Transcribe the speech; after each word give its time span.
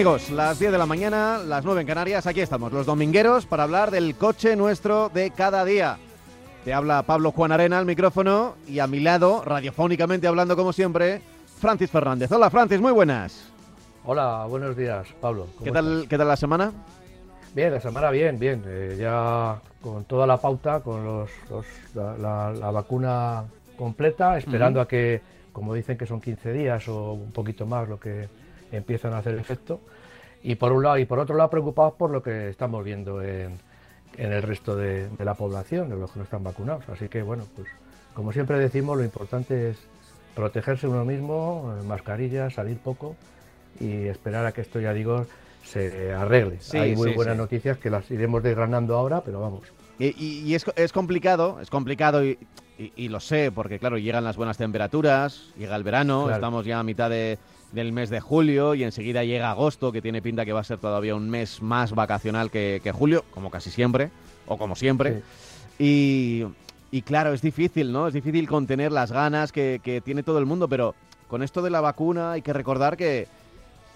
amigos? 0.00 0.30
Las 0.30 0.58
10 0.58 0.72
de 0.72 0.78
la 0.78 0.86
mañana, 0.86 1.36
las 1.46 1.62
9 1.62 1.82
en 1.82 1.86
Canarias, 1.86 2.26
aquí 2.26 2.40
estamos, 2.40 2.72
los 2.72 2.86
domingueros, 2.86 3.44
para 3.44 3.64
hablar 3.64 3.90
del 3.90 4.14
coche 4.14 4.56
nuestro 4.56 5.10
de 5.10 5.30
cada 5.30 5.62
día. 5.62 5.98
Te 6.64 6.72
habla 6.72 7.02
Pablo 7.02 7.32
Juan 7.32 7.52
Arena 7.52 7.78
al 7.78 7.84
micrófono 7.84 8.54
y 8.66 8.78
a 8.78 8.86
mi 8.86 9.00
lado, 9.00 9.42
radiofónicamente 9.44 10.26
hablando 10.26 10.56
como 10.56 10.72
siempre, 10.72 11.20
Francis 11.60 11.90
Fernández. 11.90 12.32
Hola 12.32 12.48
Francis, 12.48 12.80
muy 12.80 12.92
buenas. 12.92 13.50
Hola, 14.06 14.46
buenos 14.48 14.74
días, 14.74 15.06
Pablo. 15.20 15.48
¿Cómo 15.56 15.64
¿Qué 15.66 15.70
tal, 15.70 15.92
estás? 15.96 16.08
¿Qué 16.08 16.16
tal 16.18 16.28
la 16.28 16.36
semana? 16.36 16.72
Bien, 17.54 17.70
la 17.74 17.80
semana 17.80 18.10
bien, 18.10 18.38
bien. 18.38 18.62
eh, 18.66 18.96
ya 18.98 19.60
con 19.82 20.04
toda 20.04 20.26
la 20.26 20.38
pauta, 20.38 20.80
con 20.80 21.04
los, 21.04 21.28
los- 21.50 21.66
la, 21.94 22.16
la- 22.16 22.52
la 22.52 22.70
vacuna 22.70 23.44
completa, 23.76 24.38
esperando 24.38 24.80
a 24.80 24.88
que, 24.88 25.20
como 25.52 25.74
dicen 25.74 25.98
que 25.98 26.06
son 26.06 26.22
15 26.22 26.52
días 26.54 26.88
o 26.88 27.12
un 27.12 27.32
poquito 27.32 27.66
más 27.66 27.86
lo 27.86 28.00
que 28.00 28.28
empiezan 28.72 29.12
a 29.14 29.18
hacer 29.18 29.34
efecto. 29.36 29.80
Y 30.42 30.54
por 30.54 30.72
un 30.72 30.82
lado 30.82 30.98
y 30.98 31.04
por 31.04 31.18
otro 31.18 31.36
lado 31.36 31.50
preocupados 31.50 31.94
por 31.94 32.10
lo 32.10 32.22
que 32.22 32.48
estamos 32.48 32.82
viendo 32.84 33.22
en, 33.22 33.58
en 34.16 34.32
el 34.32 34.42
resto 34.42 34.74
de, 34.76 35.08
de 35.08 35.24
la 35.24 35.34
población, 35.34 35.88
de 35.90 35.96
los 35.96 36.10
que 36.10 36.18
no 36.18 36.24
están 36.24 36.42
vacunados. 36.42 36.88
Así 36.88 37.08
que 37.08 37.22
bueno, 37.22 37.44
pues 37.54 37.68
como 38.14 38.32
siempre 38.32 38.58
decimos, 38.58 38.96
lo 38.96 39.04
importante 39.04 39.70
es 39.70 39.78
protegerse 40.34 40.86
uno 40.88 41.04
mismo, 41.04 41.74
eh, 41.78 41.82
mascarilla, 41.86 42.50
salir 42.50 42.78
poco 42.78 43.16
y 43.78 44.06
esperar 44.06 44.46
a 44.46 44.52
que 44.52 44.62
esto, 44.62 44.80
ya 44.80 44.92
digo, 44.94 45.26
se 45.64 46.12
arregle. 46.12 46.58
Sí, 46.60 46.78
Hay 46.78 46.96
muy 46.96 47.10
sí, 47.10 47.14
buenas 47.16 47.34
sí. 47.34 47.38
noticias 47.40 47.78
que 47.78 47.90
las 47.90 48.10
iremos 48.10 48.42
desgranando 48.42 48.96
ahora, 48.96 49.20
pero 49.22 49.40
vamos. 49.40 49.62
Y, 49.98 50.06
y- 50.18 50.42
y 50.46 50.54
es, 50.54 50.64
es 50.76 50.92
complicado, 50.92 51.58
es 51.60 51.68
complicado 51.68 52.24
y, 52.24 52.38
y- 52.78 52.92
y 52.96 53.08
lo 53.08 53.20
sé, 53.20 53.52
porque 53.52 53.78
claro, 53.78 53.98
llegan 53.98 54.24
las 54.24 54.36
buenas 54.38 54.56
temperaturas, 54.56 55.52
llega 55.58 55.76
el 55.76 55.84
verano, 55.84 56.22
Claro. 56.24 56.36
estamos 56.36 56.64
ya 56.64 56.78
a 56.78 56.82
mitad 56.82 57.10
de- 57.10 57.38
del 57.72 57.92
mes 57.92 58.10
de 58.10 58.20
julio 58.20 58.74
y 58.74 58.84
enseguida 58.84 59.24
llega 59.24 59.50
agosto, 59.50 59.92
que 59.92 60.02
tiene 60.02 60.22
pinta 60.22 60.44
que 60.44 60.52
va 60.52 60.60
a 60.60 60.64
ser 60.64 60.78
todavía 60.78 61.14
un 61.14 61.30
mes 61.30 61.62
más 61.62 61.92
vacacional 61.92 62.50
que, 62.50 62.80
que 62.82 62.92
julio, 62.92 63.24
como 63.30 63.50
casi 63.50 63.70
siempre, 63.70 64.10
o 64.46 64.58
como 64.58 64.74
siempre. 64.74 65.22
Y, 65.78 66.44
y 66.90 67.02
claro, 67.02 67.32
es 67.32 67.42
difícil, 67.42 67.92
¿no? 67.92 68.08
Es 68.08 68.14
difícil 68.14 68.48
contener 68.48 68.92
las 68.92 69.12
ganas 69.12 69.52
que, 69.52 69.80
que 69.82 70.00
tiene 70.00 70.22
todo 70.22 70.38
el 70.38 70.46
mundo, 70.46 70.68
pero 70.68 70.94
con 71.28 71.42
esto 71.42 71.62
de 71.62 71.70
la 71.70 71.80
vacuna 71.80 72.32
hay 72.32 72.42
que 72.42 72.52
recordar 72.52 72.96
que, 72.96 73.28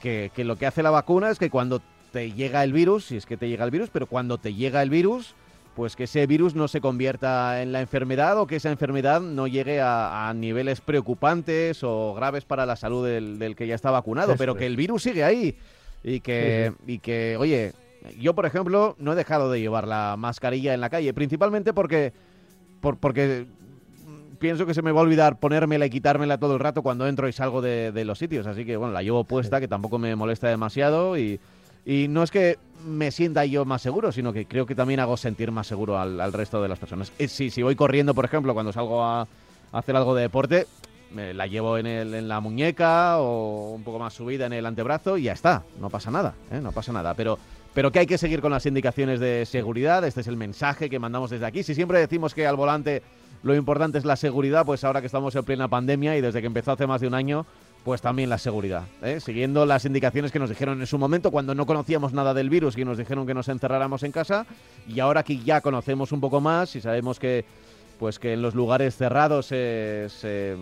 que, 0.01 0.31
que 0.35 0.45
lo 0.45 0.57
que 0.57 0.67
hace 0.67 0.83
la 0.83 0.91
vacuna 0.91 1.31
es 1.31 1.39
que 1.39 1.51
cuando 1.51 1.83
te 2.13 2.33
llega 2.33 2.63
el 2.63 2.73
virus, 2.73 3.07
si 3.07 3.17
es 3.17 3.27
que 3.27 3.37
te 3.37 3.49
llega 3.49 3.65
el 3.65 3.73
virus, 3.73 3.91
pero 3.93 4.07
cuando 4.07 4.39
te 4.39 4.55
llega 4.55 4.83
el 4.83 4.91
virus, 4.91 5.35
pues 5.75 5.97
que 5.97 6.05
ese 6.05 6.27
virus 6.27 6.55
no 6.55 6.69
se 6.69 6.81
convierta 6.81 7.61
en 7.63 7.73
la 7.73 7.81
enfermedad 7.81 8.39
o 8.39 8.47
que 8.47 8.57
esa 8.57 8.71
enfermedad 8.71 9.21
no 9.21 9.47
llegue 9.47 9.81
a, 9.81 10.29
a 10.29 10.35
niveles 10.35 10.81
preocupantes 10.81 11.83
o 11.83 12.15
graves 12.15 12.45
para 12.45 12.65
la 12.67 12.77
salud 12.77 13.05
del, 13.07 13.39
del 13.39 13.57
que 13.57 13.67
ya 13.67 13.75
está 13.75 13.91
vacunado, 13.91 14.33
Eso 14.33 14.39
pero 14.39 14.55
que 14.55 14.67
el 14.67 14.77
virus 14.77 15.03
sigue 15.03 15.25
ahí 15.25 15.57
y 16.05 16.21
que, 16.21 16.73
y 16.87 16.99
que, 16.99 17.37
oye, 17.39 17.73
yo 18.21 18.35
por 18.35 18.47
ejemplo 18.47 18.95
no 18.99 19.13
he 19.13 19.17
dejado 19.17 19.51
de 19.51 19.61
llevar 19.61 19.89
la 19.89 20.15
mascarilla 20.19 20.75
en 20.75 20.81
la 20.81 20.91
calle, 20.91 21.13
principalmente 21.15 21.73
porque, 21.73 22.13
por- 22.81 22.99
porque 22.99 23.47
pienso 24.39 24.67
que 24.67 24.75
se 24.75 24.83
me 24.83 24.93
va 24.93 25.01
a 25.01 25.05
olvidar 25.05 25.39
ponérmela 25.41 25.87
y 25.87 25.91
quitármela 25.91 26.39
todo 26.39 26.55
el 26.55 26.61
rato 26.61 26.83
cuando 26.83 27.09
entro 27.09 27.29
y 27.29 27.33
salgo 27.33 27.63
de, 27.63 27.93
de 27.93 28.05
los 28.05 28.19
sitios. 28.19 28.47
Así 28.47 28.65
que, 28.67 28.77
bueno, 28.77 28.93
la 28.93 29.03
llevo 29.03 29.25
puesta, 29.25 29.59
que 29.59 29.69
tampoco 29.69 29.99
me 29.99 30.15
molesta 30.15 30.49
demasiado. 30.49 31.17
Y, 31.17 31.41
y 31.87 32.09
no 32.09 32.23
es 32.23 32.31
que 32.31 32.59
me 32.87 33.11
sienta 33.11 33.45
yo 33.47 33.65
más 33.65 33.83
seguro, 33.83 34.13
sino 34.13 34.33
que 34.33 34.47
creo 34.47 34.67
que 34.67 34.75
también 34.75 35.01
hago 35.01 35.17
sentir 35.17 35.51
más 35.51 35.67
seguro 35.67 35.99
al, 35.99 36.21
al 36.21 36.33
resto 36.33 36.63
de 36.63 36.69
las 36.69 36.79
personas. 36.79 37.13
Eh, 37.19 37.29
Si, 37.29 37.51
si 37.51 37.63
voy 37.63 37.77
corriendo, 37.77 38.15
por 38.15 38.25
ejemplo, 38.25 38.53
cuando 38.55 38.73
salgo 38.73 39.03
a, 39.03 39.27
hacer 39.73 39.97
algo 39.97 40.15
de 40.15 40.23
deporte, 40.23 40.67
me 41.15 41.33
la 41.35 41.47
llevo 41.47 41.79
en, 41.79 41.87
el- 41.87 42.15
en 42.15 42.29
la 42.29 42.41
muñeca 42.41 43.19
o 43.19 43.71
un 43.75 43.83
poco 43.85 43.99
más 43.99 44.13
subida 44.15 44.47
en 44.47 44.53
el 44.53 44.67
antebrazo 44.67 45.17
y 45.17 45.25
ya 45.25 45.33
está. 45.33 45.63
No 45.81 45.89
pasa 45.91 46.11
nada, 46.11 46.35
¿eh? 46.51 46.61
no 46.63 46.73
pasa 46.73 46.93
nada. 46.93 47.15
Pero, 47.15 47.39
pero 47.73 47.91
que 47.91 48.01
hay 48.01 48.07
que 48.07 48.19
seguir 48.19 48.41
con 48.41 48.51
las 48.53 48.67
indicaciones 48.67 49.19
de 49.21 49.47
seguridad. 49.47 50.05
Este 50.05 50.21
es 50.21 50.27
el 50.27 50.37
mensaje 50.37 50.91
que 50.91 50.99
mandamos 50.99 51.31
desde 51.31 51.47
aquí. 51.47 51.63
Si 51.63 51.75
siempre 51.75 51.99
decimos 51.99 52.35
que 52.35 52.47
al 52.47 52.57
volante 52.57 53.03
lo 53.43 53.55
importante 53.55 53.99
es 53.99 54.05
la 54.05 54.17
seguridad, 54.17 54.65
pues 54.67 54.85
ahora 54.85 55.01
que 55.01 55.07
estamos 55.07 55.35
en 55.37 55.45
plena 55.45 55.69
pandemia 55.69 56.17
y 56.17 56.21
desde 56.21 56.41
que 56.41 56.47
empezó 56.47 56.73
hace 56.73 56.87
más 56.87 57.01
de 57.01 57.07
un 57.09 57.15
año, 57.15 57.47
pues 57.85 58.01
también 58.01 58.31
la 58.31 58.39
seguridad. 58.39 58.85
¿eh? 59.03 59.21
Siguiendo 59.21 59.67
las 59.67 59.85
indicaciones 59.85 60.33
que 60.33 60.39
nos 60.39 60.49
dijeron 60.49 60.81
en 60.81 60.87
su 60.87 60.99
momento 60.99 61.31
cuando 61.31 61.55
no 61.55 61.67
conocíamos 61.67 62.13
nada 62.13 62.33
del 62.33 62.49
virus 62.49 62.79
y 62.79 62.85
nos 62.85 62.97
dijeron 62.97 63.27
que 63.27 63.35
nos 63.35 63.49
encerráramos 63.49 64.03
en 64.03 64.11
casa. 64.11 64.47
Y 64.89 65.01
ahora 65.01 65.23
que 65.23 65.39
ya 65.39 65.61
conocemos 65.61 66.11
un 66.11 66.21
poco 66.21 66.41
más 66.41 66.75
y 66.77 66.81
sabemos 66.81 67.19
que 67.19 67.45
pues 67.99 68.19
que 68.19 68.33
en 68.33 68.43
los 68.43 68.55
lugares 68.55 68.97
cerrados 68.97 69.53
es, 69.53 70.21
eh, 70.25 70.57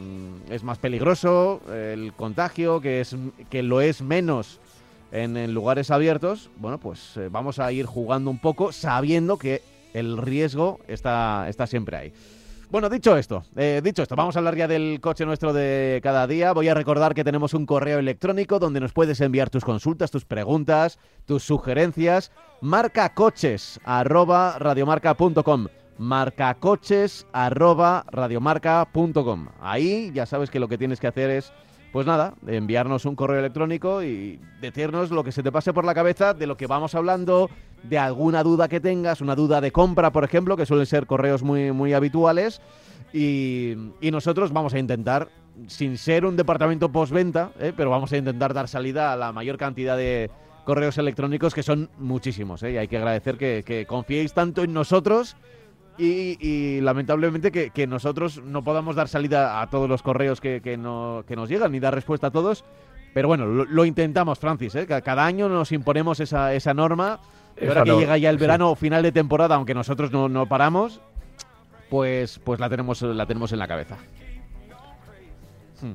es 0.50 0.62
más 0.65 0.78
peligroso 0.78 1.62
el 1.72 2.12
contagio, 2.12 2.81
que, 2.81 3.00
es, 3.00 3.16
que 3.49 3.62
lo 3.62 3.81
es 3.81 4.03
menos 4.03 4.61
en, 5.12 5.37
en 5.37 5.55
lugares 5.55 5.91
abiertos, 5.91 6.50
bueno, 6.56 6.78
pues 6.78 7.16
eh, 7.16 7.28
vamos 7.31 7.59
a 7.59 7.72
ir 7.72 7.87
jugando 7.87 8.31
un 8.31 8.38
poco 8.38 8.71
sabiendo 8.72 9.38
que 9.38 9.62
el 9.94 10.19
riesgo 10.19 10.81
está, 10.88 11.47
está 11.49 11.66
siempre 11.66 11.97
ahí. 11.97 12.12
Bueno, 12.72 12.88
dicho 12.88 13.19
esto, 13.19 13.44
eh, 13.55 13.83
dicho 13.84 14.03
esto, 14.03 14.16
vamos 14.16 14.34
a 14.34 14.38
hablar 14.38 14.56
ya 14.56 14.66
del 14.66 14.99
coche 15.03 15.27
nuestro 15.27 15.53
de 15.53 16.00
cada 16.03 16.27
día. 16.27 16.55
Voy 16.55 16.69
a 16.69 16.75
recordar 16.75 17.12
que 17.12 17.22
tenemos 17.22 17.53
un 17.53 17.66
correo 17.66 17.99
electrónico 17.99 18.59
donde 18.59 18.81
nos 18.81 18.94
puedes 18.94 19.21
enviar 19.21 19.50
tus 19.50 19.62
consultas, 19.62 20.10
tus 20.10 20.25
preguntas, 20.25 20.99
tus 21.27 21.43
sugerencias. 21.43 22.32
Marcacoches 22.62 23.78
arroba 23.84 24.59
radiomarca.com 24.59 25.66
marcacoches 25.99 27.27
arroba 27.34 28.06
radiomarca.com 28.11 29.49
Ahí 29.61 30.11
ya 30.15 30.25
sabes 30.25 30.49
que 30.49 30.59
lo 30.59 30.66
que 30.66 30.78
tienes 30.78 30.99
que 30.99 31.09
hacer 31.09 31.28
es, 31.28 31.53
pues 31.93 32.06
nada, 32.06 32.32
enviarnos 32.47 33.05
un 33.05 33.16
correo 33.16 33.41
electrónico 33.41 34.03
y 34.03 34.41
decirnos 34.62 35.11
lo 35.11 35.22
que 35.25 35.32
se 35.32 35.43
te 35.43 35.53
pase 35.53 35.75
por 35.75 35.84
la 35.84 35.93
cabeza 35.93 36.32
de 36.32 36.47
lo 36.47 36.56
que 36.56 36.66
vamos 36.66 36.94
hablando, 36.94 37.50
de 37.82 37.98
alguna 37.98 38.43
duda 38.43 38.69
que 38.69 38.81
tengas, 38.81 39.20
una 39.20 39.34
duda 39.34 39.60
de 39.60 39.72
compra, 39.72 40.12
por 40.12 40.25
ejemplo, 40.25 40.56
que 40.56 40.66
suelen 40.66 40.87
ser 40.87 41.06
correos 41.06 41.43
muy, 41.43 41.72
muy 41.72 41.93
habituales. 41.93 42.60
Y, 43.12 43.75
nosotros 44.10 44.53
vamos 44.53 44.72
a 44.75 44.78
intentar, 44.78 45.28
sin 45.66 45.98
ser 45.98 46.25
un 46.25 46.37
departamento 46.37 46.91
postventa, 46.91 47.50
¿eh? 47.60 47.72
pero 47.76 47.91
vamos 47.91 48.12
a 48.12 48.16
intentar 48.16 48.54
dar 48.54 48.69
salida 48.69 49.12
a 49.12 49.16
la 49.16 49.32
mayor 49.32 49.59
cantidad 49.59 49.97
de 49.97 50.31
correos 50.65 50.97
electrónicos, 50.97 51.54
que 51.54 51.62
son 51.62 51.91
muchísimos. 51.98 52.62
¿eh? 52.62 52.72
Y 52.72 52.76
hay 52.78 52.88
que 52.88 52.97
agradecer 52.97 53.37
que, 53.37 53.62
que 53.66 53.84
confiéis 53.84 54.32
tanto 54.32 54.62
en 54.62 54.73
nosotros 54.73 55.37
y, 55.99 56.81
lamentablemente 56.81 57.52
que, 57.52 57.87
nosotros 57.87 58.43
no 58.43 58.64
podamos 58.64 58.96
dar 58.96 59.08
salida 59.08 59.61
a 59.61 59.69
todos 59.69 59.88
los 59.88 60.02
correos 60.02 60.40
que, 60.40 60.61
que 60.62 60.76
no- 60.79 61.23
que 61.26 61.37
nos 61.37 61.49
llegan 61.50 61.73
ni 61.73 61.81
dar 61.81 61.94
respuesta 61.94 62.29
a 62.29 62.31
todos. 62.31 62.64
Pero 63.12 63.29
bueno, 63.29 63.44
lo, 63.46 63.84
intentamos, 63.84 64.38
Francis. 64.38 64.75
¿eh? 64.75 64.87
Ca- 64.87 65.02
Cada 65.02 65.26
año 65.26 65.49
nos 65.50 65.70
imponemos 65.73 66.19
esa, 66.20 66.55
esa 66.55 66.73
norma. 66.73 67.20
Y 67.60 67.66
ahora 67.66 67.84
que 67.84 67.96
llega 67.96 68.19
ya 68.19 68.31
el 68.31 68.37
sí. 68.37 68.40
verano, 68.40 68.75
final 68.75 69.02
de 69.02 69.12
temporada, 69.12 69.54
aunque 69.56 69.75
nosotros 69.75 70.10
no, 70.10 70.28
no 70.28 70.46
paramos, 70.46 71.00
pues, 71.90 72.38
pues 72.38 72.58
la, 72.58 72.69
tenemos, 72.69 73.02
la 73.02 73.26
tenemos 73.26 73.52
en 73.52 73.58
la 73.58 73.69
cabeza. 73.69 73.96
Hmm. 75.81 75.94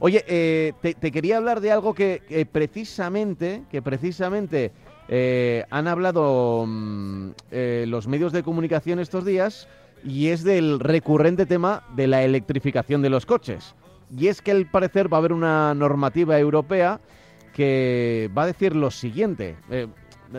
Oye, 0.00 0.24
eh, 0.26 0.72
te, 0.80 0.94
te 0.94 1.12
quería 1.12 1.36
hablar 1.36 1.60
de 1.60 1.70
algo 1.70 1.94
que, 1.94 2.22
que 2.28 2.46
precisamente, 2.46 3.62
que 3.70 3.82
precisamente 3.82 4.72
eh, 5.08 5.64
han 5.70 5.86
hablado 5.86 6.64
mm, 6.66 7.30
eh, 7.50 7.84
los 7.86 8.08
medios 8.08 8.32
de 8.32 8.42
comunicación 8.42 8.98
estos 8.98 9.24
días 9.24 9.68
y 10.04 10.28
es 10.28 10.42
del 10.42 10.80
recurrente 10.80 11.46
tema 11.46 11.84
de 11.94 12.06
la 12.06 12.22
electrificación 12.22 13.02
de 13.02 13.10
los 13.10 13.26
coches. 13.26 13.74
Y 14.16 14.28
es 14.28 14.42
que 14.42 14.50
al 14.50 14.66
parecer 14.66 15.12
va 15.12 15.18
a 15.18 15.20
haber 15.20 15.32
una 15.32 15.74
normativa 15.74 16.38
europea 16.38 17.00
que 17.54 18.30
va 18.36 18.42
a 18.42 18.46
decir 18.46 18.76
lo 18.76 18.90
siguiente. 18.90 19.56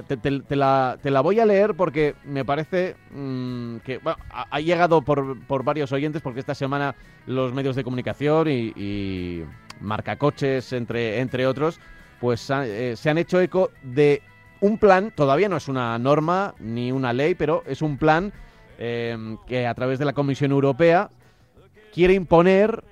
Te, 0.08 0.56
la, 0.56 0.98
te 1.02 1.12
la 1.12 1.22
voy 1.22 1.40
a 1.40 1.46
leer 1.46 1.74
porque 1.74 2.16
me 2.26 2.44
parece 2.44 2.96
mm, 3.12 3.78
que 3.78 4.00
bueno, 4.00 4.20
ha, 4.30 4.60
llegado 4.60 5.02
por, 5.02 5.40
por 5.48 5.64
varios 5.64 5.92
oyentes 5.94 6.22
porque 6.22 6.42
esta 6.42 6.56
semana 6.56 6.96
los 7.26 7.54
medios 7.54 7.76
de 7.76 7.84
comunicación 7.86 8.50
y, 8.50 8.74
y 8.76 9.46
marcacoches, 9.80 10.74
entre, 10.74 11.20
entre 11.20 11.48
otros, 11.48 11.80
pues 12.20 12.50
eh, 12.50 12.96
se 12.96 13.10
han 13.10 13.18
hecho 13.18 13.40
eco 13.40 13.72
de 13.82 14.22
un 14.60 14.78
plan, 14.78 15.12
todavía 15.16 15.50
no 15.50 15.58
es 15.58 15.68
una 15.68 15.98
norma 16.00 16.56
ni 16.60 16.92
una 16.92 17.14
ley, 17.14 17.36
pero 17.36 17.64
es 17.66 17.82
un 17.82 17.98
plan 17.98 18.34
eh, 18.80 19.38
que 19.48 19.68
a 19.68 19.74
través 19.74 20.00
de 20.00 20.06
la 20.06 20.14
Comisión 20.14 20.52
Europea 20.52 21.10
quiere 21.94 22.14
imponer 22.14 22.84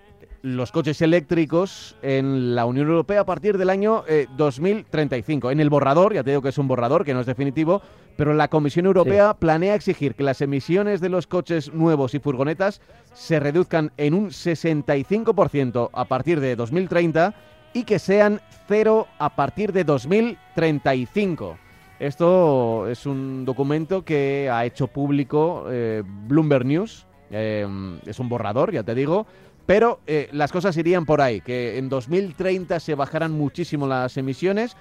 los 0.46 0.72
coches 0.72 1.02
eléctricos 1.02 1.96
en 2.04 2.54
la 2.54 2.66
Unión 2.66 2.88
Europea 2.88 3.22
a 3.22 3.26
partir 3.26 3.58
del 3.58 3.72
año 3.72 4.04
2035. 4.38 5.50
En 5.50 5.60
el 5.60 5.72
borrador, 5.72 6.14
ya 6.14 6.24
te 6.24 6.30
digo 6.30 6.44
que 6.44 6.50
es 6.50 6.58
un 6.60 6.68
borrador, 6.68 7.04
que 7.04 7.16
no 7.16 7.22
es 7.22 7.26
definitivo, 7.26 7.82
pero 8.16 8.32
la 8.32 8.48
Comisión 8.48 8.86
Europea 8.86 9.34
planea 9.34 9.74
exigir 9.74 10.14
que 10.14 10.22
las 10.22 10.42
emisiones 10.42 11.02
de 11.02 11.10
los 11.10 11.26
coches 11.26 11.74
nuevos 11.74 12.14
y 12.14 12.20
furgonetas 12.20 12.80
se 13.16 13.40
reduzcan 13.40 13.92
en 13.98 14.14
un 14.14 14.30
65% 14.30 15.90
a 15.92 16.06
partir 16.06 16.40
de 16.40 16.56
2030 16.56 17.34
y 17.74 17.84
que 17.84 17.98
sean 17.98 18.40
cero 18.68 19.08
a 19.18 19.36
partir 19.36 19.74
de 19.74 19.84
2035. 19.84 21.58
Esto 22.00 22.88
es 22.88 23.08
un 23.08 23.46
documento 23.46 24.06
que 24.06 24.48
ha 24.52 24.64
hecho 24.64 24.86
público 24.86 25.66
eh, 25.72 26.04
Bloomberg 26.06 26.66
News. 26.68 27.08
Eh, 27.32 27.68
es 28.06 28.20
un 28.20 28.30
borrador, 28.30 28.72
ya 28.72 28.84
te 28.84 28.94
digo. 28.94 29.26
Pero 29.66 30.00
eh, 30.06 30.30
las 30.32 30.52
cosas 30.52 30.78
irían 30.78 31.06
por 31.06 31.22
ahí, 31.22 31.42
que 31.42 31.78
en 31.78 31.90
2030 31.90 32.80
se 32.80 32.96
bajarán 32.96 33.32
muchísimo 33.32 33.88
las 33.88 34.16
emisiones, 34.18 34.76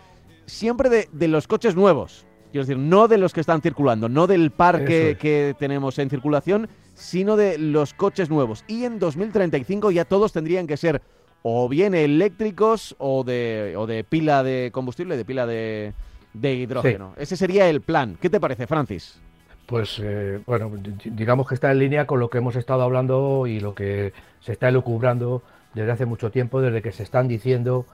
siempre 0.47 0.91
de, 0.91 1.09
de 1.13 1.29
los 1.29 1.47
coches 1.47 1.75
nuevos. 1.75 2.27
Quiero 2.53 2.67
decir, 2.67 2.79
no 2.79 3.09
de 3.09 3.19
los 3.19 3.33
que 3.33 3.41
están 3.41 3.63
circulando, 3.63 4.09
no 4.09 4.29
del 4.29 4.53
parque 4.53 5.17
que 5.19 5.57
tenemos 5.59 5.99
en 5.99 6.09
circulación, 6.09 6.69
sino 6.95 7.37
de 7.37 7.59
los 7.59 7.95
coches 7.95 8.31
nuevos. 8.31 8.65
Y 8.69 8.85
en 8.85 9.01
2035 9.01 9.91
ya 9.91 10.05
todos 10.05 10.33
tendrían 10.33 10.69
que 10.69 10.77
ser 10.77 11.03
o 11.43 11.69
bien 11.69 11.95
eléctricos 11.95 12.95
o 12.99 13.25
de, 13.25 13.75
o 13.77 13.87
de 13.87 14.05
pila 14.05 14.43
de 14.45 14.71
combustible, 14.73 15.17
de 15.17 15.25
pila 15.25 15.47
de, 15.47 15.93
hidrógeno. 16.33 17.15
Ese 17.17 17.37
sería 17.37 17.69
el 17.69 17.81
plan. 17.81 18.17
¿Qué 18.21 18.31
te 18.31 18.39
parece, 18.39 18.67
Francis? 18.67 19.21
Pues 19.67 19.99
eh, 20.03 20.41
bueno, 20.47 20.71
digamos 21.05 21.49
que 21.49 21.55
está 21.55 21.73
en 21.73 21.79
línea 21.79 22.07
con 22.07 22.21
lo 22.21 22.29
que 22.29 22.39
hemos 22.39 22.57
estado 22.57 22.83
hablando 22.83 23.47
y 23.47 23.61
lo 23.61 23.75
que 23.75 24.13
se 24.41 24.53
está 24.53 24.69
elucubrando 24.69 25.43
desde 25.73 25.91
hace 25.91 26.07
mucho 26.07 26.31
tiempo, 26.31 26.61
desde 26.61 26.83
que 26.83 26.93
se 26.93 27.03
están 27.03 27.29
diciendo 27.29 27.87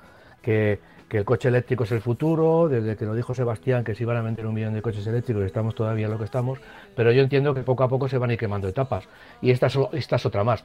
que 0.43 0.81
el 1.11 1.25
coche 1.25 1.49
eléctrico 1.49 1.84
es 1.84 1.93
el 1.93 2.00
futuro, 2.00 2.69
desde 2.69 2.96
que 2.96 3.05
lo 3.05 3.14
dijo 3.14 3.34
Sebastián 3.34 3.82
que 3.82 3.94
se 3.94 4.05
iban 4.05 4.17
a 4.17 4.22
vender 4.22 4.46
un 4.46 4.55
millón 4.55 4.75
de 4.75 4.82
coches 4.82 5.06
eléctricos 5.06 5.44
estamos 5.44 5.75
todavía 5.75 6.06
en 6.06 6.12
lo 6.12 6.19
que 6.19 6.25
estamos, 6.25 6.61
pero 6.94 7.11
yo 7.12 7.22
entiendo 7.22 7.52
que 7.52 7.62
poco 7.62 7.82
a 7.82 7.88
poco 7.88 8.08
se 8.08 8.19
van 8.19 8.31
a 8.31 8.32
ir 8.34 8.38
quemando 8.38 8.69
etapas. 8.69 9.08
Y 9.43 9.50
esta 9.50 9.67
es, 9.67 9.78
esta 9.93 10.17
es 10.17 10.26
otra 10.26 10.44
más, 10.44 10.64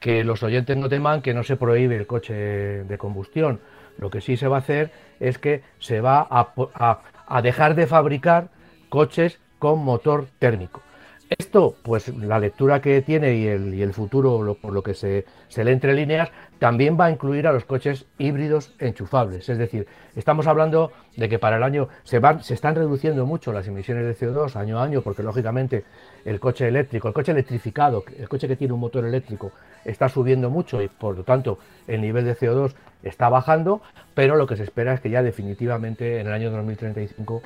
que 0.00 0.24
los 0.24 0.42
oyentes 0.42 0.76
no 0.76 0.88
teman 0.88 1.22
que 1.22 1.32
no 1.32 1.44
se 1.44 1.56
prohíbe 1.56 1.96
el 1.96 2.06
coche 2.06 2.34
de 2.34 2.98
combustión. 2.98 3.60
Lo 3.98 4.10
que 4.10 4.20
sí 4.20 4.36
se 4.36 4.48
va 4.48 4.56
a 4.56 4.60
hacer 4.60 4.90
es 5.20 5.38
que 5.38 5.62
se 5.78 6.00
va 6.00 6.26
a 6.28 7.42
dejar 7.42 7.76
de 7.76 7.86
fabricar 7.86 8.48
coches 8.88 9.38
con 9.64 9.82
motor 9.82 10.26
térmico. 10.38 10.82
Esto, 11.30 11.74
pues 11.82 12.14
la 12.14 12.38
lectura 12.38 12.82
que 12.82 13.00
tiene 13.00 13.34
y 13.36 13.46
el, 13.46 13.94
futuro, 13.94 14.58
por 14.60 14.74
lo 14.74 14.82
que 14.82 14.92
se, 14.92 15.24
se 15.48 15.64
lee 15.64 15.72
entre 15.72 15.94
líneas, 15.94 16.28
también 16.58 17.00
va 17.00 17.06
a 17.06 17.10
incluir 17.10 17.46
a 17.46 17.52
los 17.54 17.64
coches 17.64 18.04
híbridos 18.18 18.74
enchufables. 18.78 19.48
Es 19.48 19.56
decir, 19.56 19.86
estamos 20.16 20.46
hablando 20.48 20.92
de 21.16 21.30
que 21.30 21.38
para 21.38 21.56
el 21.56 21.62
año 21.62 21.88
se, 22.02 22.18
van, 22.18 22.44
se 22.44 22.52
están 22.52 22.74
reduciendo 22.74 23.24
mucho 23.24 23.54
las 23.54 23.66
emisiones 23.66 24.04
de 24.04 24.14
CO2 24.14 24.54
año 24.54 24.78
a 24.78 24.84
año, 24.84 25.00
porque 25.00 25.22
lógicamente 25.22 25.84
el 26.26 26.38
coche 26.40 26.68
eléctrico, 26.68 27.08
el 27.08 27.14
coche 27.14 27.32
electrificado, 27.32 28.04
el 28.18 28.28
coche 28.28 28.46
que 28.46 28.56
tiene 28.56 28.74
un 28.74 28.80
motor 28.80 29.06
eléctrico, 29.06 29.52
está 29.86 30.10
subiendo 30.10 30.50
mucho 30.50 30.82
y 30.82 30.88
por 30.88 31.16
lo 31.16 31.24
tanto 31.24 31.58
el 31.88 32.02
nivel 32.02 32.26
de 32.26 32.36
CO2 32.36 32.74
está 33.02 33.30
bajando, 33.30 33.80
pero 34.12 34.36
lo 34.36 34.46
que 34.46 34.56
se 34.56 34.64
espera 34.64 34.92
es 34.92 35.00
que 35.00 35.08
ya 35.08 35.22
definitivamente 35.22 36.20
en 36.20 36.26
el 36.26 36.34
año 36.34 36.50
2035 36.50 37.40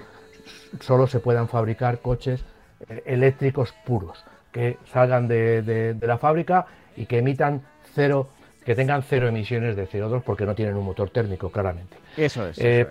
solo 0.80 1.06
se 1.06 1.20
puedan 1.20 1.48
fabricar 1.48 2.00
coches 2.00 2.44
eh, 2.88 3.02
eléctricos 3.06 3.74
puros, 3.84 4.24
que 4.52 4.78
salgan 4.92 5.28
de, 5.28 5.96
la 6.00 6.18
fábrica 6.18 6.66
y 6.96 7.06
que 7.06 7.18
emitan 7.18 7.62
cero, 7.94 8.28
que 8.64 8.74
tengan 8.74 9.02
cero 9.02 9.28
emisiones 9.28 9.76
de 9.76 9.88
CO2 9.88 10.22
porque 10.22 10.46
no 10.46 10.54
tienen 10.54 10.76
un 10.76 10.84
motor 10.84 11.10
térmico, 11.10 11.50
claramente. 11.50 11.96
Eso 12.16 12.46
es. 12.46 12.58
Eh, 12.58 12.86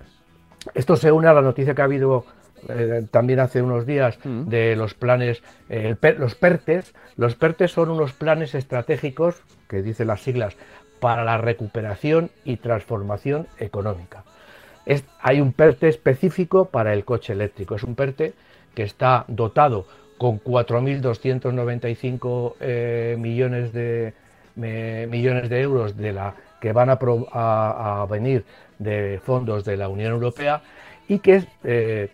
esto 0.73 0.95
se 0.95 1.11
une 1.11 1.27
a 1.27 1.33
la 1.33 1.41
noticia 1.41 1.73
que 1.73 1.81
ha 1.81 1.85
habido 1.85 2.25
eh, 2.67 3.05
también 3.11 3.39
hace 3.39 3.61
unos 3.61 3.85
días 3.85 4.17
mm. 4.23 4.49
de 4.49 4.75
los 4.75 4.93
planes, 4.93 5.41
los 6.17 6.35
PERTES. 6.35 6.93
Los 7.15 7.35
PERTES 7.35 7.71
son 7.71 7.89
unos 7.89 8.13
planes 8.13 8.55
estratégicos, 8.55 9.41
que 9.69 9.81
dicen 9.81 10.07
las 10.07 10.21
siglas, 10.21 10.55
para 10.99 11.23
la 11.23 11.37
recuperación 11.37 12.31
y 12.43 12.57
transformación 12.57 13.47
económica. 13.59 14.23
Hay 15.21 15.41
un 15.41 15.53
PERTE 15.53 15.89
específico 15.89 16.65
para 16.65 16.93
el 16.93 17.05
coche 17.05 17.33
eléctrico. 17.33 17.75
Es 17.75 17.83
un 17.83 17.95
PERTE 17.95 18.33
que 18.73 18.83
está 18.83 19.25
dotado 19.27 19.85
con 20.17 20.41
4.295 20.41 22.53
eh, 22.59 23.15
millones, 23.19 23.71
de, 23.73 24.13
millones 24.55 25.49
de 25.49 25.61
euros 25.61 25.93
que 26.59 26.73
van 26.73 26.89
a, 26.89 26.97
venir 28.09 28.43
de 28.79 29.21
fondos 29.23 29.63
de 29.65 29.77
la 29.77 29.89
Unión 29.89 30.13
Europea 30.13 30.63
y 31.07 31.19
que 31.19 31.43
eh, 31.63 32.09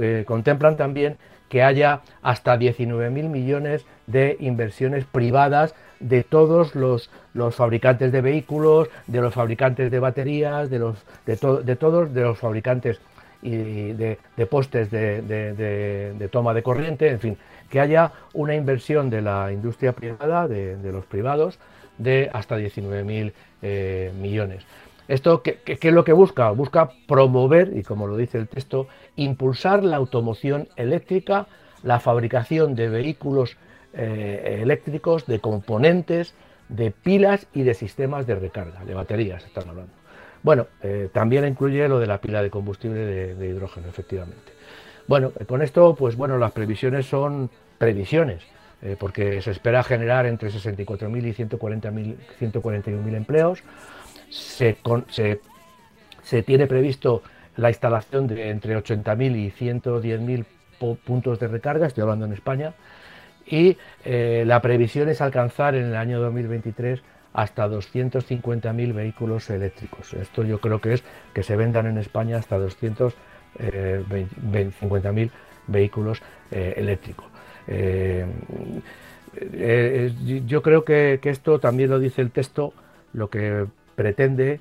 eh, 0.00 0.24
contemplan 0.26 0.76
también 0.76 1.16
que 1.48 1.62
haya 1.62 2.00
hasta 2.22 2.56
19.000 2.56 3.28
millones 3.28 3.86
de 4.06 4.36
inversiones 4.40 5.04
privadas 5.04 5.76
de 6.00 6.24
todos 6.24 6.74
los, 6.74 7.10
los, 7.34 7.54
fabricantes 7.54 8.12
de 8.12 8.20
vehículos, 8.20 8.88
de 9.06 9.20
los 9.20 9.34
fabricantes 9.34 9.90
de 9.90 9.98
baterías, 9.98 10.70
de, 10.70 10.78
los, 10.78 10.96
de, 11.24 11.36
de 11.64 11.76
todos 11.76 12.12
de 12.12 12.22
los 12.22 12.38
fabricantes 12.38 13.00
y 13.42 13.92
de, 13.92 14.18
postes 14.50 14.90
de, 14.90 16.28
toma 16.30 16.54
de 16.54 16.62
corriente, 16.62 17.08
en 17.08 17.20
fin, 17.20 17.38
que 17.70 17.80
haya 17.80 18.12
una 18.32 18.54
inversión 18.54 19.10
de 19.10 19.22
la 19.22 19.52
industria 19.52 19.92
privada, 19.92 20.48
de, 20.48 20.92
los 20.92 21.04
privados, 21.06 21.58
de 21.98 22.30
hasta 22.32 22.58
19.000 22.58 23.32
eh, 23.62 24.12
millones. 24.20 24.64
¿Esto 25.08 25.42
¿qué, 25.42 25.60
es 25.64 25.92
lo 25.92 26.04
que 26.04 26.12
busca? 26.12 26.50
Busca 26.50 26.90
promover, 27.06 27.72
y 27.76 27.82
como 27.82 28.06
lo 28.06 28.16
dice 28.16 28.38
el 28.38 28.48
texto, 28.48 28.88
impulsar 29.14 29.84
la 29.84 29.96
automoción 29.96 30.68
eléctrica, 30.76 31.46
la 31.82 32.00
fabricación 32.00 32.74
de 32.74 32.88
vehículos 32.88 33.56
eh, 33.98 34.58
eléctricos, 34.60 35.26
de 35.26 35.40
componentes, 35.40 36.34
de 36.68 36.90
pilas 36.90 37.46
y 37.54 37.62
de 37.62 37.72
sistemas 37.72 38.26
de 38.26 38.34
recarga, 38.34 38.84
de 38.84 38.92
baterías, 38.92 39.42
están 39.44 39.70
hablando. 39.70 39.92
Bueno, 40.42 40.66
eh, 40.82 41.08
también 41.12 41.46
incluye 41.46 41.88
lo 41.88 41.98
de 41.98 42.06
la 42.06 42.20
pila 42.20 42.42
de 42.42 42.50
combustible 42.50 43.34
de, 43.34 43.48
hidrógeno, 43.48 43.88
efectivamente. 43.88 44.52
Bueno, 45.06 45.32
eh, 45.38 45.46
con 45.46 45.62
esto, 45.62 45.94
pues 45.94 46.14
bueno, 46.14 46.36
las 46.36 46.52
previsiones 46.52 47.06
son 47.06 47.50
previsiones, 47.78 48.42
porque 48.98 49.40
se 49.40 49.50
espera 49.50 49.82
generar 49.82 50.26
entre 50.26 50.50
64.000 50.50 51.26
y 51.26 51.32
141.000 51.32 53.16
empleos. 53.16 53.64
Se, 54.28 54.76
se, 56.22 56.42
tiene 56.42 56.66
previsto 56.66 57.22
la 57.56 57.70
instalación 57.70 58.26
de 58.26 58.50
entre 58.50 58.76
80.000 58.76 59.36
y 59.36 59.50
110.000 59.50 60.44
puntos 61.04 61.40
de 61.40 61.48
recarga, 61.48 61.86
estoy 61.86 62.02
hablando 62.02 62.26
en 62.26 62.34
España, 62.34 62.74
y 63.46 63.76
la 64.04 64.60
previsión 64.60 65.08
es 65.08 65.20
alcanzar 65.20 65.74
en 65.74 65.86
el 65.86 65.96
año 65.96 66.20
2023 66.20 67.02
hasta 67.36 67.68
250.000 67.68 68.94
vehículos 68.94 69.50
eléctricos. 69.50 70.14
Esto 70.14 70.42
yo 70.42 70.58
creo 70.58 70.80
que 70.80 70.94
es 70.94 71.04
que 71.34 71.42
se 71.42 71.54
vendan 71.54 71.86
en 71.86 71.98
España 71.98 72.38
hasta 72.38 72.58
250.000 72.58 73.12
eh, 73.58 75.30
vehículos 75.66 76.22
eh, 76.50 76.72
eléctricos. 76.78 77.26
Eh, 77.68 78.24
yo 80.46 80.62
creo 80.62 80.86
que, 80.86 81.20
esto 81.22 81.60
también 81.60 81.90
lo 81.90 81.98
dice 81.98 82.22
el 82.22 82.30
texto, 82.30 82.72
lo 83.12 83.28
que 83.28 83.66
pretende, 83.94 84.60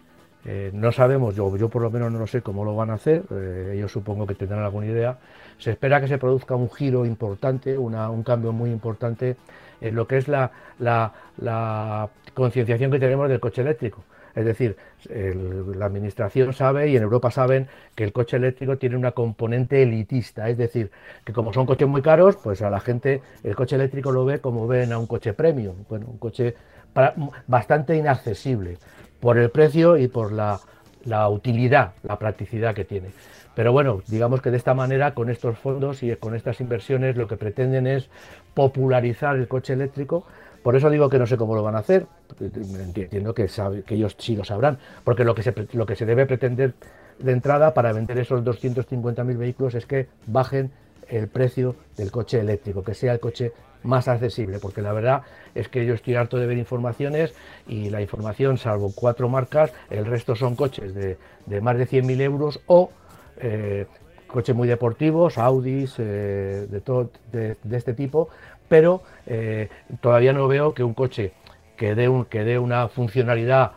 no 0.74 0.92
sabemos, 0.92 1.34
yo, 1.34 1.56
yo 1.56 1.70
por 1.70 1.82
lo 1.82 1.90
menos 1.90 2.12
no 2.12 2.20
lo 2.20 2.28
sé 2.28 2.42
cómo 2.42 2.66
lo 2.66 2.76
van 2.76 2.90
a 2.90 2.96
hacer, 2.96 3.24
ellos 3.72 3.90
supongo 3.90 4.28
que 4.28 4.36
tendrán 4.36 4.64
alguna 4.64 4.88
idea, 4.88 5.18
se 5.58 5.72
espera 5.72 6.02
que 6.02 6.08
se 6.08 6.18
produzca 6.18 6.56
un 6.56 6.70
giro 6.70 7.06
importante, 7.06 7.78
un 7.78 8.24
cambio 8.24 8.52
muy 8.52 8.72
importante 8.72 9.36
en 9.82 9.96
lo 9.96 10.08
que 10.08 10.18
es 10.18 10.28
la, 10.28 10.52
la, 10.80 12.10
concienciación 12.34 12.92
que 12.92 13.00
tenemos 13.00 13.30
del 13.30 13.40
coche 13.40 13.62
eléctrico. 13.62 14.04
Es 14.36 14.44
decir, 14.44 14.76
la 15.08 15.86
administración 15.86 16.52
sabe 16.54 16.90
y 16.90 16.98
en 16.98 17.04
Europa 17.04 17.32
saben 17.32 17.68
que 17.96 18.04
el 18.04 18.12
coche 18.12 18.36
eléctrico 18.36 18.78
tiene 18.78 18.98
una 18.98 19.12
componente 19.12 19.82
elitista, 19.82 20.50
es 20.50 20.58
decir, 20.58 20.92
que 21.24 21.32
como 21.32 21.54
son 21.54 21.66
coches 21.66 21.88
muy 21.88 22.02
caros, 22.02 22.36
pues 22.36 22.62
a 22.62 22.70
la 22.70 22.82
gente 22.82 23.22
el 23.44 23.56
coche 23.56 23.78
eléctrico 23.78 24.12
lo 24.12 24.26
ve 24.26 24.40
como 24.40 24.68
ven 24.68 24.92
a 24.92 24.98
un 24.98 25.08
coche 25.08 25.32
premium, 25.32 25.86
bueno, 25.88 26.08
un 26.08 26.18
coche 26.18 26.56
bastante 27.48 27.96
inaccesible 27.96 28.78
por 29.22 29.38
el 29.38 29.50
precio 29.52 29.96
y 29.96 30.10
por 30.10 30.34
la, 30.34 30.60
la 31.06 31.30
utilidad, 31.30 31.94
la 32.04 32.20
practicidad 32.20 32.76
que 32.76 32.84
tiene. 32.84 33.10
Pero 33.56 33.72
bueno, 33.72 34.02
digamos 34.08 34.42
que 34.42 34.52
de 34.52 34.58
esta 34.58 34.74
manera, 34.74 35.14
con 35.14 35.30
estos 35.30 35.58
fondos 35.58 36.04
y 36.04 36.16
con 36.18 36.36
estas 36.36 36.60
inversiones, 36.62 37.16
lo 37.16 37.28
que 37.28 37.38
pretenden 37.38 37.88
es 37.88 38.10
popularizar 38.54 39.36
el 39.38 39.48
coche 39.48 39.74
eléctrico. 39.74 40.26
Por 40.62 40.76
eso 40.76 40.90
digo 40.90 41.10
que 41.10 41.20
no 41.20 41.28
sé 41.28 41.38
cómo 41.38 41.56
lo 41.56 41.64
van 41.64 41.76
a 41.76 41.80
hacer. 41.80 42.06
Entiendo 42.40 43.34
que, 43.34 43.50
ellos 43.90 44.16
sí 44.20 44.36
lo 44.36 44.44
sabrán. 44.44 44.78
Porque 45.04 45.24
lo 45.24 45.34
que, 45.36 45.44
se, 45.44 45.54
lo 45.74 45.86
que 45.86 45.96
se 45.96 46.06
debe 46.06 46.26
pretender 46.26 46.74
de 47.20 47.32
entrada 47.32 47.74
para 47.74 47.94
vender 47.94 48.18
esos 48.18 48.44
250.000 48.44 49.38
vehículos 49.38 49.76
es 49.76 49.86
que 49.86 50.08
bajen 50.28 50.72
el 51.08 51.28
precio 51.28 51.76
del 51.98 52.12
coche 52.12 52.40
eléctrico, 52.40 52.84
que 52.84 52.94
sea 52.94 53.14
el 53.14 53.20
coche 53.20 53.54
más 53.84 54.08
accesible, 54.08 54.60
porque 54.60 54.82
la 54.82 54.92
verdad 54.92 55.22
es 55.54 55.70
que 55.70 55.86
yo 55.86 55.94
estoy 55.94 56.16
harto 56.16 56.38
de 56.38 56.48
ver 56.48 56.58
informaciones 56.58 57.34
y 57.68 57.90
la 57.90 58.02
información, 58.02 58.58
salvo 58.58 58.92
cuatro 58.94 59.30
marcas, 59.30 59.72
el 59.90 60.06
resto 60.06 60.36
son 60.36 60.56
coches 60.56 60.94
de, 60.96 61.18
más 61.62 61.78
de 61.78 61.88
100.000 61.88 62.22
euros 62.22 62.60
o 62.66 62.90
eh, 63.38 63.86
coches 64.28 64.56
muy 64.56 64.68
deportivos, 64.68 65.38
Audis, 65.38 65.96
eh, 65.98 66.68
de, 66.70 66.82
todo, 66.82 67.10
de, 67.32 67.58
este 67.72 67.94
tipo, 67.94 68.30
pero 68.68 69.02
eh, 69.26 69.70
todavía 70.02 70.34
no 70.34 70.48
veo 70.48 70.74
que 70.74 70.84
un 70.84 70.94
coche 70.94 71.34
que 71.78 71.96
dé, 71.96 72.10
un, 72.10 72.26
que 72.26 72.44
dé 72.44 72.60
una 72.60 72.88
funcionalidad 72.88 73.72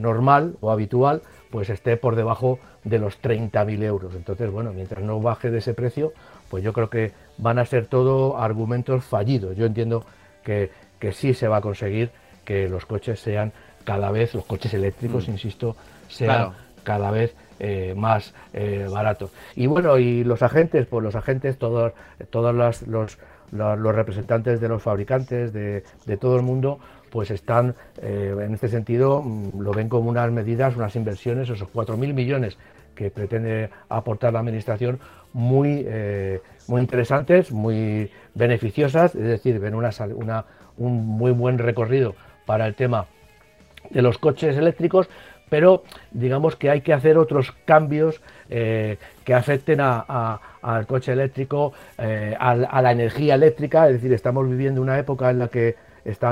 normal 0.00 0.56
o 0.60 0.72
habitual, 0.72 1.22
pues 1.50 1.68
esté 1.68 1.98
por 1.98 2.16
debajo 2.16 2.58
de 2.84 2.98
los 2.98 3.20
30.000 3.20 3.82
euros. 3.84 4.14
Entonces, 4.16 4.50
bueno, 4.50 4.72
mientras 4.72 5.04
no 5.04 5.20
baje 5.20 5.50
de 5.50 5.58
ese 5.58 5.74
precio, 5.74 6.14
pues 6.48 6.64
yo 6.64 6.72
creo 6.72 6.90
que 6.90 7.12
van 7.38 7.58
a 7.58 7.66
ser 7.66 7.86
todo 7.86 8.38
argumentos 8.38 9.04
fallidos. 9.04 9.56
Yo 9.56 9.66
entiendo 9.66 10.04
que, 10.42 10.70
sí 11.12 11.34
se 11.34 11.48
va 11.48 11.58
a 11.58 11.60
conseguir 11.60 12.10
que 12.44 12.68
los 12.68 12.86
coches 12.86 13.20
sean 13.20 13.52
cada 13.84 14.10
vez, 14.10 14.34
los 14.34 14.44
coches 14.46 14.72
eléctricos, 14.74 15.28
mm. 15.28 15.32
insisto, 15.32 15.76
sean 16.08 16.52
cada 16.82 17.10
vez 17.10 17.34
eh, 17.62 17.94
más 17.96 18.34
eh, 18.52 18.88
baratos. 18.90 19.30
Y 19.54 19.68
bueno, 19.68 19.96
y 19.96 20.24
los 20.24 20.42
agentes, 20.42 20.86
pues 20.86 21.04
los 21.04 21.14
agentes, 21.14 21.58
todos, 21.58 21.92
todos 22.30 22.52
los, 22.52 22.82
los, 22.88 23.18
los, 23.52 23.94
representantes 23.94 24.60
de 24.60 24.68
los 24.68 24.82
fabricantes, 24.82 25.52
de, 25.52 25.84
de, 26.04 26.16
todo 26.16 26.34
el 26.34 26.42
mundo, 26.42 26.80
pues 27.10 27.30
están, 27.30 27.76
eh, 28.00 28.34
en 28.36 28.54
este 28.54 28.68
sentido, 28.68 29.22
mm, 29.22 29.60
lo 29.60 29.70
ven 29.70 29.88
como 29.88 30.10
unas 30.10 30.32
medidas, 30.32 30.74
unas 30.74 30.96
inversiones, 30.96 31.48
esos 31.50 31.68
4.000 31.72 32.12
millones 32.12 32.58
que 32.96 33.12
pretende 33.12 33.70
aportar 33.88 34.32
la 34.32 34.40
Administración, 34.40 34.98
muy, 35.32 35.84
eh, 35.86 36.40
muy 36.66 36.80
interesantes, 36.80 37.52
muy 37.52 38.10
beneficiosas, 38.34 39.14
es 39.14 39.22
decir, 39.22 39.60
ven 39.60 39.76
una, 39.76 39.90
una, 40.16 40.46
un 40.78 41.06
muy 41.06 41.30
buen 41.30 41.58
recorrido 41.58 42.16
para 42.44 42.66
el 42.66 42.74
tema 42.74 43.06
de 43.90 44.02
los 44.02 44.18
coches 44.18 44.56
eléctricos, 44.56 45.08
pero 45.52 45.82
digamos 46.12 46.56
que 46.56 46.70
hay 46.70 46.80
que 46.80 46.94
hacer 46.94 47.18
otros 47.18 47.52
cambios 47.66 48.22
eh, 48.48 48.96
que 49.22 49.34
afecten 49.34 49.80
al 49.82 50.86
coche 50.86 51.12
eléctrico, 51.12 51.74
eh, 51.98 52.34
a, 52.40 52.80
la 52.80 52.90
energía 52.90 53.34
eléctrica, 53.34 53.86
es 53.86 53.96
decir, 53.96 54.14
estamos 54.14 54.48
viviendo 54.48 54.80
una 54.80 54.98
época 54.98 55.28
en 55.28 55.40
la 55.40 55.48
que 55.48 55.76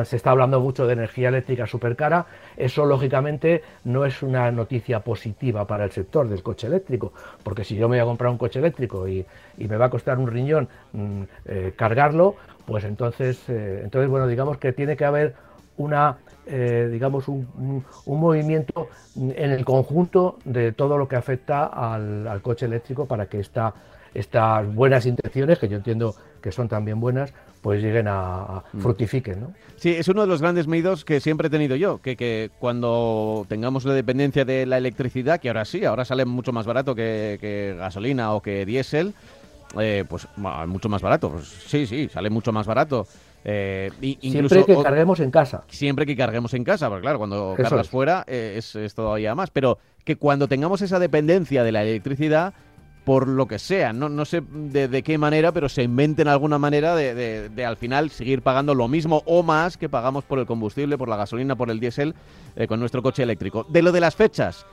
se 0.04 0.16
está 0.16 0.30
hablando 0.30 0.58
mucho 0.58 0.86
de 0.86 0.94
energía 0.94 1.28
eléctrica 1.28 1.66
súper 1.66 1.96
cara. 1.96 2.24
Eso, 2.56 2.86
lógicamente, 2.86 3.62
no 3.84 4.06
es 4.06 4.22
una 4.22 4.50
noticia 4.52 5.00
positiva 5.00 5.66
para 5.66 5.84
el 5.84 5.90
sector 5.90 6.26
del 6.26 6.42
coche 6.42 6.66
eléctrico, 6.68 7.12
porque 7.42 7.62
si 7.62 7.76
yo 7.76 7.90
me 7.90 7.96
voy 7.96 8.02
a 8.02 8.06
comprar 8.06 8.30
un 8.30 8.38
coche 8.38 8.58
eléctrico 8.58 9.06
y, 9.06 9.26
me 9.58 9.76
va 9.76 9.84
a 9.84 9.90
costar 9.90 10.18
un 10.18 10.28
riñón 10.28 10.66
mm, 10.94 11.22
eh, 11.44 11.72
cargarlo, 11.76 12.36
pues 12.64 12.84
entonces, 12.84 13.46
entonces, 13.48 14.08
bueno, 14.08 14.26
digamos 14.26 14.56
que 14.56 14.72
tiene 14.72 14.96
que 14.96 15.04
haber 15.04 15.34
una, 15.82 16.18
eh, 16.46 16.88
digamos, 16.90 17.28
un, 17.28 17.84
movimiento 18.06 18.88
en 19.16 19.50
el 19.50 19.64
conjunto 19.64 20.38
de 20.44 20.72
todo 20.72 20.98
lo 20.98 21.08
que 21.08 21.16
afecta 21.16 21.64
al, 21.64 22.26
al 22.26 22.42
coche 22.42 22.66
eléctrico 22.66 23.06
para 23.06 23.26
que 23.26 23.40
esta, 23.40 23.74
estas 24.14 24.72
buenas 24.74 25.06
intenciones, 25.06 25.58
que 25.58 25.68
yo 25.68 25.76
entiendo 25.76 26.14
que 26.40 26.52
son 26.52 26.68
también 26.68 27.00
buenas, 27.00 27.32
pues 27.60 27.82
lleguen 27.82 28.06
a, 28.08 28.62
mm. 28.72 28.80
fructifiquen. 28.80 29.40
¿no? 29.40 29.54
Sí, 29.76 29.90
es 29.90 30.08
uno 30.08 30.22
de 30.22 30.26
los 30.26 30.40
grandes 30.40 30.66
miedos 30.66 31.04
que 31.04 31.20
siempre 31.20 31.48
he 31.48 31.50
tenido 31.50 31.76
yo, 31.76 31.98
que, 31.98 32.16
que, 32.16 32.50
cuando 32.58 33.46
tengamos 33.48 33.84
la 33.84 33.94
dependencia 33.94 34.44
de 34.44 34.66
la 34.66 34.78
electricidad, 34.78 35.40
que 35.40 35.48
ahora 35.48 35.64
sí, 35.64 35.84
ahora 35.84 36.04
sale 36.04 36.24
mucho 36.24 36.52
más 36.52 36.66
barato 36.66 36.94
que, 36.94 37.74
gasolina 37.78 38.32
o 38.32 38.42
que 38.42 38.64
diésel, 38.64 39.14
eh, 39.78 40.04
pues 40.08 40.26
mucho 40.66 40.88
más 40.88 41.02
barato, 41.02 41.30
pues, 41.30 41.46
sí, 41.46 41.86
sí, 41.86 42.08
sale 42.08 42.30
mucho 42.30 42.52
más 42.52 42.66
barato. 42.66 43.06
Eh, 43.44 43.90
siempre 44.20 44.64
que 44.64 44.82
carguemos 44.82 45.20
en 45.20 45.30
casa. 45.30 45.64
Siempre 45.68 46.06
que 46.06 46.16
carguemos 46.16 46.52
en 46.54 46.64
casa, 46.64 46.88
porque 46.88 47.02
claro, 47.02 47.18
cuando 47.18 47.54
cargas 47.56 47.88
fuera 47.88 48.24
eh, 48.26 48.54
es, 48.56 48.76
es 48.76 48.94
todavía 48.94 49.34
más, 49.34 49.50
pero 49.50 49.78
que 50.04 50.16
cuando 50.16 50.48
tengamos 50.48 50.82
esa 50.82 50.98
dependencia 50.98 51.64
de 51.64 51.72
la 51.72 51.82
electricidad, 51.82 52.54
por 53.04 53.26
lo 53.26 53.46
que 53.46 53.58
sea. 53.58 53.92
No, 53.92 54.08
no 54.08 54.24
sé 54.24 54.42
de, 54.50 55.02
qué 55.02 55.18
manera, 55.18 55.52
pero 55.52 55.68
se 55.68 55.82
inventen 55.82 56.28
alguna 56.28 56.58
manera 56.58 56.94
de, 56.94 57.64
al 57.66 57.76
final 57.76 58.10
seguir 58.10 58.42
pagando 58.42 58.74
lo 58.74 58.88
mismo 58.88 59.22
o 59.26 59.42
más 59.42 59.76
que 59.76 59.88
pagamos 59.88 60.24
por 60.24 60.38
el 60.38 60.46
combustible, 60.46 60.98
por 60.98 61.08
la 61.08 61.16
gasolina, 61.16 61.56
por 61.56 61.70
el 61.70 61.80
diésel 61.80 62.14
eh, 62.56 62.66
con 62.66 62.80
nuestro 62.80 63.02
coche 63.02 63.22
eléctrico. 63.22 63.66
De 63.68 63.82
lo 63.82 63.92
de 63.92 64.00
las 64.00 64.14
fechas. 64.14 64.66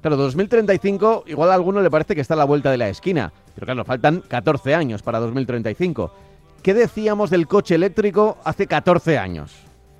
Claro, 0.00 0.16
2035 0.16 1.24
igual 1.26 1.50
a 1.50 1.54
alguno 1.54 1.80
le 1.80 1.90
parece 1.90 2.14
que 2.14 2.20
está 2.20 2.34
a 2.34 2.36
la 2.36 2.44
vuelta 2.44 2.70
de 2.70 2.76
la 2.76 2.88
esquina, 2.88 3.32
pero 3.54 3.64
claro, 3.64 3.84
faltan 3.84 4.20
14 4.20 4.74
años 4.74 5.02
para 5.02 5.18
2035. 5.18 6.12
¿Qué 6.62 6.74
decíamos 6.74 7.30
del 7.30 7.46
coche 7.46 7.74
eléctrico 7.74 8.38
hace 8.44 8.66
14 8.66 9.18
años? 9.18 9.54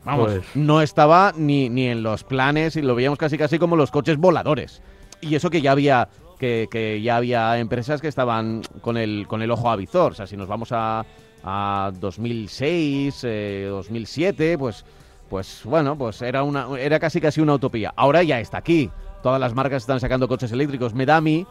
Vamos, 0.05 0.33
pues 0.33 0.47
no 0.55 0.81
estaba 0.81 1.33
ni, 1.37 1.69
ni 1.69 1.87
en 1.87 2.03
los 2.03 2.25
planes 2.25 2.77
y 2.77 2.83
lo 2.83 2.95
veíamos 2.95 3.19
casi 3.19 3.37
casi 3.37 3.59
como 3.59 3.77
los 3.77 3.91
coches 3.91 4.17
voladores. 4.17 4.83
Y 5.21 5.35
eso 5.35 5.50
que 5.50 5.61
ya 5.61 5.73
había 5.73 6.09
que, 6.38 7.00
ya 7.03 7.17
había 7.17 7.59
empresas 7.59 8.00
que 8.00 8.09
estaban 8.09 8.62
con 8.81 8.97
el, 8.97 9.27
con 9.27 9.43
el 9.43 9.50
ojo 9.50 9.71
a 9.71 9.77
visor. 9.77 10.12
O 10.12 10.15
sea, 10.15 10.27
si 10.27 10.37
nos 10.37 10.49
vamos 10.49 10.71
a, 10.73 11.05
a 11.43 11.93
2006, 11.99 13.23
2007, 13.71 14.53
eh, 14.53 14.59
pues, 14.59 14.85
pues 15.29 15.62
bueno, 15.65 15.97
pues 15.99 16.23
era, 16.23 16.43
una, 16.43 16.69
era 16.79 16.99
casi 16.99 17.21
casi 17.21 17.41
una 17.41 17.55
utopía. 17.55 17.93
Ahora 17.97 18.23
ya 18.23 18.41
está 18.41 18.59
aquí. 18.59 18.91
Todas 19.23 19.41
las 19.41 19.55
marcas 19.55 19.83
están 19.83 20.00
sacando 20.00 20.29
coches 20.29 20.53
eléctricos. 20.53 20.95
Me 20.95 21.07
da 21.07 21.17
a 21.17 21.21
mí 21.21 21.47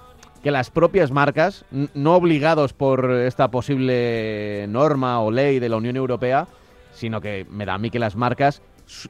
que 0.47 0.51
las 0.51 0.71
propias 0.71 1.11
marcas, 1.11 1.65
no 1.93 2.15
obligados 2.15 2.71
por 2.71 3.11
esta 3.11 3.51
posible 3.51 4.65
norma 4.69 5.19
o 5.19 5.29
ley 5.29 5.59
de 5.59 5.67
la 5.67 5.75
Unión 5.75 5.97
Europea, 5.97 6.47
sino 6.93 7.19
que 7.19 7.45
me 7.49 7.65
da 7.65 7.73
a 7.73 7.77
mí 7.77 7.89
que 7.89 7.99
las 7.99 8.15
marcas 8.15 8.61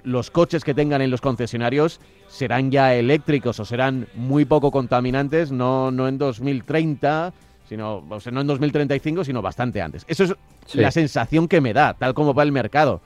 los 0.04 0.32
coches 0.32 0.64
que 0.64 0.74
tengan 0.74 1.04
en 1.04 1.12
los 1.12 1.22
concesionarios 1.22 2.00
serán 2.28 2.72
ya 2.72 2.96
eléctricos 2.96 3.60
o 3.60 3.66
serán 3.66 4.08
muy 4.16 4.46
poco 4.46 4.72
contaminantes, 4.72 5.52
no, 5.52 5.92
no 5.92 6.08
en 6.08 6.18
2030, 6.18 7.32
sino, 7.70 8.04
o 8.10 8.20
sea, 8.20 8.32
no 8.32 8.42
en 8.42 8.48
2035, 8.48 9.24
sino 9.24 9.44
bastante 9.44 9.80
antes. 9.80 10.06
Eso 10.08 10.24
es 10.24 10.34
la 10.74 10.90
sensación 10.90 11.48
que 11.48 11.62
me 11.62 11.72
da, 11.72 11.94
tal 11.94 12.16
como 12.16 12.34
va 12.34 12.42
el 12.42 12.52
mercado. 12.52 13.00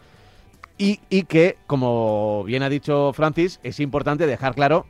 Y, 0.78 1.02
y, 1.10 1.24
que, 1.24 1.58
como 1.68 2.46
bien 2.46 2.64
ha 2.64 2.70
dicho 2.70 3.12
Francis, 3.12 3.60
es 3.62 3.82
importante 3.82 4.26
dejar 4.26 4.56
claro 4.56 4.86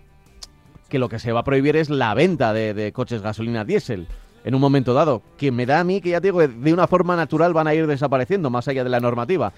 que 0.91 0.99
lo 0.99 1.09
que 1.09 1.17
se 1.17 1.31
va 1.31 1.39
a 1.39 1.43
prohibir 1.43 1.77
es 1.77 1.89
la 1.89 2.13
venta 2.13 2.53
de, 2.53 2.91
coches 2.91 3.21
gasolina 3.21 3.63
diésel 3.63 4.07
en 4.43 4.55
un 4.55 4.61
momento 4.61 4.93
dado, 4.93 5.21
que 5.37 5.51
me 5.51 5.65
da 5.65 5.79
a 5.79 5.83
mí 5.83 6.01
que 6.01 6.09
ya 6.09 6.19
digo, 6.19 6.45
de 6.45 6.73
una 6.73 6.87
forma 6.87 7.15
natural 7.15 7.53
van 7.53 7.67
a 7.67 7.73
ir 7.73 7.87
desapareciendo 7.87 8.49
más 8.49 8.67
allá 8.67 8.83
de 8.83 8.89
la 8.89 8.99
normativa. 8.99 9.53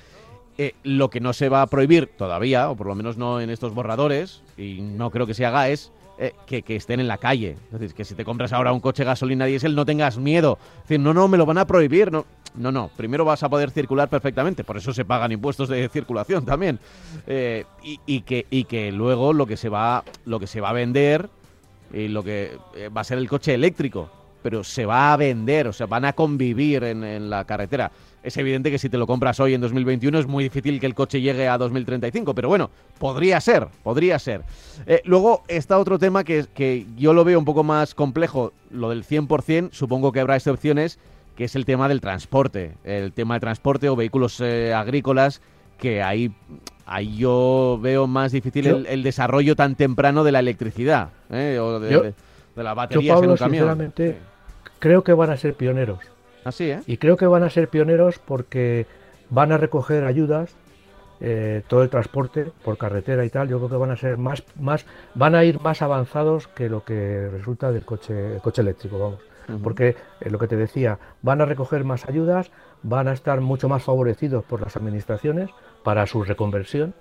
Eh, 0.57 0.75
lo 0.83 1.09
que 1.09 1.19
no 1.19 1.33
se 1.33 1.49
va 1.49 1.63
a 1.63 1.67
prohibir 1.67 2.11
todavía, 2.15 2.69
o 2.69 2.75
por 2.75 2.87
lo 2.87 2.93
menos 2.93 3.17
no 3.17 3.41
en 3.41 3.49
estos 3.49 3.73
borradores, 3.73 4.43
y 4.57 4.81
no 4.81 5.09
creo 5.09 5.25
que 5.25 5.33
se 5.33 5.45
haga, 5.45 5.69
es 5.69 5.91
eh, 6.19 6.33
que, 6.45 6.63
estén 6.75 6.99
en 6.99 7.07
la 7.07 7.17
calle. 7.17 7.55
Es 7.73 7.79
decir, 7.79 7.95
que 7.95 8.05
si 8.05 8.13
te 8.13 8.23
compras 8.23 8.53
ahora 8.53 8.71
un 8.71 8.79
coche 8.79 9.03
gasolina 9.03 9.45
diésel 9.45 9.73
no 9.73 9.85
tengas 9.85 10.19
miedo. 10.19 10.59
Es 10.75 10.83
decir, 10.83 10.99
no, 10.99 11.13
no, 11.13 11.27
me 11.27 11.37
lo 11.37 11.47
van 11.47 11.57
a 11.57 11.65
prohibir. 11.65 12.11
No, 12.55 12.71
no. 12.71 12.89
Primero 12.95 13.25
vas 13.25 13.43
a 13.43 13.49
poder 13.49 13.71
circular 13.71 14.09
perfectamente. 14.09 14.63
Por 14.63 14.77
eso 14.77 14.93
se 14.93 15.05
pagan 15.05 15.31
impuestos 15.31 15.69
de 15.69 15.87
circulación 15.89 16.45
también. 16.45 16.79
Eh, 17.27 17.65
y, 17.83 18.21
que, 18.21 18.45
y 18.49 18.65
que 18.65 18.91
luego 18.91 19.33
lo 19.33 19.45
que 19.45 19.57
se 19.57 19.69
va, 19.69 20.03
lo 20.25 20.39
que 20.39 20.47
se 20.47 20.61
va 20.61 20.69
a 20.69 20.73
vender 20.73 21.29
y 21.91 22.07
lo 22.07 22.23
que 22.23 22.57
va 22.95 23.01
a 23.01 23.03
ser 23.03 23.17
el 23.17 23.29
coche 23.29 23.53
eléctrico. 23.53 24.09
Pero 24.41 24.63
se 24.63 24.85
va 24.85 25.13
a 25.13 25.17
vender, 25.17 25.67
o 25.67 25.73
sea, 25.73 25.85
van 25.85 26.05
a 26.05 26.13
convivir 26.13 26.83
en, 26.83 27.03
en 27.03 27.29
la 27.29 27.45
carretera. 27.45 27.91
Es 28.23 28.37
evidente 28.37 28.71
que 28.71 28.79
si 28.79 28.89
te 28.89 28.97
lo 28.97 29.05
compras 29.05 29.39
hoy 29.41 29.53
en 29.53 29.59
2021 29.59 30.17
es 30.17 30.27
muy 30.27 30.45
difícil 30.45 30.79
que 30.79 30.85
el 30.85 30.95
coche 30.95 31.19
llegue 31.19 31.49
a 31.49 31.57
2035, 31.57 32.33
pero 32.33 32.47
bueno, 32.47 32.71
podría 32.97 33.39
ser, 33.41 33.67
podría 33.83 34.17
ser. 34.17 34.43
Eh, 34.85 35.01
luego 35.03 35.43
está 35.49 35.77
otro 35.77 35.99
tema 35.99 36.23
que, 36.23 36.45
que 36.53 36.85
yo 36.95 37.13
lo 37.13 37.25
veo 37.25 37.37
un 37.37 37.43
poco 37.43 37.65
más 37.65 37.93
complejo, 37.93 38.53
lo 38.71 38.89
del 38.89 39.05
100%, 39.05 39.71
supongo 39.73 40.13
que 40.13 40.21
habrá 40.21 40.37
excepciones, 40.37 40.99
que 41.35 41.45
es 41.45 41.55
el 41.55 41.65
tema 41.65 41.87
del 41.87 42.01
transporte, 42.01 42.73
el 42.83 43.11
tema 43.13 43.35
de 43.35 43.39
transporte 43.39 43.89
o 43.89 43.95
vehículos 43.95 44.39
eh, 44.41 44.73
agrícolas, 44.73 45.41
que 45.77 46.01
ahí, 46.03 46.31
ahí 46.85 47.17
yo 47.17 47.79
veo 47.81 48.07
más 48.07 48.31
difícil 48.31 48.85
el, 48.87 49.03
desarrollo 49.03 49.55
tan 49.55 49.75
temprano 49.75 50.23
de 50.23 50.31
la 50.31 50.39
electricidad 50.39 51.09
eh, 51.31 51.57
o 51.59 51.79
de, 51.79 52.13
la 52.55 52.73
batería 52.73 53.15
en 53.17 53.31
un 53.31 53.37
camión. 53.37 53.93
creo 54.79 55.03
que 55.03 55.13
van 55.13 55.31
a 55.31 55.37
ser 55.37 55.55
pioneros 55.55 55.99
Así, 56.43 56.71
¿eh? 56.71 56.81
Y 56.87 56.97
creo 56.97 57.17
que 57.17 57.25
van 57.25 57.43
a 57.43 57.49
ser 57.49 57.69
pioneros 57.69 58.19
porque 58.19 58.85
van 59.29 59.51
a 59.51 59.57
recoger 59.57 60.03
ayudas, 60.03 60.55
eh, 61.21 61.61
todo 61.67 61.83
el 61.83 61.89
transporte 61.89 62.51
por 62.63 62.77
carretera 62.77 63.23
y 63.25 63.29
tal. 63.29 63.47
Yo 63.47 63.57
creo 63.57 63.69
que 63.69 63.77
van 63.77 63.91
a 63.91 63.97
ser 63.97 64.17
más, 64.17 64.43
más, 64.59 64.85
van 65.15 65.35
a 65.35 65.43
ir 65.45 65.61
más 65.61 65.81
avanzados 65.81 66.47
que 66.47 66.69
lo 66.69 66.83
que 66.83 67.29
resulta 67.31 67.71
del 67.71 67.85
coche, 67.85 68.39
coche 68.41 68.61
eléctrico, 68.61 68.99
vamos. 68.99 69.19
Porque 69.61 69.95
eh, 70.21 70.29
lo 70.29 70.39
que 70.39 70.47
te 70.47 70.55
decía, 70.55 70.99
van 71.21 71.41
a 71.41 71.45
recoger 71.45 71.83
más 71.83 72.07
ayudas, 72.07 72.51
van 72.81 73.07
a 73.07 73.13
estar 73.13 73.41
mucho 73.41 73.69
más 73.69 73.83
favorecidos 73.83 74.43
por 74.43 74.61
las 74.61 74.75
administraciones 74.75 75.49
para 75.83 76.05
su 76.07 76.23
reconversión. 76.23 76.93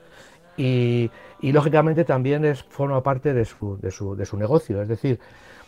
Y, 0.56 1.10
lógicamente 1.40 2.04
también 2.04 2.44
es, 2.44 2.62
forma 2.62 3.02
parte 3.02 3.32
de 3.32 3.44
su, 3.44 4.36
negocio. 4.36 4.82
Es 4.82 4.88
decir, 4.88 5.18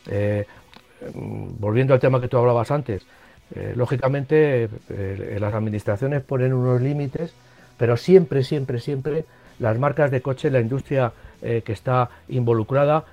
eh, 0.09 0.47
volviendo 1.15 1.95
al 1.95 2.01
tema 2.01 2.21
que 2.21 2.29
tú 2.29 2.37
hablabas 2.37 2.71
antes, 2.71 3.07
lógicamente, 3.75 4.69
las 5.39 5.55
administraciones 5.55 6.23
ponen 6.23 6.53
unos 6.53 6.81
límites, 6.81 7.35
pero 7.79 7.97
siempre, 7.97 8.45
siempre, 8.45 8.79
siempre 8.79 9.25
las 9.59 9.79
marcas 9.79 10.11
de 10.11 10.21
coche, 10.21 10.51
la 10.51 10.61
industria 10.61 11.13
que 11.41 11.73
está 11.73 12.11
involucrada, 12.29 13.05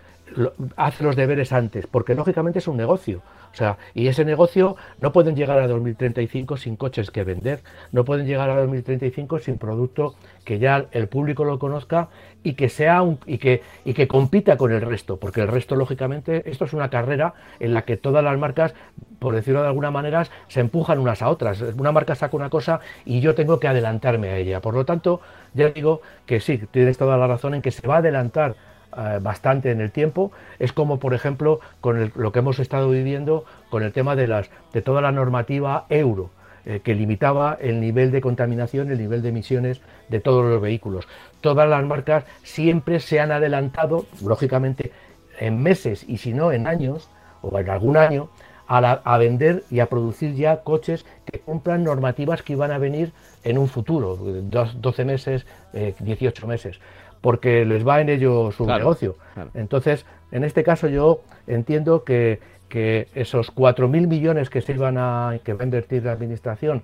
hace 0.75 1.03
los 1.03 1.15
deberes 1.15 1.51
antes, 1.51 1.87
porque 1.87 2.15
lógicamente 2.15 2.59
es 2.59 2.67
un 2.67 2.77
negocio. 2.77 3.21
O 3.51 3.55
sea, 3.55 3.77
y 3.93 4.07
ese 4.07 4.23
negocio 4.23 4.75
no 5.01 5.11
pueden 5.11 5.35
llegar 5.35 5.59
a 5.59 5.67
2035 5.67 6.57
sin 6.57 6.75
coches 6.75 7.11
que 7.11 7.23
vender, 7.23 7.61
no 7.91 8.05
pueden 8.05 8.25
llegar 8.25 8.49
a 8.49 8.55
2035 8.55 9.39
sin 9.39 9.57
producto 9.57 10.15
que 10.45 10.57
ya 10.57 10.85
el 10.91 11.07
público 11.07 11.43
lo 11.43 11.59
conozca 11.59 12.09
y 12.43 12.53
que 12.53 12.69
sea 12.69 13.01
un, 13.01 13.19
y 13.25 13.37
que 13.37 13.61
y 13.85 13.93
que 13.93 14.07
compita 14.07 14.57
con 14.57 14.71
el 14.71 14.81
resto, 14.81 15.17
porque 15.17 15.41
el 15.41 15.47
resto 15.47 15.75
lógicamente 15.75 16.49
esto 16.49 16.65
es 16.65 16.73
una 16.73 16.89
carrera 16.89 17.33
en 17.59 17.73
la 17.73 17.83
que 17.83 17.97
todas 17.97 18.23
las 18.23 18.37
marcas, 18.37 18.73
por 19.19 19.35
decirlo 19.35 19.61
de 19.61 19.67
alguna 19.67 19.91
manera, 19.91 20.25
se 20.47 20.61
empujan 20.61 20.99
unas 20.99 21.21
a 21.21 21.29
otras. 21.29 21.61
Una 21.61 21.91
marca 21.91 22.15
saca 22.15 22.35
una 22.35 22.49
cosa 22.49 22.79
y 23.05 23.19
yo 23.19 23.35
tengo 23.35 23.59
que 23.59 23.67
adelantarme 23.67 24.29
a 24.29 24.37
ella. 24.37 24.61
Por 24.61 24.73
lo 24.73 24.85
tanto, 24.85 25.21
ya 25.53 25.69
digo 25.69 26.01
que 26.25 26.39
sí, 26.39 26.57
tienes 26.71 26.97
toda 26.97 27.17
la 27.17 27.27
razón 27.27 27.53
en 27.53 27.61
que 27.61 27.71
se 27.71 27.87
va 27.87 27.95
a 27.95 27.99
adelantar 27.99 28.55
eh, 28.97 29.19
bastante 29.21 29.71
en 29.71 29.81
el 29.81 29.91
tiempo. 29.91 30.31
Es 30.59 30.73
como, 30.73 30.99
por 30.99 31.13
ejemplo, 31.13 31.59
con 31.79 32.11
lo 32.15 32.31
que 32.31 32.39
hemos 32.39 32.59
estado 32.59 32.89
viviendo 32.89 33.45
con 33.69 33.83
el 33.83 33.93
tema 33.93 34.15
de, 34.15 34.27
las, 34.27 34.49
de 34.73 34.81
toda 34.81 35.01
la 35.01 35.11
normativa 35.11 35.85
euro, 35.89 36.29
eh, 36.65 36.81
que 36.83 36.93
limitaba 36.93 37.57
el 37.59 37.79
nivel 37.79 38.11
de 38.11 38.21
contaminación, 38.21 38.91
el 38.91 38.97
nivel 38.97 39.21
de 39.21 39.29
emisiones 39.29 39.81
de 40.09 40.19
todos 40.19 40.45
los 40.45 40.61
vehículos. 40.61 41.07
Todas 41.41 41.67
las 41.67 41.83
marcas 41.83 42.25
siempre 42.43 42.99
se 42.99 43.19
han 43.19 43.31
adelantado, 43.31 44.05
lógicamente, 44.23 44.91
en 45.39 45.63
meses 45.63 46.05
y 46.07 46.17
si 46.17 46.33
no 46.33 46.51
en 46.51 46.67
años 46.67 47.09
o 47.41 47.57
en 47.57 47.69
algún 47.69 47.97
año, 47.97 48.29
a, 48.67 49.17
vender 49.17 49.63
y 49.69 49.79
a 49.81 49.87
producir 49.87 50.33
ya 50.35 50.63
coches 50.63 51.05
que 51.25 51.39
cumplan 51.39 51.83
normativas 51.83 52.41
que 52.41 52.53
iban 52.53 52.71
a 52.71 52.77
venir 52.77 53.11
en 53.43 53.57
un 53.57 53.67
futuro, 53.67 54.15
12 54.15 55.05
meses, 55.05 55.45
18 55.73 56.45
eh, 56.45 56.47
meses 56.47 56.79
porque 57.21 57.65
les 57.65 57.87
va 57.87 58.01
en 58.01 58.09
ello 58.09 58.51
su 58.51 58.65
negocio. 58.65 59.15
Entonces, 59.53 60.05
en 60.31 60.43
este 60.43 60.63
caso 60.63 60.87
yo 60.87 61.21
entiendo 61.47 62.03
que, 62.03 62.39
que 62.69 63.07
esos 63.15 63.53
4.000 63.53 64.07
millones 64.07 64.49
que 64.49 64.61
se 64.61 64.73
iban 64.73 64.97
a, 64.97 65.39
que 65.43 65.53
va 65.53 65.61
a 65.61 65.65
invertir 65.65 66.03
la 66.03 66.11
administración 66.11 66.83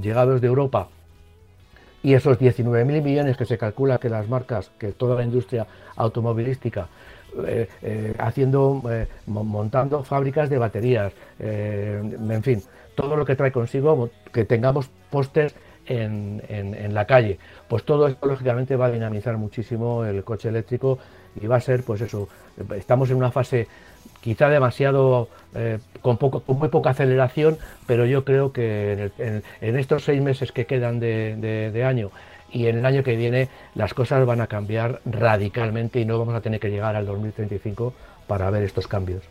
llegados 0.00 0.40
de 0.40 0.46
Europa 0.46 0.88
y 2.02 2.14
esos 2.14 2.38
19.000 2.38 3.02
millones 3.02 3.36
que 3.36 3.46
se 3.46 3.56
calcula 3.56 3.98
que 3.98 4.10
las 4.10 4.28
marcas, 4.28 4.70
que 4.78 4.92
toda 4.92 5.16
la 5.16 5.24
industria 5.24 5.66
automovilística, 5.96 6.88
eh, 7.46 7.68
eh, 7.82 8.14
haciendo, 8.18 8.82
eh, 8.90 9.08
montando 9.26 10.04
fábricas 10.04 10.48
de 10.50 10.58
baterías, 10.58 11.12
en 11.40 12.42
fin, 12.42 12.62
todo 12.94 13.16
lo 13.16 13.24
que 13.24 13.34
trae 13.34 13.50
consigo 13.50 14.10
que 14.32 14.44
tengamos 14.44 14.88
pósters 15.10 15.54
en, 15.86 16.94
la 16.94 17.06
calle. 17.06 17.38
Pues 17.68 17.84
todo 17.84 18.06
esto 18.06 18.26
lógicamente 18.26 18.76
va 18.76 18.86
a 18.86 18.90
dinamizar 18.90 19.36
muchísimo 19.36 20.04
el 20.04 20.22
coche 20.24 20.48
eléctrico 20.48 20.98
y 21.40 21.46
va 21.46 21.56
a 21.56 21.60
ser, 21.60 21.82
pues 21.82 22.00
eso, 22.00 22.28
estamos 22.76 23.10
en 23.10 23.16
una 23.16 23.30
fase 23.30 23.66
quizá 24.20 24.48
demasiado, 24.48 25.28
eh, 25.54 25.78
con, 26.00 26.16
poco, 26.16 26.40
con 26.40 26.58
muy 26.58 26.68
poca 26.68 26.90
aceleración, 26.90 27.58
pero 27.86 28.06
yo 28.06 28.24
creo 28.24 28.52
que 28.52 29.10
en, 29.18 29.76
estos 29.76 30.04
seis 30.04 30.22
meses 30.22 30.52
que 30.52 30.66
quedan 30.66 31.00
de, 31.00 31.70
de 31.72 31.84
año 31.84 32.10
y 32.54 32.68
en 32.68 32.78
el 32.78 32.86
año 32.86 33.02
que 33.02 33.16
viene 33.16 33.48
las 33.74 33.92
cosas 33.92 34.24
van 34.24 34.40
a 34.40 34.46
cambiar 34.46 35.00
radicalmente 35.04 36.00
y 36.00 36.04
no 36.04 36.18
vamos 36.18 36.34
a 36.34 36.40
tener 36.40 36.60
que 36.60 36.70
llegar 36.70 36.96
al 36.96 37.04
2035 37.04 37.92
para 38.26 38.48
ver 38.50 38.62
estos 38.62 38.86
cambios. 38.86 39.22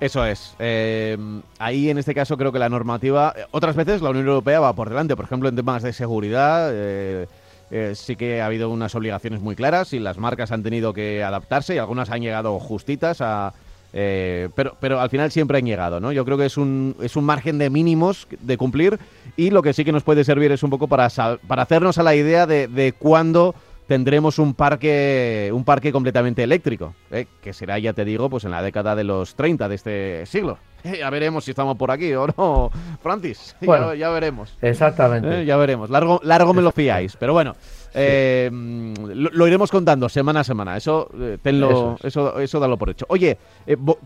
Eso 0.00 0.24
es. 0.24 0.54
Eh, 0.58 1.16
ahí 1.58 1.90
en 1.90 1.98
este 1.98 2.14
caso 2.14 2.36
creo 2.36 2.52
que 2.52 2.58
la 2.58 2.68
normativa, 2.68 3.34
otras 3.50 3.76
veces 3.76 4.02
la 4.02 4.10
Unión 4.10 4.26
Europea 4.26 4.60
va 4.60 4.72
por 4.72 4.88
delante, 4.88 5.16
por 5.16 5.24
ejemplo 5.24 5.48
en 5.48 5.56
temas 5.56 5.82
de 5.82 5.92
seguridad. 5.92 6.70
Eh, 6.72 7.26
eh, 7.70 7.92
sí 7.96 8.14
que 8.14 8.40
ha 8.40 8.46
habido 8.46 8.70
unas 8.70 8.94
obligaciones 8.94 9.40
muy 9.40 9.56
claras 9.56 9.92
y 9.92 9.98
las 9.98 10.18
marcas 10.18 10.52
han 10.52 10.62
tenido 10.62 10.92
que 10.92 11.24
adaptarse 11.24 11.74
y 11.74 11.78
algunas 11.78 12.10
han 12.10 12.20
llegado 12.20 12.58
justitas 12.60 13.20
a, 13.20 13.54
pero, 13.92 14.76
pero 14.78 15.00
al 15.00 15.08
final 15.08 15.32
siempre 15.32 15.58
han 15.58 15.64
llegado, 15.64 15.98
¿no? 15.98 16.12
Yo 16.12 16.24
creo 16.24 16.36
que 16.36 16.46
es 16.46 16.58
un, 16.58 16.94
es 17.00 17.16
un 17.16 17.24
margen 17.24 17.58
de 17.58 17.70
mínimos 17.70 18.28
de 18.40 18.56
cumplir 18.56 19.00
y 19.36 19.50
lo 19.50 19.62
que 19.62 19.72
sí 19.72 19.84
que 19.84 19.92
nos 19.92 20.02
puede 20.02 20.22
servir 20.22 20.52
es 20.52 20.62
un 20.62 20.70
poco 20.70 20.86
para, 20.86 21.08
para 21.08 21.62
hacernos 21.62 21.98
a 21.98 22.02
la 22.02 22.14
idea 22.14 22.46
de, 22.46 22.68
de 22.68 22.92
cuándo 22.92 23.54
tendremos 23.86 24.38
un 24.38 24.54
parque, 24.54 25.50
un 25.52 25.64
parque 25.64 25.92
completamente 25.92 26.42
eléctrico, 26.42 26.94
¿eh? 27.10 27.26
que 27.40 27.52
será, 27.52 27.78
ya 27.78 27.92
te 27.92 28.04
digo, 28.04 28.28
pues 28.28 28.44
en 28.44 28.50
la 28.50 28.62
década 28.62 28.96
de 28.96 29.04
los 29.04 29.34
30 29.34 29.68
de 29.68 29.74
este 29.74 30.26
siglo. 30.26 30.58
Eh, 30.82 30.96
ya 31.00 31.10
veremos 31.10 31.44
si 31.44 31.52
estamos 31.52 31.76
por 31.76 31.90
aquí 31.90 32.12
o 32.14 32.26
no, 32.26 32.70
Francis. 33.02 33.54
Bueno, 33.66 33.94
ya, 33.94 34.10
veremos. 34.10 34.56
Exactamente. 34.60 35.42
Eh, 35.42 35.44
ya 35.44 35.56
veremos. 35.56 35.90
Largo, 35.90 36.20
largo 36.22 36.52
me 36.52 36.62
lo 36.62 36.72
fiáis, 36.72 37.16
pero 37.16 37.32
bueno. 37.32 37.54
lo, 37.94 39.46
iremos 39.46 39.70
contando 39.70 40.08
semana 40.08 40.40
a 40.40 40.44
semana. 40.44 40.76
Eso, 40.76 41.08
tenlo, 41.42 41.96
eso, 42.02 42.38
eso, 42.38 42.60
dalo 42.60 42.76
por 42.76 42.90
hecho. 42.90 43.06
Oye, 43.08 43.38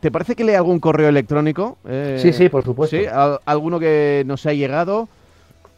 ¿te 0.00 0.10
parece 0.10 0.36
que 0.36 0.44
lea 0.44 0.58
algún 0.58 0.78
correo 0.78 1.08
electrónico? 1.08 1.78
sí, 2.16 2.32
sí, 2.32 2.48
por 2.48 2.64
supuesto. 2.64 2.96
¿Sí? 2.96 3.04
¿Alguno 3.44 3.78
que 3.78 4.22
nos 4.26 4.46
ha 4.46 4.52
llegado? 4.52 5.08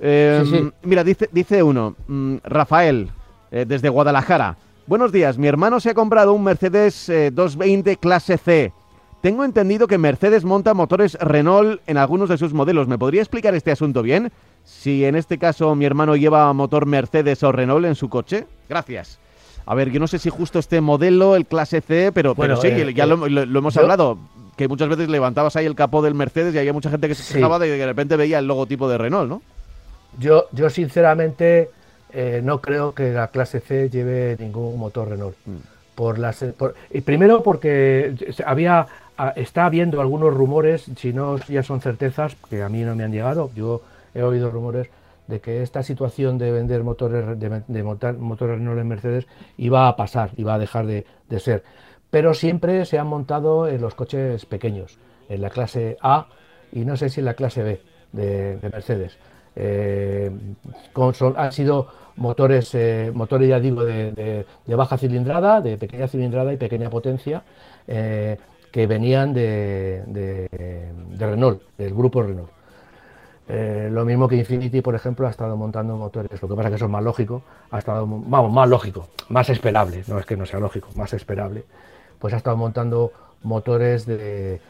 Mira, 0.00 1.04
dice, 1.04 1.28
dice 1.32 1.62
uno, 1.62 1.96
mm, 2.06 2.36
Rafael, 2.44 3.10
eh, 3.52 3.64
desde 3.68 3.90
Guadalajara. 3.90 4.56
Buenos 4.86 5.12
días, 5.12 5.38
mi 5.38 5.46
hermano 5.46 5.78
se 5.78 5.90
ha 5.90 5.94
comprado 5.94 6.32
un 6.32 6.42
Mercedes 6.42 7.06
220 7.06 7.92
eh, 7.92 7.96
clase 7.96 8.36
C. 8.38 8.72
Tengo 9.20 9.44
entendido 9.44 9.86
que 9.86 9.98
Mercedes 9.98 10.44
monta 10.44 10.74
motores 10.74 11.14
Renault 11.20 11.80
en 11.86 11.96
algunos 11.96 12.28
de 12.28 12.38
sus 12.38 12.52
modelos. 12.52 12.88
¿Me 12.88 12.98
podría 12.98 13.20
explicar 13.20 13.54
este 13.54 13.70
asunto 13.70 14.02
bien? 14.02 14.32
Si 14.64 15.04
en 15.04 15.14
este 15.14 15.38
caso 15.38 15.76
mi 15.76 15.84
hermano 15.84 16.16
lleva 16.16 16.52
motor 16.52 16.86
Mercedes 16.86 17.42
o 17.44 17.52
Renault 17.52 17.86
en 17.86 17.94
su 17.94 18.08
coche. 18.08 18.46
Gracias. 18.68 19.20
A 19.64 19.76
ver, 19.76 19.90
yo 19.90 20.00
no 20.00 20.08
sé 20.08 20.18
si 20.18 20.28
justo 20.28 20.58
este 20.58 20.80
modelo, 20.80 21.36
el 21.36 21.46
clase 21.46 21.80
C, 21.82 22.10
pero, 22.12 22.34
bueno, 22.34 22.56
sí, 22.56 22.66
eh, 22.66 22.92
ya 22.94 23.06
lo, 23.06 23.26
hemos 23.26 23.76
hablado. 23.76 24.18
Que 24.56 24.66
muchas 24.66 24.88
veces 24.88 25.08
levantabas 25.08 25.54
ahí 25.54 25.66
el 25.66 25.76
capó 25.76 26.02
del 26.02 26.14
Mercedes 26.14 26.54
y 26.54 26.58
había 26.58 26.72
mucha 26.72 26.90
gente 26.90 27.06
que 27.06 27.14
se 27.14 27.34
quejaba 27.34 27.60
de 27.60 27.68
que 27.68 27.76
de 27.76 27.86
repente 27.86 28.16
veía 28.16 28.40
el 28.40 28.46
logotipo 28.46 28.88
de 28.88 28.98
Renault, 28.98 29.28
¿no? 29.28 29.42
Yo, 30.18 30.46
yo 30.52 30.68
sinceramente 30.68 31.70
eh, 32.12 32.40
no 32.42 32.61
creo 32.61 32.94
que 32.94 33.12
la 33.12 33.29
clase 33.29 33.61
C 33.61 33.88
lleve 33.90 34.37
ningún 34.38 34.79
motor 34.79 35.09
Renault. 35.09 35.37
Mm. 35.46 35.57
Por 35.94 36.18
las, 36.18 36.42
y 36.90 37.01
primero 37.03 37.42
porque 37.42 38.14
había 38.46 38.87
ah, 39.18 39.35
está 39.37 39.66
habiendo 39.66 40.01
algunos 40.01 40.33
rumores, 40.33 40.90
si 40.96 41.12
no 41.12 41.37
ya 41.37 41.62
son 41.62 41.83
certezas, 41.83 42.35
que 42.48 42.62
a 42.62 42.70
mí 42.70 42.83
no 42.83 42.96
me 42.96 43.05
han 43.05 43.12
llegado, 43.12 43.51
yo 43.55 43.83
he 44.14 44.22
oído 44.22 44.51
rumores 44.51 44.88
de 45.27 45.40
que 45.40 45.62
esta 45.62 45.83
situación 45.83 46.38
de 46.38 46.53
vender 46.53 46.83
motores 46.83 47.38
de, 47.38 47.83
motores 47.83 48.59
Renault 48.59 48.81
en 48.81 48.88
Mercedes 48.88 49.27
iba 49.57 49.88
a 49.88 49.96
pasar, 49.96 50.31
iba 50.37 50.55
a 50.55 50.59
dejar 50.59 50.87
de, 50.87 51.05
ser. 51.38 51.62
Pero 52.11 52.35
siempre 52.35 52.85
se 52.85 52.98
han 52.98 53.07
montado 53.07 53.68
en 53.68 53.81
los 53.81 53.94
coches 53.94 54.44
pequeños, 54.46 54.98
en 55.29 55.40
la 55.40 55.51
clase 55.51 55.96
A 56.03 56.27
y 56.72 56.85
no 56.85 56.96
sé 56.96 57.09
si 57.09 57.20
en 57.20 57.27
la 57.27 57.35
clase 57.35 57.62
B 57.62 57.81
de, 58.12 58.59
Mercedes. 58.62 59.16
Eh, 59.54 60.30
han 61.36 61.52
sido 61.52 61.88
motores, 62.16 62.74
eh, 62.74 63.10
motores 63.14 63.48
ya 63.48 63.60
digo, 63.60 63.84
de, 63.84 64.44
baja 64.66 64.98
cilindrada, 64.98 65.60
de 65.60 65.76
pequeña 65.76 66.08
cilindrada 66.08 66.52
y 66.52 66.56
pequeña 66.56 66.90
potencia, 66.90 67.42
eh, 67.86 68.38
que 68.70 68.86
venían 68.86 69.34
de, 69.34 70.02
Renault, 71.18 71.62
del 71.76 71.94
grupo 71.94 72.22
Renault. 72.22 72.50
Lo 73.90 74.06
mismo 74.06 74.28
que 74.28 74.36
Infinity, 74.36 74.80
por 74.80 74.94
ejemplo, 74.94 75.26
ha 75.26 75.30
estado 75.30 75.56
montando 75.56 75.96
motores, 75.96 76.40
lo 76.40 76.48
que 76.48 76.54
pasa 76.54 76.68
es 76.68 76.72
que 76.72 76.76
eso 76.76 76.86
es 76.86 76.90
más 76.90 77.04
lógico, 77.04 77.42
ha 77.70 77.78
estado, 77.78 78.06
vamos, 78.06 78.50
más 78.50 78.68
lógico, 78.68 79.08
más 79.28 79.50
esperable, 79.50 80.04
no 80.06 80.18
es 80.18 80.24
que 80.24 80.38
no 80.38 80.46
sea 80.46 80.58
lógico, 80.58 80.88
más 80.96 81.12
esperable, 81.12 81.64
pues 82.18 82.32
ha 82.32 82.38
estado 82.38 82.56
montando 82.56 83.12
motores 83.42 84.06
de, 84.06 84.60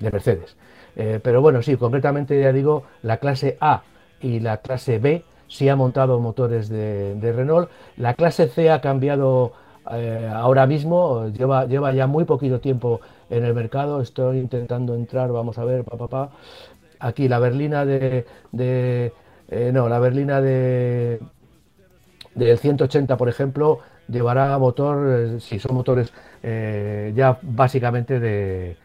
Mercedes. 0.00 0.56
Pero 0.94 1.40
bueno, 1.40 1.62
sí, 1.62 1.76
concretamente 1.76 2.40
ya 2.40 2.52
digo, 2.52 2.84
la 3.02 3.16
clase 3.16 3.56
A 3.60 3.82
y 4.20 4.40
la 4.40 4.58
clase 4.58 4.98
B 4.98 5.24
sí 5.52 5.68
ha 5.68 5.76
montado 5.76 6.18
motores 6.18 6.68
de, 6.68 7.32
Renault. 7.36 7.68
La 7.96 8.14
clase 8.14 8.48
C 8.48 8.70
ha 8.70 8.80
cambiado 8.80 9.52
eh, 9.92 10.30
ahora 10.32 10.66
mismo, 10.66 11.28
lleva, 11.28 11.66
lleva 11.66 11.92
ya 11.92 12.06
muy 12.06 12.24
poquito 12.24 12.58
tiempo 12.60 13.00
en 13.28 13.44
el 13.44 13.54
mercado. 13.54 14.00
Estoy 14.00 14.38
intentando 14.38 14.94
entrar, 14.94 15.30
vamos 15.30 15.58
a 15.58 15.64
ver, 15.64 15.84
papá, 15.84 16.30
Aquí 17.00 17.28
la 17.28 17.40
berlina 17.40 17.84
de, 17.84 18.24
eh, 18.52 19.70
no, 19.74 19.88
la 19.88 19.98
berlina 19.98 20.40
de 20.40 21.20
del 22.34 22.58
180, 22.58 23.16
por 23.18 23.28
ejemplo, 23.28 23.80
llevará 24.08 24.56
motor, 24.56 25.06
eh, 25.10 25.40
si 25.40 25.58
son 25.58 25.74
motores 25.74 26.12
ya 26.42 27.38
básicamente 27.42 28.18
de, 28.20 28.76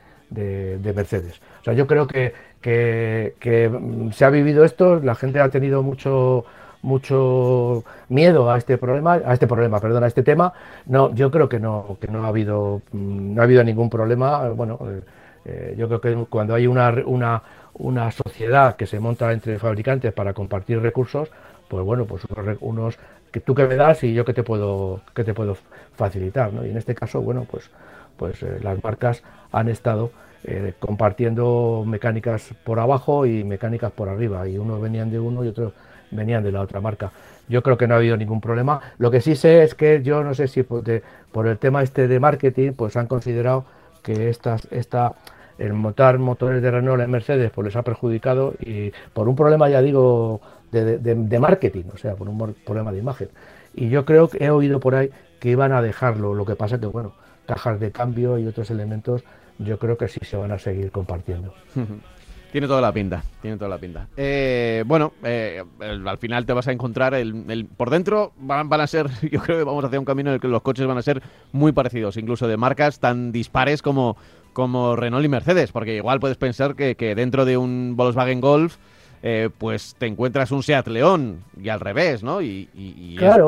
Mercedes. 0.93 1.39
Sea, 1.67 1.73
yo 1.73 1.86
creo 1.86 2.08
que, 2.08 2.34
que, 2.62 3.69
mm, 3.69 4.12
se 4.12 4.23
ha 4.23 4.30
vivido 4.30 4.63
esto, 4.63 5.01
la 5.01 5.15
gente 5.15 5.41
ha 5.41 5.49
tenido 5.49 5.84
mucho 5.84 6.45
mucho 6.84 7.84
miedo 8.08 8.49
a 8.51 8.58
este 8.58 8.77
problema, 8.77 9.15
a 9.15 9.34
este 9.34 9.47
problema, 9.47 9.80
perdón, 9.82 10.03
a 10.03 10.08
este 10.08 10.23
tema. 10.23 10.53
No, 10.86 11.13
yo 11.13 11.30
creo 11.32 11.49
que 11.49 11.60
no, 11.60 11.97
que 11.99 12.08
no 12.08 12.23
ha 12.23 12.27
habido, 12.30 12.82
mm, 12.93 13.36
no 13.36 13.41
ha 13.41 13.43
habido 13.45 13.63
ningún 13.63 13.89
problema. 13.89 14.47
Bueno, 14.49 14.80
eh, 14.84 15.01
eh, 15.45 15.75
yo 15.77 15.88
creo 15.89 15.99
que 16.01 16.15
cuando 16.30 16.53
hay 16.56 16.67
una, 16.67 16.89
una, 17.06 17.43
una 17.73 18.12
sociedad 18.12 18.75
que 18.77 18.86
se 18.86 18.99
monta 18.99 19.34
entre 19.34 19.60
fabricantes 19.60 20.13
para 20.13 20.34
compartir 20.34 20.80
recursos, 20.82 21.30
pues 21.67 21.84
bueno, 21.84 22.06
pues 22.06 22.23
unos, 22.62 22.97
que 23.32 23.41
tú 23.41 23.53
que 23.56 23.67
me 23.67 23.75
das 23.75 24.03
y 24.03 24.13
yo 24.13 24.23
que 24.23 24.34
te 24.34 24.43
puedo 24.43 25.01
que 25.13 25.23
te 25.25 25.34
puedo 25.34 25.58
facilitar, 25.95 26.53
¿no? 26.53 26.65
Y 26.65 26.69
en 26.69 26.77
este 26.77 26.95
caso, 26.95 27.21
bueno, 27.21 27.45
pues 27.49 27.69
pues 28.17 28.41
eh, 28.43 28.60
las 28.62 28.82
marcas 28.84 29.23
han 29.51 29.67
estado 29.69 30.12
eh, 30.43 30.73
compartiendo 30.80 31.84
mecánicas 31.86 32.54
por 32.63 32.80
abajo 32.80 33.26
y 33.26 33.43
mecánicas 33.43 33.91
por 33.91 34.10
arriba, 34.10 34.47
y 34.47 34.58
unos 34.58 34.82
venían 34.82 35.12
de 35.12 35.19
uno 35.19 35.43
y 35.43 35.47
otros 35.47 35.73
venían 36.12 36.43
de 36.43 36.52
la 36.52 36.62
otra 36.62 36.82
marca. 36.82 37.12
Yo 37.50 37.63
creo 37.63 37.78
que 37.78 37.88
no 37.88 37.93
ha 37.93 37.97
habido 37.97 38.17
ningún 38.17 38.41
problema. 38.41 38.82
Lo 38.97 39.10
que 39.10 39.21
sí 39.21 39.36
sé 39.36 39.63
es 39.63 39.73
que 39.73 40.04
yo 40.04 40.23
no 40.23 40.34
sé 40.34 40.47
si 40.47 40.63
por, 40.63 40.84
por 41.32 41.47
el 41.47 41.58
tema 41.58 41.82
este 41.82 42.08
de 42.08 42.19
marketing, 42.19 42.73
pues 42.73 42.97
han 42.97 43.08
considerado 43.08 43.65
que 44.04 44.30
estas, 44.30 44.67
esta, 44.71 45.13
el 45.58 45.73
montar 45.73 46.17
motores 46.19 46.62
de 46.62 46.71
Renault 46.71 47.02
en 47.02 47.12
Mercedes 47.12 47.52
pues 47.52 47.65
les 47.65 47.76
ha 47.76 47.84
perjudicado 47.84 48.54
y 48.60 48.91
por 49.13 49.28
un 49.28 49.36
problema, 49.36 49.69
ya 49.69 49.82
digo, 49.82 50.41
de, 50.71 51.39
marketing, 51.39 51.86
o 51.93 51.97
sea, 51.97 52.15
por 52.15 52.30
un 52.30 52.56
problema 52.65 52.91
de 52.91 53.00
imagen. 53.00 53.30
Y 53.73 53.89
yo 53.89 54.06
creo 54.06 54.30
que 54.30 54.43
he 54.43 54.50
oído 54.50 54.80
por 54.80 54.95
ahí 54.95 55.12
que 55.39 55.50
iban 55.50 55.71
a 55.71 55.82
dejarlo. 55.82 56.34
Lo 56.34 56.45
que 56.45 56.56
pasa 56.56 56.80
que, 56.80 56.86
bueno, 56.86 57.13
cajas 57.45 57.80
de 57.80 57.91
cambio 57.91 58.38
y 58.38 58.47
otros 58.47 58.69
elementos, 58.71 59.23
yo 59.60 59.80
creo 59.80 59.98
que 59.98 60.08
sí 60.08 60.20
se 60.24 60.38
van 60.38 60.52
a 60.52 60.60
seguir 60.60 60.91
compartiendo. 60.91 61.54
Tiene 62.52 62.67
toda 62.67 62.80
la 62.80 62.93
pinta, 62.93 63.24
tiene 63.41 63.58
toda 63.58 63.70
la 63.70 63.78
pinta. 63.78 64.08
Eh, 64.15 64.84
bueno, 64.88 65.12
eh, 65.22 65.62
al 65.82 66.17
final 66.17 66.46
te 66.46 66.54
vas 66.54 66.67
a 66.70 66.72
encontrar 66.72 67.13
el, 67.13 67.67
por 67.76 67.89
dentro 67.89 68.32
van, 68.39 68.70
van, 68.70 68.80
a 68.80 68.88
ser, 68.88 69.10
yo 69.32 69.41
creo 69.41 69.58
que 69.58 69.63
vamos 69.65 69.84
hacia 69.84 70.00
un 70.00 70.06
camino 70.06 70.30
en 70.30 70.36
el 70.36 70.39
que 70.39 70.48
los 70.48 70.62
coches 70.62 70.88
van 70.88 70.98
a 70.98 71.02
ser 71.02 71.22
muy 71.52 71.74
parecidos, 71.74 72.15
incluso 72.15 72.48
de 72.48 72.56
marcas 72.56 73.02
tan 73.02 73.34
dispares 73.34 73.82
como, 73.82 74.15
como 74.54 74.96
Renault 74.96 75.26
y 75.26 75.28
Mercedes, 75.28 75.74
porque 75.74 75.98
igual 75.98 76.22
puedes 76.22 76.38
pensar 76.38 76.76
que, 76.76 76.96
que 76.96 77.15
dentro 77.15 77.43
de 77.43 77.58
un 77.58 77.96
Volkswagen 77.98 78.39
Golf 78.39 78.78
eh, 79.23 79.49
pues 79.58 79.95
te 79.97 80.06
encuentras 80.06 80.51
un 80.51 80.62
Seat 80.62 80.88
León 80.88 81.43
y 81.60 81.69
al 81.69 81.80
revés, 81.80 82.23
¿no? 82.23 82.41
Y, 82.41 82.69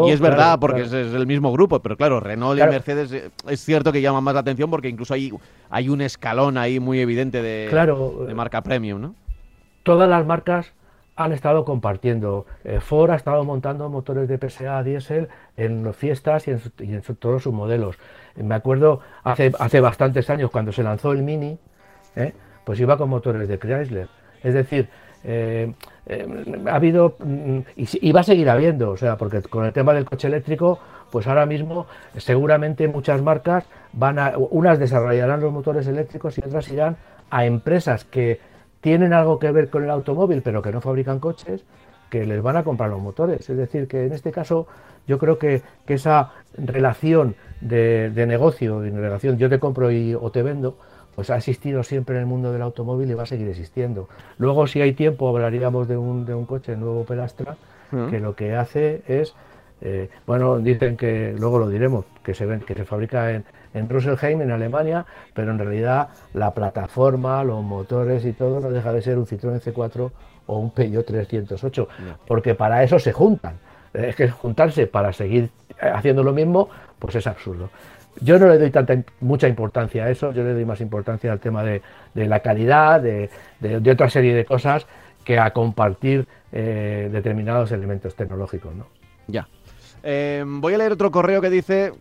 es, 0.08 0.19
verdad 0.19 0.58
porque 0.60 0.82
Es, 0.82 0.91
el 0.93 1.27
mismo 1.27 1.51
grupo, 1.51 1.79
pero 1.79 1.95
claro, 1.95 2.19
Renault 2.19 2.60
y 2.60 2.63
Mercedes 2.63 3.12
eh, 3.12 3.29
es 3.47 3.63
cierto 3.63 3.91
que 3.91 4.01
llaman 4.01 4.23
más 4.23 4.34
la 4.34 4.39
atención 4.39 4.71
porque 4.71 4.89
incluso 4.89 5.13
hay, 5.13 5.32
hay 5.69 5.89
un 5.89 6.01
escalón 6.01 6.58
ahí 6.58 6.79
muy 6.79 6.99
evidente 6.99 7.43
de, 7.43 7.69
de 7.69 8.34
marca 8.34 8.62
premium, 8.63 8.99
¿no? 8.99 9.15
Todas 9.84 10.10
las 10.10 10.25
marcas 10.25 10.73
han 11.15 11.34
estado 11.34 11.65
compartiendo. 11.65 12.47
Eh, 12.63 12.79
Ford 12.79 13.12
ha 13.12 13.15
estado 13.15 13.43
montando 13.43 13.88
motores 13.89 14.27
de 14.27 14.38
PSA 14.38 14.82
diésel 14.84 15.27
en 15.55 15.93
fiestas 15.93 16.47
y 16.47 16.51
en, 16.51 17.01
todos 17.19 17.43
sus 17.43 17.53
modelos. 17.53 17.97
Me 18.36 18.55
acuerdo 18.55 19.01
hace, 19.23 19.51
hace 19.60 19.82
bastantes 19.82 20.29
años 20.32 20.49
cuando 20.49 20.71
se 20.71 20.82
lanzó 20.82 21.12
el 21.12 21.21
Mini, 21.21 21.60
pues 22.63 22.79
iba 22.79 22.97
con 22.97 23.10
motores 23.10 23.47
de 23.47 23.60
Chrysler. 23.60 24.08
Es 24.43 24.53
decir, 24.53 24.89
eh, 25.23 25.73
eh, 26.05 26.63
ha 26.67 26.75
habido 26.75 27.15
mm, 27.19 27.60
y, 27.75 28.12
va 28.12 28.21
a 28.21 28.23
seguir 28.23 28.49
habiendo, 28.49 28.91
o 28.91 28.97
sea, 28.97 29.17
porque 29.17 29.41
con 29.41 29.65
el 29.65 29.73
tema 29.73 29.93
del 29.93 30.05
coche 30.05 30.27
eléctrico, 30.27 30.79
pues 31.12 31.27
ahora 31.27 31.45
mismo 31.45 31.88
seguramente 32.17 32.88
muchas 32.88 33.21
marcas 33.21 33.65
van 33.93 34.19
a, 34.19 34.34
unas 34.38 34.79
desarrollarán 34.79 35.41
los 35.41 35.51
motores 35.51 35.88
eléctricos 35.88 36.38
y 36.38 36.41
otras 36.45 36.69
irán 36.69 36.97
a 37.29 37.45
empresas 37.45 38.05
que 38.05 38.39
tienen 38.82 39.13
algo 39.13 39.39
que 39.39 39.51
ver 39.51 39.69
con 39.69 39.84
el 39.84 39.89
automóvil, 39.89 40.41
pero 40.41 40.62
que 40.62 40.71
no 40.71 40.82
fabrican 40.82 41.19
coches, 41.19 41.63
que 42.10 42.25
les 42.25 42.41
van 42.41 42.58
a 42.58 42.63
comprar 42.63 42.89
los 42.89 43.01
motores. 43.01 43.49
Es 43.49 43.58
decir, 43.58 43.88
que 43.88 44.05
en 44.05 44.13
este 44.13 44.32
caso 44.32 44.67
yo 45.08 45.17
creo 45.17 45.38
que, 45.38 45.62
esa 45.88 46.32
relación 46.55 47.36
de, 47.62 48.12
negocio, 48.27 48.79
de 48.82 48.91
relación 48.91 49.38
yo 49.38 49.49
te 49.49 49.60
compro 49.60 49.91
y, 49.91 50.13
o 50.13 50.32
te 50.32 50.43
vendo, 50.43 50.77
pues 51.19 51.32
ha 51.32 51.36
existido 51.36 51.84
siempre 51.84 52.15
en 52.15 52.21
el 52.21 52.27
mundo 52.27 52.53
del 52.53 52.62
automóvil 52.62 53.12
y 53.12 53.13
va 53.13 53.23
a 53.23 53.25
seguir 53.25 53.49
existiendo. 53.49 54.08
Luego, 54.38 54.67
si 54.67 54.79
hay 54.79 54.93
tiempo, 54.93 55.27
hablaríamos 55.27 55.89
de 55.89 55.97
un, 55.97 56.25
de 56.25 56.34
un 56.34 56.45
coche 56.45 56.77
nuevo 56.77 57.03
Pelastra, 57.03 57.58
que 58.10 58.21
lo 58.21 58.38
que 58.38 58.55
hace 58.55 59.01
es, 59.05 59.36
eh, 59.82 60.10
bueno, 60.25 60.60
dicen 60.60 60.95
que, 60.95 61.36
luego 61.38 61.60
lo 61.60 61.67
diremos, 61.67 62.05
que 62.23 62.34
se, 62.34 62.45
ven, 62.45 62.62
que 62.62 62.73
se 62.73 62.86
fabrica 62.86 63.32
en, 63.32 63.43
en 63.73 63.89
Rüsselsheim, 63.89 64.39
en 64.39 64.51
Alemania, 64.51 65.05
pero 65.34 65.51
en 65.51 65.60
realidad 65.60 66.08
la 66.34 66.53
plataforma, 66.53 67.43
los 67.43 67.62
motores 67.65 68.23
y 68.23 68.32
todo 68.32 68.62
no 68.62 68.69
deja 68.69 68.93
de 68.93 69.01
ser 69.01 69.17
un 69.17 69.25
Citroën 69.25 69.60
C4 69.60 70.12
o 70.45 70.58
un 70.58 70.71
Peugeot 70.71 71.05
308, 71.05 71.89
porque 72.27 72.55
para 72.55 72.82
eso 72.82 72.97
se 72.97 73.12
juntan. 73.12 73.55
Es 73.91 74.15
que 74.15 74.29
juntarse 74.29 74.88
para 74.88 75.12
seguir 75.12 75.49
haciendo 75.82 76.23
lo 76.23 76.32
mismo, 76.32 76.69
pues 76.97 77.15
es 77.15 77.27
absurdo. 77.27 77.69
Yo 78.22 78.38
no 78.38 78.48
le 78.48 78.58
doy 78.58 78.72
tanta 78.72 78.95
mucha 79.22 79.48
importancia 79.48 80.06
a 80.06 80.10
eso, 80.10 80.34
yo 80.34 80.43
le 80.43 80.54
doy 80.54 80.65
más 80.65 80.82
importancia 80.82 81.32
al 81.32 81.39
tema 81.39 81.63
de, 81.63 81.82
la 82.15 82.39
calidad, 82.41 83.02
de, 83.02 83.30
otra 83.91 84.10
serie 84.10 84.34
de 84.34 84.45
cosas 84.45 84.86
que 85.24 85.39
a 85.39 85.52
compartir 85.52 86.28
eh, 86.52 87.10
determinados 87.12 87.72
elementos 87.72 88.15
tecnológicos. 88.15 88.76
¿no? 88.76 88.88
Ya. 89.28 89.48
Eh, 90.04 90.43
voy 90.45 90.74
a 90.74 90.78
leer 90.78 90.93
otro 90.93 91.12
correo 91.12 91.41
que 91.41 91.50
dice, 91.50 91.93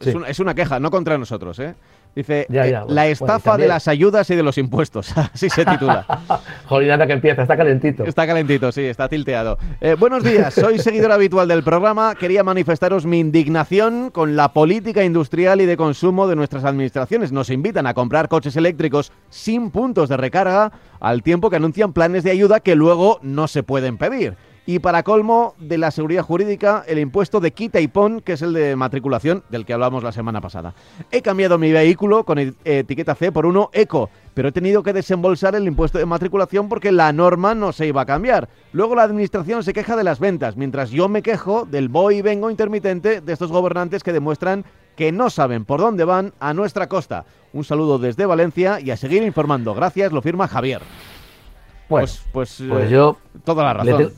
es, 0.00 0.14
es, 0.28 0.40
una 0.40 0.54
queja, 0.54 0.78
no 0.78 0.90
contra 0.90 1.16
nosotros, 1.18 1.58
¿eh? 1.58 1.74
Dice, 2.14 2.46
eh, 2.50 2.80
la 2.88 3.06
estafa 3.06 3.56
de 3.56 3.68
las 3.68 3.86
ayudas 3.86 4.28
y 4.30 4.34
de 4.34 4.42
los 4.42 4.58
impuestos. 4.58 5.16
Así 5.32 5.48
se 5.48 5.64
titula. 5.64 6.04
Jolidana 6.66 7.06
que 7.06 7.12
empieza, 7.12 7.42
está 7.42 7.56
calentito. 7.56 8.04
Está 8.04 8.26
calentito, 8.26 8.72
sí, 8.72 8.82
está 8.82 9.08
tilteado. 9.08 9.58
Eh, 9.80 9.94
buenos 9.98 10.24
días, 10.24 10.52
soy 10.52 10.78
seguidor 10.78 11.12
habitual 11.12 11.46
del 11.46 11.62
programa. 11.62 12.14
Quería 12.16 12.42
manifestaros 12.42 13.06
mi 13.06 13.20
indignación 13.20 14.10
con 14.10 14.34
la 14.34 14.52
política 14.52 15.04
industrial 15.04 15.60
y 15.60 15.66
de 15.66 15.76
consumo 15.76 16.26
de 16.26 16.34
nuestras 16.34 16.64
administraciones. 16.64 17.30
Nos 17.30 17.48
invitan 17.48 17.86
a 17.86 17.94
comprar 17.94 18.28
coches 18.28 18.56
eléctricos 18.56 19.12
sin 19.28 19.70
puntos 19.70 20.08
de 20.08 20.16
recarga 20.16 20.72
al 20.98 21.22
tiempo 21.22 21.48
que 21.48 21.56
anuncian 21.56 21.92
planes 21.92 22.24
de 22.24 22.32
ayuda 22.32 22.60
que 22.60 22.74
luego 22.74 23.20
no 23.22 23.46
se 23.46 23.62
pueden 23.62 23.98
pedir. 23.98 24.36
Y 24.66 24.78
para 24.78 25.02
colmo 25.02 25.54
de 25.58 25.78
la 25.78 25.90
seguridad 25.90 26.22
jurídica, 26.22 26.84
el 26.86 26.98
impuesto 26.98 27.40
de 27.40 27.52
quita 27.52 27.80
y 27.80 27.88
pon, 27.88 28.20
que 28.20 28.34
es 28.34 28.42
el 28.42 28.52
de 28.52 28.76
matriculación 28.76 29.42
del 29.48 29.64
que 29.64 29.72
hablamos 29.72 30.04
la 30.04 30.12
semana 30.12 30.40
pasada. 30.40 30.74
He 31.10 31.22
cambiado 31.22 31.58
mi 31.58 31.72
vehículo 31.72 32.24
con 32.24 32.38
etiqueta 32.38 33.14
C 33.14 33.32
por 33.32 33.46
uno 33.46 33.70
eco, 33.72 34.10
pero 34.34 34.48
he 34.48 34.52
tenido 34.52 34.82
que 34.82 34.92
desembolsar 34.92 35.54
el 35.54 35.66
impuesto 35.66 35.98
de 35.98 36.06
matriculación 36.06 36.68
porque 36.68 36.92
la 36.92 37.12
norma 37.12 37.54
no 37.54 37.72
se 37.72 37.86
iba 37.86 38.02
a 38.02 38.06
cambiar. 38.06 38.48
Luego 38.72 38.94
la 38.94 39.02
administración 39.02 39.64
se 39.64 39.72
queja 39.72 39.96
de 39.96 40.04
las 40.04 40.20
ventas, 40.20 40.56
mientras 40.56 40.90
yo 40.90 41.08
me 41.08 41.22
quejo 41.22 41.64
del 41.64 41.88
voy 41.88 42.18
y 42.18 42.22
vengo 42.22 42.50
intermitente 42.50 43.20
de 43.20 43.32
estos 43.32 43.50
gobernantes 43.50 44.04
que 44.04 44.12
demuestran 44.12 44.64
que 44.94 45.12
no 45.12 45.30
saben 45.30 45.64
por 45.64 45.80
dónde 45.80 46.04
van 46.04 46.34
a 46.38 46.52
nuestra 46.52 46.86
costa. 46.86 47.24
Un 47.52 47.64
saludo 47.64 47.98
desde 47.98 48.26
Valencia 48.26 48.78
y 48.80 48.90
a 48.90 48.96
seguir 48.96 49.22
informando. 49.22 49.74
Gracias, 49.74 50.12
lo 50.12 50.20
firma 50.20 50.46
Javier. 50.46 50.82
Pues, 51.90 52.24
pues, 52.32 52.62
pues, 52.68 52.86
eh, 52.86 52.88
yo. 52.88 53.16
Toda 53.42 53.64
la 53.64 53.74
razón. 53.74 54.12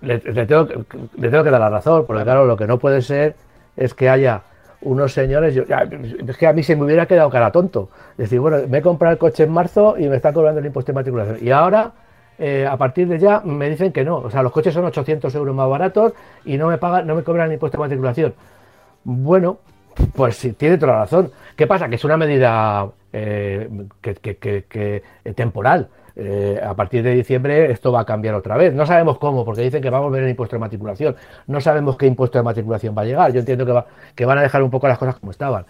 Le, 0.00 0.20
tengo, 0.20 0.68
que 0.68 1.28
dar 1.28 1.60
la 1.60 1.68
razón, 1.68 2.04
porque 2.06 2.22
claro, 2.22 2.46
lo 2.46 2.56
que 2.56 2.68
no 2.68 2.78
puede 2.78 3.02
ser 3.02 3.34
es 3.76 3.94
que 3.94 4.08
haya 4.08 4.42
unos 4.82 5.12
señores. 5.12 5.56
es 5.56 6.36
que 6.36 6.46
a 6.46 6.52
mí 6.52 6.62
se 6.62 6.76
me 6.76 6.84
hubiera 6.84 7.06
quedado 7.06 7.28
cara 7.28 7.50
tonto. 7.50 7.88
Decir, 8.16 8.38
bueno, 8.38 8.58
me 8.68 8.78
he 8.78 8.82
comprado 8.82 9.12
el 9.12 9.18
coche 9.18 9.42
en 9.42 9.50
marzo 9.50 9.96
y 9.98 10.08
me 10.08 10.16
están 10.16 10.32
cobrando 10.32 10.60
el 10.60 10.66
impuesto 10.66 10.92
de 10.92 10.94
matriculación. 10.94 11.38
Y 11.42 11.50
ahora. 11.50 11.92
Eh, 12.42 12.66
a 12.66 12.78
partir 12.78 13.06
de 13.06 13.18
ya 13.18 13.40
me 13.40 13.68
dicen 13.68 13.92
que 13.92 14.02
no, 14.02 14.16
o 14.16 14.30
sea, 14.30 14.42
los 14.42 14.50
coches 14.50 14.72
son 14.72 14.86
800 14.86 15.34
euros 15.34 15.54
más 15.54 15.68
baratos 15.68 16.14
y 16.46 16.56
no 16.56 16.68
me 16.68 16.78
pagan, 16.78 17.06
no 17.06 17.14
me 17.14 17.22
cobran 17.22 17.48
el 17.48 17.52
impuesto 17.52 17.76
de 17.76 17.82
matriculación. 17.84 18.32
Bueno, 19.04 19.58
pues 20.14 20.36
sí, 20.36 20.52
tiene 20.54 20.78
toda 20.78 20.92
la 20.94 20.98
razón. 21.00 21.30
¿Qué 21.54 21.66
pasa? 21.66 21.90
Que 21.90 21.96
es 21.96 22.04
una 22.04 22.16
medida 22.16 22.88
eh, 23.12 23.68
que, 24.00 25.02
temporal. 25.34 25.88
Eh, 26.22 26.60
a 26.62 26.74
partir 26.74 27.02
de 27.02 27.14
diciembre 27.14 27.72
esto 27.72 27.90
va 27.90 28.00
a 28.00 28.04
cambiar 28.04 28.34
otra 28.34 28.58
vez. 28.58 28.74
No 28.74 28.84
sabemos 28.84 29.16
cómo, 29.18 29.42
porque 29.42 29.62
dicen 29.62 29.80
que 29.80 29.88
va 29.88 29.96
a 29.96 30.00
volver 30.02 30.22
el 30.22 30.28
impuesto 30.28 30.54
de 30.56 30.60
matriculación. 30.60 31.16
No 31.46 31.62
sabemos 31.62 31.96
qué 31.96 32.06
impuesto 32.06 32.36
de 32.36 32.44
matriculación 32.44 32.94
va 32.96 33.02
a 33.02 33.04
llegar. 33.06 33.32
Yo 33.32 33.40
entiendo 33.40 33.64
que, 33.64 33.72
va, 33.72 33.86
que 34.14 34.26
van 34.26 34.36
a 34.36 34.42
dejar 34.42 34.62
un 34.62 34.70
poco 34.70 34.86
las 34.86 34.98
cosas 34.98 35.16
como 35.16 35.32
estaban. 35.32 35.64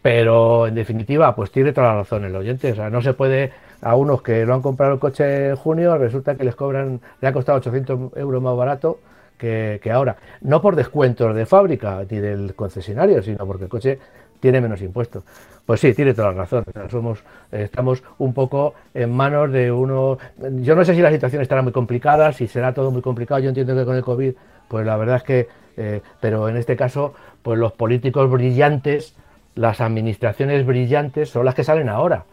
Pero 0.00 0.66
en 0.66 0.74
definitiva, 0.74 1.34
pues 1.36 1.50
tiene 1.50 1.74
toda 1.74 1.88
la 1.88 1.94
razón 1.96 2.24
el 2.24 2.34
oyente. 2.34 2.72
O 2.72 2.74
sea, 2.74 2.88
no 2.88 3.02
se 3.02 3.12
puede 3.12 3.52
a 3.82 3.94
unos 3.94 4.22
que 4.22 4.46
lo 4.46 4.54
han 4.54 4.62
comprado 4.62 4.94
el 4.94 4.98
coche 4.98 5.50
en 5.50 5.56
junio, 5.56 5.98
resulta 5.98 6.34
que 6.34 6.44
les 6.44 6.56
cobran, 6.56 7.00
le 7.20 7.28
ha 7.28 7.32
costado 7.34 7.58
800 7.58 8.16
euros 8.16 8.42
más 8.42 8.56
barato 8.56 9.00
que, 9.36 9.80
que 9.82 9.90
ahora. 9.90 10.16
No 10.40 10.62
por 10.62 10.76
descuentos 10.76 11.34
de 11.34 11.44
fábrica 11.44 12.02
ni 12.10 12.20
del 12.20 12.54
concesionario, 12.54 13.22
sino 13.22 13.46
porque 13.46 13.64
el 13.64 13.70
coche 13.70 13.98
tiene 14.40 14.62
menos 14.62 14.80
impuestos. 14.80 15.24
Pues 15.66 15.80
sí, 15.80 15.94
tiene 15.94 16.12
toda 16.12 16.32
la 16.32 16.42
razón. 16.42 16.64
Somos, 16.90 17.24
estamos 17.50 18.02
un 18.18 18.34
poco 18.34 18.74
en 18.92 19.10
manos 19.10 19.50
de 19.50 19.72
uno. 19.72 20.18
Yo 20.60 20.74
no 20.74 20.84
sé 20.84 20.94
si 20.94 21.00
la 21.00 21.10
situación 21.10 21.40
estará 21.40 21.62
muy 21.62 21.72
complicada, 21.72 22.32
si 22.32 22.46
será 22.46 22.74
todo 22.74 22.90
muy 22.90 23.00
complicado. 23.00 23.40
Yo 23.40 23.48
entiendo 23.48 23.74
que 23.74 23.84
con 23.84 23.96
el 23.96 24.02
COVID, 24.02 24.34
pues 24.68 24.84
la 24.84 24.96
verdad 24.96 25.16
es 25.16 25.22
que, 25.22 25.48
eh, 25.76 26.02
pero 26.20 26.48
en 26.48 26.58
este 26.58 26.76
caso, 26.76 27.14
pues 27.42 27.58
los 27.58 27.72
políticos 27.72 28.30
brillantes, 28.30 29.14
las 29.54 29.80
administraciones 29.80 30.66
brillantes 30.66 31.30
son 31.30 31.46
las 31.46 31.54
que 31.54 31.64
salen 31.64 31.88
ahora, 31.88 32.24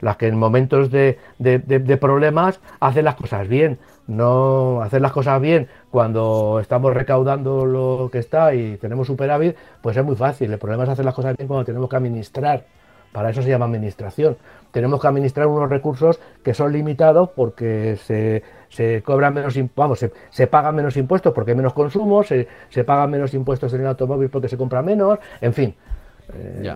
las 0.00 0.16
que 0.16 0.26
en 0.26 0.36
momentos 0.36 0.90
de, 0.90 1.18
de 1.38 1.96
problemas 1.96 2.60
hacen 2.80 3.04
las 3.04 3.14
cosas 3.14 3.46
bien 3.46 3.78
no 4.10 4.82
hacer 4.82 5.00
las 5.00 5.12
cosas 5.12 5.40
bien 5.40 5.68
cuando 5.90 6.58
estamos 6.60 6.92
recaudando 6.92 7.64
lo 7.64 8.08
que 8.10 8.18
está 8.18 8.54
y 8.54 8.76
tenemos 8.76 9.06
superávit, 9.06 9.56
pues 9.80 9.96
es 9.96 10.04
muy 10.04 10.16
fácil. 10.16 10.52
El 10.52 10.58
problema 10.58 10.82
es 10.82 10.88
hacer 10.88 11.04
las 11.04 11.14
cosas 11.14 11.36
bien 11.36 11.46
cuando 11.46 11.64
tenemos 11.64 11.88
que 11.88 11.96
administrar 11.96 12.64
Para 13.12 13.30
eso 13.30 13.42
se 13.42 13.48
llama 13.48 13.66
administración. 13.66 14.36
Tenemos 14.70 15.00
que 15.00 15.08
administrar 15.08 15.46
unos 15.48 15.68
recursos 15.68 16.20
que 16.44 16.54
son 16.54 16.72
limitados 16.72 17.30
porque 17.30 17.96
se, 17.96 18.42
se 18.68 19.02
cobran 19.02 19.34
menos 19.34 19.58
vamos, 19.74 19.98
se, 19.98 20.12
se, 20.30 20.46
pagan 20.46 20.76
menos 20.76 20.96
impuestos 20.96 21.32
porque 21.32 21.50
hay 21.52 21.56
menos 21.56 21.72
consumo, 21.72 22.22
se, 22.22 22.46
se 22.68 22.84
pagan 22.84 23.10
menos 23.10 23.34
impuestos 23.34 23.72
en 23.74 23.80
el 23.80 23.88
automóvil 23.88 24.28
porque 24.28 24.48
se 24.48 24.56
compra 24.56 24.82
menos, 24.82 25.18
en 25.40 25.52
fin. 25.52 25.74
Eh, 26.32 26.72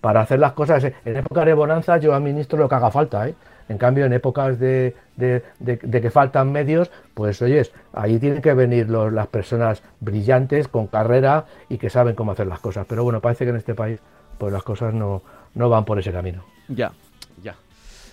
para 0.00 0.20
hacer 0.20 0.38
las 0.38 0.52
cosas, 0.52 0.84
en 0.84 1.16
época 1.16 1.44
de 1.44 1.54
bonanza 1.54 1.96
yo 1.98 2.14
administro 2.14 2.58
lo 2.58 2.68
que 2.68 2.74
haga 2.76 2.90
falta, 2.90 3.28
¿eh? 3.28 3.34
En 3.68 3.78
cambio, 3.78 4.04
en 4.04 4.12
épocas 4.12 4.58
de, 4.58 4.94
que 5.16 6.10
faltan 6.10 6.52
medios, 6.52 6.90
pues 7.14 7.40
oyes, 7.42 7.72
ahí 7.92 8.18
tienen 8.18 8.42
que 8.42 8.54
venir 8.54 8.90
las 8.90 9.26
personas 9.28 9.82
brillantes, 10.00 10.68
con 10.68 10.88
carrera 10.88 11.46
y 11.68 11.78
que 11.78 11.88
saben 11.88 12.14
cómo 12.14 12.32
hacer 12.32 12.48
las 12.48 12.58
cosas. 12.58 12.86
Pero 12.88 13.04
bueno, 13.04 13.20
parece 13.20 13.44
que 13.44 13.50
en 13.50 13.56
este 13.56 13.74
país 13.74 14.00
pues 14.36 14.52
las 14.52 14.62
cosas 14.62 14.92
no, 14.92 15.22
no 15.54 15.68
van 15.68 15.84
por 15.84 15.98
ese 15.98 16.12
camino. 16.12 16.44
Ya, 16.68 16.92
ya. 17.42 17.56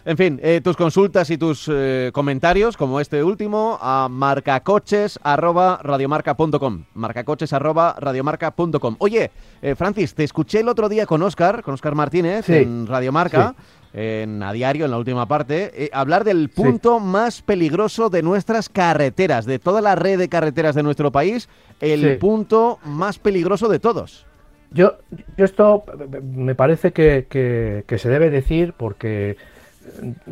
En 0.06 0.18
fin, 0.18 0.40
eh, 0.42 0.62
tus 0.64 0.76
consultas 0.76 1.30
y 1.30 1.38
tus 1.38 1.70
eh, 1.72 2.10
comentarios, 2.14 2.76
como 2.78 3.00
este 3.00 3.24
último, 3.24 3.78
a 3.82 4.08
marcacoches.radiomarca.com. 4.10 6.86
Marcacoches.radiomarca.com. 6.94 8.96
Oye, 9.00 9.32
eh, 9.62 9.76
Francis, 9.76 10.16
te 10.16 10.24
escuché 10.24 10.62
el 10.62 10.70
otro 10.70 10.88
día 10.90 11.06
con 11.06 11.22
Oscar, 11.22 11.62
con 11.64 11.74
Oscar 11.74 11.96
Martínez, 11.96 12.48
en 12.50 12.88
Radio 12.88 13.12
Marca 13.12 13.56
en, 13.94 14.44
a 14.44 14.54
diario, 14.54 14.86
en 14.86 14.92
la 14.92 14.98
última 14.98 15.28
parte, 15.28 15.86
eh, 15.86 15.90
hablar 15.94 16.24
del 16.24 16.50
punto 16.50 17.00
más 17.00 17.42
peligroso 17.42 18.10
de 18.10 18.22
nuestras 18.22 18.70
carreteras, 18.70 19.46
de 19.46 19.60
toda 19.60 19.82
la 19.82 19.96
red 19.96 20.20
de 20.20 20.30
carreteras 20.30 20.76
de 20.76 20.84
nuestro 20.84 21.12
país, 21.12 21.50
el 21.80 22.18
punto 22.18 22.80
más 22.84 23.20
peligroso 23.20 23.68
de 23.68 23.80
todos. 23.80 24.26
Yo, 24.72 24.98
yo 25.36 25.46
esto 25.46 25.84
me 26.22 26.54
parece 26.56 26.92
que, 26.92 27.26
que, 27.30 27.98
se 27.98 28.10
debe 28.10 28.30
decir 28.30 28.74
porque 28.78 29.36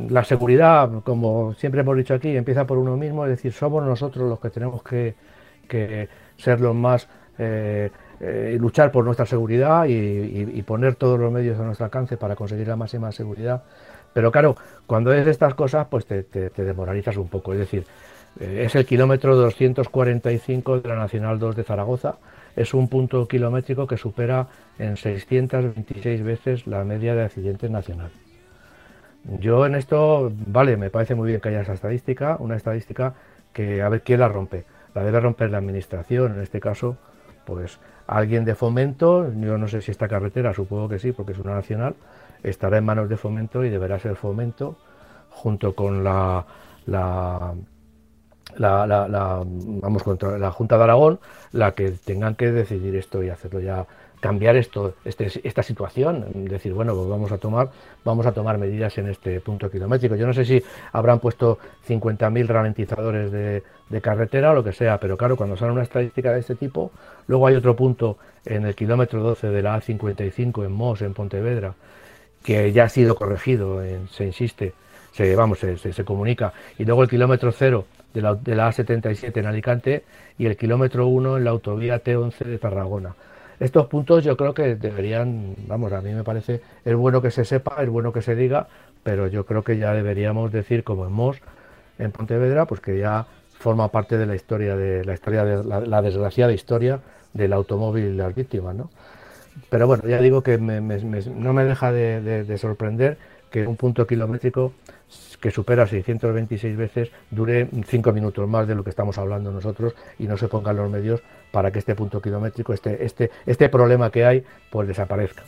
la 0.09 0.23
seguridad, 0.23 0.89
como 1.03 1.53
siempre 1.55 1.81
hemos 1.81 1.97
dicho 1.97 2.13
aquí, 2.13 2.35
empieza 2.35 2.67
por 2.67 2.77
uno 2.77 2.95
mismo, 2.97 3.25
es 3.25 3.31
decir, 3.31 3.51
somos 3.51 3.83
nosotros 3.83 4.29
los 4.29 4.39
que 4.39 4.49
tenemos 4.49 4.83
que, 4.83 5.15
que 5.67 6.07
ser 6.37 6.61
los 6.61 6.75
más... 6.75 7.07
Eh, 7.39 7.89
eh, 8.19 8.57
luchar 8.59 8.91
por 8.91 9.05
nuestra 9.05 9.27
seguridad 9.27 9.85
y, 9.87 10.61
poner 10.63 10.95
todos 10.95 11.19
los 11.19 11.31
medios 11.31 11.59
a 11.59 11.63
nuestro 11.63 11.85
alcance 11.85 12.17
para 12.17 12.35
conseguir 12.35 12.67
la 12.67 12.75
máxima 12.75 13.11
seguridad. 13.11 13.63
Pero 14.11 14.31
claro, 14.31 14.55
cuando 14.87 15.13
es 15.13 15.27
estas 15.27 15.53
cosas, 15.53 15.85
pues 15.87 16.07
te, 16.07 16.23
te, 16.23 16.49
desmoralizas 16.49 17.15
un 17.17 17.27
poco. 17.27 17.53
Es 17.53 17.59
decir, 17.59 17.85
eh, 18.39 18.63
es 18.65 18.75
el 18.75 18.87
kilómetro 18.87 19.35
245 19.35 20.79
de 20.79 20.89
la 20.89 20.95
Nacional 20.95 21.37
2 21.37 21.57
de 21.57 21.63
Zaragoza. 21.63 22.15
Es 22.57 22.73
un 22.73 22.89
punto 22.89 23.27
kilométrico 23.27 23.85
que 23.85 23.97
supera 23.97 24.47
en 24.79 24.97
626 24.97 26.23
veces 26.23 26.65
la 26.65 26.83
media 26.83 27.13
de 27.13 27.23
accidentes 27.23 27.69
nacional. 27.69 28.09
Yo 29.39 29.65
en 29.67 29.75
esto, 29.75 30.31
vale, 30.47 30.75
me 30.75 30.89
parece 30.89 31.13
muy 31.13 31.27
bien 31.27 31.39
que 31.39 31.49
haya 31.49 31.61
esa 31.61 31.73
estadística, 31.73 32.35
una 32.39 32.55
estadística 32.55 33.13
que 33.53 33.83
a 33.83 33.89
ver 33.89 34.01
quién 34.01 34.21
la 34.21 34.27
rompe. 34.27 34.65
La 34.95 35.03
debe 35.03 35.19
romper 35.19 35.51
la 35.51 35.59
administración, 35.59 36.33
en 36.33 36.41
este 36.41 36.59
caso, 36.59 36.97
pues 37.45 37.79
alguien 38.07 38.43
de 38.43 38.55
fomento, 38.55 39.31
yo 39.33 39.59
no 39.59 39.67
sé 39.67 39.81
si 39.81 39.91
esta 39.91 40.07
carretera, 40.07 40.51
supongo 40.55 40.89
que 40.89 40.97
sí, 40.97 41.11
porque 41.11 41.33
es 41.33 41.37
una 41.37 41.53
nacional, 41.53 41.93
estará 42.41 42.79
en 42.79 42.85
manos 42.85 43.07
de 43.07 43.17
fomento 43.17 43.63
y 43.63 43.69
deberá 43.69 43.99
ser 43.99 44.15
fomento 44.15 44.77
junto 45.29 45.75
con 45.75 46.03
la, 46.03 46.43
la, 46.87 47.53
la, 48.57 49.43
vamos 49.45 50.03
contra 50.03 50.37
la 50.37 50.51
Junta 50.51 50.77
de 50.77 50.83
Aragón 50.83 51.19
la 51.51 51.73
que 51.73 51.91
tengan 51.91 52.35
que 52.35 52.51
decidir 52.51 52.95
esto 52.95 53.23
y 53.23 53.29
hacerlo 53.29 53.59
ya 53.59 53.85
cambiar 54.19 54.55
esto 54.55 54.95
este, 55.05 55.31
esta 55.43 55.63
situación. 55.63 56.25
Decir 56.33 56.73
bueno 56.73 56.95
pues 56.95 57.07
vamos 57.07 57.31
a 57.31 57.37
tomar 57.37 57.69
vamos 58.03 58.25
a 58.25 58.31
tomar 58.31 58.57
medidas 58.57 58.97
en 58.97 59.09
este 59.09 59.39
punto 59.41 59.69
kilométrico. 59.69 60.15
Yo 60.15 60.25
no 60.25 60.33
sé 60.33 60.45
si 60.45 60.63
habrán 60.91 61.19
puesto 61.19 61.59
50.000 61.87 62.47
ralentizadores 62.47 63.31
de, 63.31 63.63
carretera 64.01 64.51
o 64.51 64.55
lo 64.55 64.63
que 64.63 64.73
sea, 64.73 64.99
pero 64.99 65.17
claro, 65.17 65.35
cuando 65.35 65.55
sale 65.57 65.71
una 65.71 65.83
estadística 65.83 66.31
de 66.31 66.39
este 66.39 66.55
tipo, 66.55 66.91
luego 67.27 67.47
hay 67.47 67.55
otro 67.55 67.75
punto 67.75 68.17
en 68.45 68.65
el 68.65 68.75
kilómetro 68.75 69.21
12 69.21 69.47
de 69.47 69.61
la 69.61 69.79
A55 69.79 70.65
en 70.65 70.71
Mos, 70.71 71.01
en 71.01 71.13
Pontevedra, 71.13 71.73
que 72.43 72.71
ya 72.71 72.85
ha 72.85 72.89
sido 72.89 73.15
corregido, 73.15 73.81
se 74.11 74.25
insiste, 74.25 74.73
se, 75.13 75.35
vamos, 75.35 75.59
se, 75.59 76.05
comunica, 76.05 76.53
y 76.77 76.85
luego 76.85 77.03
el 77.03 77.09
kilómetro 77.09 77.51
0 77.51 77.85
de 78.17 78.23
la, 78.23 78.33
de 78.33 78.55
la 78.55 78.69
A77 78.69 79.37
en 79.37 79.45
Alicante 79.45 80.03
y 80.39 80.47
el 80.47 80.57
kilómetro 80.57 81.07
1 81.07 81.37
en 81.37 81.43
la 81.43 81.51
autovía 81.51 82.03
T11 82.03 82.45
de 82.45 82.57
Tarragona. 82.57 83.15
Estos 83.59 83.85
puntos 83.87 84.23
yo 84.23 84.35
creo 84.35 84.53
que 84.55 84.75
deberían, 84.75 85.55
vamos, 85.67 85.91
a 85.93 86.01
mí 86.01 86.13
me 86.13 86.23
parece, 86.23 86.61
es 86.83 86.95
bueno 86.95 87.21
que 87.21 87.29
se 87.29 87.45
sepa, 87.45 87.81
es 87.83 87.89
bueno 87.89 88.11
que 88.11 88.23
se 88.23 88.35
diga, 88.35 88.67
pero 89.03 89.27
yo 89.27 89.45
creo 89.45 89.63
que 89.63 89.77
ya 89.77 89.93
deberíamos 89.93 90.51
decir, 90.51 90.83
como 90.83 91.05
en 91.05 91.11
Mos, 91.11 91.37
en 91.99 92.11
Pontevedra, 92.11 92.65
pues 92.65 92.81
que 92.81 92.97
ya 92.97 93.27
forma 93.59 93.89
parte 93.89 94.17
de 94.17 94.25
la 94.25 94.35
historia 94.35 94.75
de 94.75 95.05
la 95.05 95.13
historia 95.13 95.43
de 95.43 95.63
la, 95.63 96.01
desgraciada 96.01 96.53
historia 96.53 96.99
del 97.33 97.53
automóvil 97.53 98.05
y 98.05 98.13
las 98.15 98.33
víctimas, 98.33 98.75
¿no? 98.75 98.89
Pero 99.69 99.87
bueno, 99.87 100.03
ya 100.07 100.21
digo 100.21 100.41
que 100.41 100.57
no 100.57 101.53
me 101.53 101.63
deja 101.63 101.91
de, 101.91 102.57
sorprender 102.57 103.17
que 103.51 103.65
un 103.65 103.75
punto 103.75 104.05
kilométrico 104.05 104.73
que 105.39 105.51
supera 105.51 105.87
626 105.87 106.75
veces 106.75 107.11
dure 107.31 107.69
cinco 107.85 108.11
minutos 108.11 108.47
más 108.47 108.67
de 108.67 108.75
lo 108.75 108.83
que 108.83 108.89
estamos 108.89 109.17
hablando 109.17 109.51
nosotros 109.51 109.93
y 110.19 110.27
no 110.27 110.35
se 110.37 110.47
pongan 110.47 110.75
los 110.75 110.89
medios 110.89 111.21
para 111.51 111.71
que 111.71 111.79
este 111.79 111.95
punto 111.95 112.21
kilométrico, 112.21 112.73
este, 112.73 113.05
este, 113.05 113.31
este 113.45 113.69
problema 113.69 114.09
que 114.09 114.25
hay, 114.25 114.43
pues 114.69 114.87
desaparezca. 114.87 115.43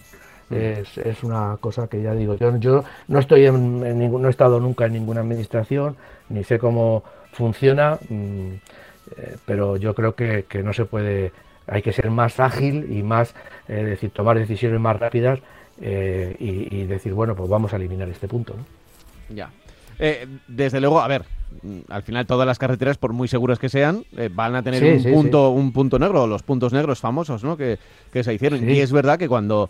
Mm. 0.50 0.56
Es, 0.56 0.98
es, 0.98 1.24
una 1.24 1.58
cosa 1.60 1.88
que 1.88 2.02
ya 2.02 2.14
digo, 2.14 2.36
yo, 2.36 2.56
yo 2.58 2.84
no 3.08 3.20
estoy 3.20 3.46
en, 3.46 3.86
en 3.86 4.00
ningún, 4.00 4.22
no 4.22 4.28
he 4.28 4.32
estado 4.32 4.60
nunca 4.60 4.86
en 4.86 4.94
ninguna 4.94 5.22
administración, 5.22 5.96
ni 6.30 6.44
sé 6.44 6.58
cómo, 6.58 7.04
funciona, 7.32 7.98
mm, 8.10 8.54
eh, 9.18 9.38
pero 9.46 9.78
yo 9.78 9.94
creo 9.96 10.16
que, 10.16 10.46
no 10.64 10.74
se 10.74 10.86
puede, 10.86 11.32
hay 11.68 11.82
que 11.82 11.94
ser 11.94 12.10
más 12.10 12.40
ágil 12.40 12.92
y 12.92 13.04
más, 13.04 13.36
eh, 13.68 13.84
decir, 13.84 14.12
tomar 14.12 14.38
decisiones 14.38 14.80
más 14.80 15.00
rápidas 15.00 15.40
eh, 15.82 16.36
y, 16.40 16.84
decir, 16.86 17.14
bueno, 17.14 17.36
pues 17.36 17.50
vamos 17.50 17.74
a 17.74 17.78
eliminar 17.78 18.10
este 18.10 18.28
punto. 18.28 18.56
¿no? 18.56 18.79
Ya. 19.30 19.52
desde 20.48 20.80
luego, 20.80 21.02
a 21.02 21.08
ver, 21.08 21.26
mm, 21.62 21.80
al 21.90 22.04
final 22.04 22.26
todas 22.26 22.48
las 22.48 22.58
carreteras, 22.58 22.98
por 22.98 23.14
muy 23.14 23.28
seguras 23.28 23.60
que 23.60 23.70
sean, 23.70 24.06
van 24.32 24.56
a 24.56 24.64
tener 24.64 24.84
un, 24.84 25.04
punto, 25.04 25.50
un 25.50 25.72
punto 25.72 26.00
negro, 26.00 26.28
los 26.28 26.44
puntos 26.44 26.74
negros 26.74 27.00
famosos 27.00 27.44
¿no? 27.44 27.58
que, 27.58 27.80
que 28.12 28.24
se 28.24 28.34
hicieron. 28.34 28.70
Y 28.70 28.80
es 28.80 28.92
verdad 28.92 29.18
que 29.18 29.28
cuando 29.28 29.70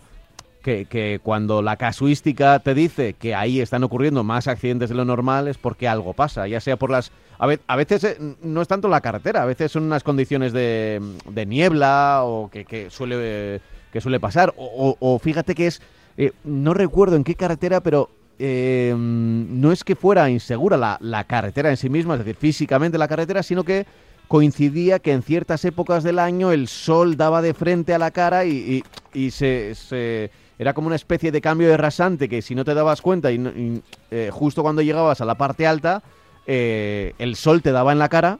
que, 0.62 0.84
que, 0.84 1.20
cuando 1.22 1.62
la 1.62 1.76
casuística 1.76 2.58
te 2.58 2.74
dice 2.74 3.14
que 3.14 3.34
ahí 3.34 3.60
están 3.60 3.82
ocurriendo 3.82 4.24
más 4.24 4.46
accidentes 4.46 4.90
de 4.90 4.94
lo 4.94 5.04
normal 5.04 5.48
es 5.48 5.58
porque 5.58 5.88
algo 5.88 6.12
pasa, 6.12 6.46
ya 6.46 6.60
sea 6.60 6.76
por 6.76 6.90
las... 6.90 7.12
A, 7.38 7.76
veces 7.76 8.04
eh, 8.04 8.18
no 8.42 8.60
es 8.60 8.68
tanto 8.68 8.88
la 8.88 9.00
carretera, 9.00 9.42
a 9.42 9.46
veces 9.46 9.72
son 9.72 9.84
unas 9.84 10.02
condiciones 10.02 10.52
de, 10.52 11.00
de 11.26 11.46
niebla 11.46 12.20
o 12.24 12.50
que, 12.50 12.66
que, 12.66 12.90
suele, 12.90 13.60
que 13.92 14.00
suele 14.00 14.20
pasar. 14.20 14.52
O, 14.56 15.18
fíjate 15.22 15.54
que 15.54 15.66
es... 15.66 15.80
Eh, 16.18 16.32
no 16.44 16.74
recuerdo 16.74 17.16
en 17.16 17.24
qué 17.24 17.34
carretera, 17.34 17.80
pero 17.80 18.10
eh, 18.42 18.94
no 18.96 19.70
es 19.70 19.84
que 19.84 19.94
fuera 19.94 20.30
insegura 20.30 20.78
la, 20.78 20.96
la 21.00 21.24
carretera 21.24 21.68
en 21.68 21.76
sí 21.76 21.90
misma, 21.90 22.14
es 22.14 22.20
decir, 22.20 22.36
físicamente 22.36 22.96
la 22.96 23.06
carretera, 23.06 23.42
sino 23.42 23.64
que 23.64 23.84
coincidía 24.28 24.98
que 25.00 25.12
en 25.12 25.22
ciertas 25.22 25.64
épocas 25.66 26.04
del 26.04 26.18
año 26.18 26.50
el 26.50 26.68
sol 26.68 27.16
daba 27.18 27.42
de 27.42 27.52
frente 27.52 27.92
a 27.92 27.98
la 27.98 28.12
cara 28.12 28.46
y, 28.46 28.82
y, 29.12 29.30
se, 29.32 29.74
se, 29.74 30.30
era 30.58 30.72
como 30.72 30.86
una 30.86 30.96
especie 30.96 31.32
de 31.32 31.40
cambio 31.40 31.68
de 31.68 31.76
rasante 31.76 32.28
que 32.28 32.40
si 32.40 32.54
no 32.54 32.64
te 32.64 32.72
dabas 32.72 33.02
cuenta 33.02 33.30
y, 33.30 33.82
eh, 34.10 34.30
justo 34.32 34.62
cuando 34.62 34.80
llegabas 34.80 35.20
a 35.20 35.24
la 35.24 35.34
parte 35.34 35.66
alta, 35.66 36.02
eh, 36.46 37.12
el 37.18 37.36
sol 37.36 37.60
te 37.60 37.72
daba 37.72 37.92
en 37.92 37.98
la 37.98 38.08
cara. 38.08 38.38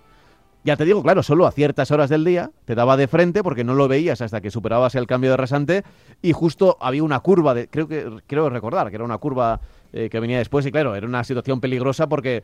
Ya 0.63 0.77
te 0.77 0.85
digo, 0.85 1.03
claro, 1.03 1.23
solo 1.23 1.47
a 1.47 1.53
ciertas 1.53 1.91
horas 1.91 2.09
del 2.09 2.25
día 2.25 2.51
te 2.67 2.75
daba 2.75 2.97
de 2.97 3.09
frente 3.09 3.43
porque 3.43 3.65
no 3.65 3.75
lo 3.75 3.89
veías 3.89 4.21
hasta 4.21 4.41
que 4.41 4.51
superabas 4.51 4.95
el 4.95 5.07
cambio 5.07 5.31
de 5.31 5.39
rasante 5.39 5.85
y 6.23 6.33
justo 6.33 6.77
había 6.81 7.03
una 7.03 7.19
curva, 7.21 7.53
de, 7.53 7.67
creo 7.67 7.89
que 7.89 8.07
creo 8.27 8.49
recordar 8.49 8.91
que 8.91 8.97
era 8.97 9.05
una 9.05 9.19
curva 9.19 9.61
eh, 9.93 10.09
que 10.11 10.21
venía 10.21 10.39
después 10.39 10.65
y 10.67 10.73
claro, 10.73 10.95
era 10.95 11.07
una 11.07 11.25
situación 11.25 11.61
peligrosa 11.61 12.09
porque 12.09 12.43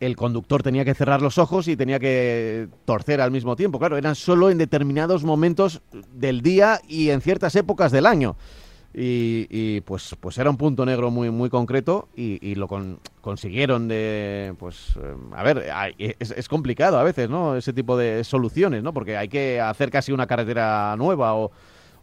el 0.00 0.16
conductor 0.16 0.62
tenía 0.62 0.84
que 0.84 0.94
cerrar 0.94 1.22
los 1.22 1.38
ojos 1.38 1.68
y 1.68 1.76
tenía 1.76 1.98
que 1.98 2.68
torcer 2.84 3.20
al 3.20 3.30
mismo 3.30 3.56
tiempo. 3.56 3.78
Claro, 3.78 3.96
eran 3.96 4.14
solo 4.14 4.50
en 4.50 4.58
determinados 4.58 5.24
momentos 5.24 5.82
del 6.12 6.42
día 6.42 6.80
y 6.88 7.10
en 7.10 7.20
ciertas 7.20 7.54
épocas 7.56 7.92
del 7.92 8.06
año. 8.06 8.36
Y, 8.96 9.80
pues, 9.80 10.14
pues 10.20 10.38
era 10.38 10.48
un 10.50 10.56
punto 10.56 10.86
negro 10.86 11.10
muy, 11.10 11.28
muy 11.28 11.50
concreto 11.50 12.08
y, 12.14 12.54
lo 12.54 12.68
consiguieron 13.20 13.88
de, 13.88 14.54
pues, 14.56 14.94
eh, 14.96 15.14
a 15.32 15.42
ver, 15.42 15.64
es, 15.98 16.48
complicado 16.48 16.96
a 16.96 17.02
veces, 17.02 17.28
¿no? 17.28 17.56
Ese 17.56 17.72
tipo 17.72 17.96
de 17.96 18.22
soluciones, 18.22 18.84
¿no? 18.84 18.94
Porque 18.94 19.16
hay 19.16 19.26
que 19.26 19.60
hacer 19.60 19.90
casi 19.90 20.12
una 20.12 20.28
carretera 20.28 20.94
nueva 20.96 21.34
o, 21.34 21.50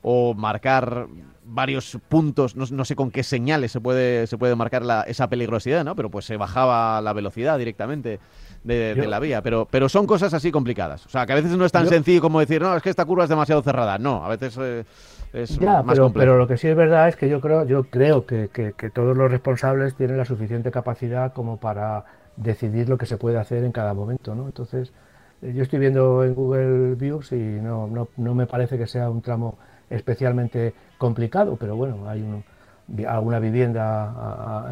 o 0.01 0.33
marcar 0.33 1.07
varios 1.43 1.97
puntos, 2.07 2.55
no, 2.55 2.65
no 2.71 2.85
sé 2.85 2.95
con 2.95 3.11
qué 3.11 3.23
señales 3.23 3.71
se 3.71 3.81
puede, 3.81 4.25
se 4.27 4.37
puede 4.37 4.55
marcar 4.55 4.83
la, 4.83 5.01
esa 5.03 5.27
peligrosidad, 5.27 5.83
¿no? 5.83 5.95
Pero 5.95 6.09
pues 6.09 6.25
se 6.25 6.37
bajaba 6.37 7.01
la 7.01 7.11
velocidad 7.13 7.57
directamente 7.57 8.19
de, 8.63 8.95
la 9.07 9.19
vía. 9.19 9.41
Pero, 9.41 9.67
pero 9.69 9.89
son 9.89 10.05
cosas 10.07 10.33
así 10.33 10.51
complicadas. 10.51 11.05
O 11.05 11.09
sea, 11.09 11.25
que 11.25 11.33
a 11.33 11.35
veces 11.35 11.51
no 11.57 11.65
es 11.65 11.71
tan 11.71 11.83
Yo- 11.85 11.89
sencillo 11.89 12.21
como 12.21 12.39
decir, 12.39 12.61
no, 12.61 12.75
es 12.75 12.81
que 12.83 12.89
esta 12.89 13.05
curva 13.05 13.23
es 13.23 13.29
demasiado 13.29 13.61
cerrada. 13.63 13.97
No, 13.97 14.23
a 14.23 14.29
veces 14.29 14.55
eh, 14.61 14.85
es 15.33 15.57
Ya, 15.59 15.81
más 15.83 15.93
pero, 15.95 16.03
complejo. 16.05 16.21
pero 16.31 16.37
lo 16.37 16.47
que 16.47 16.57
sí 16.57 16.67
es 16.67 16.75
verdad 16.75 17.09
es 17.09 17.15
que 17.17 17.27
yo 17.27 17.41
creo, 17.41 17.65
yo 17.65 17.83
creo 17.83 18.25
que, 18.25 18.49
que- 18.53 18.73
que 18.73 18.89
todos 18.89 19.17
los 19.17 19.29
responsables 19.29 19.95
tienen 19.95 20.17
la 20.17 20.25
suficiente 20.25 20.71
capacidad 20.71 21.33
como 21.33 21.57
para 21.57 22.05
decidir 22.37 22.87
lo 22.87 22.97
que 22.97 23.05
se 23.07 23.17
puede 23.17 23.37
hacer 23.37 23.63
en 23.65 23.71
cada 23.73 23.93
momento, 23.93 24.35
¿no? 24.35 24.45
Entonces, 24.45 24.93
eh, 25.41 25.51
yo 25.53 25.63
estoy 25.63 25.79
viendo 25.79 26.23
en 26.23 26.33
Google 26.33 26.95
Views 26.95 27.31
y 27.33 27.35
no, 27.35 27.87
no, 27.87 28.07
no 28.15 28.35
me 28.35 28.45
parece 28.45 28.77
que 28.77 28.87
sea 28.87 29.09
un 29.09 29.21
tramo 29.21 29.57
especialmente 29.91 30.73
complicado, 30.97 31.57
pero 31.59 31.75
bueno, 31.75 32.09
hay 32.09 32.21
un- 32.21 32.43
alguna 33.05 33.39
vivienda 33.39 34.67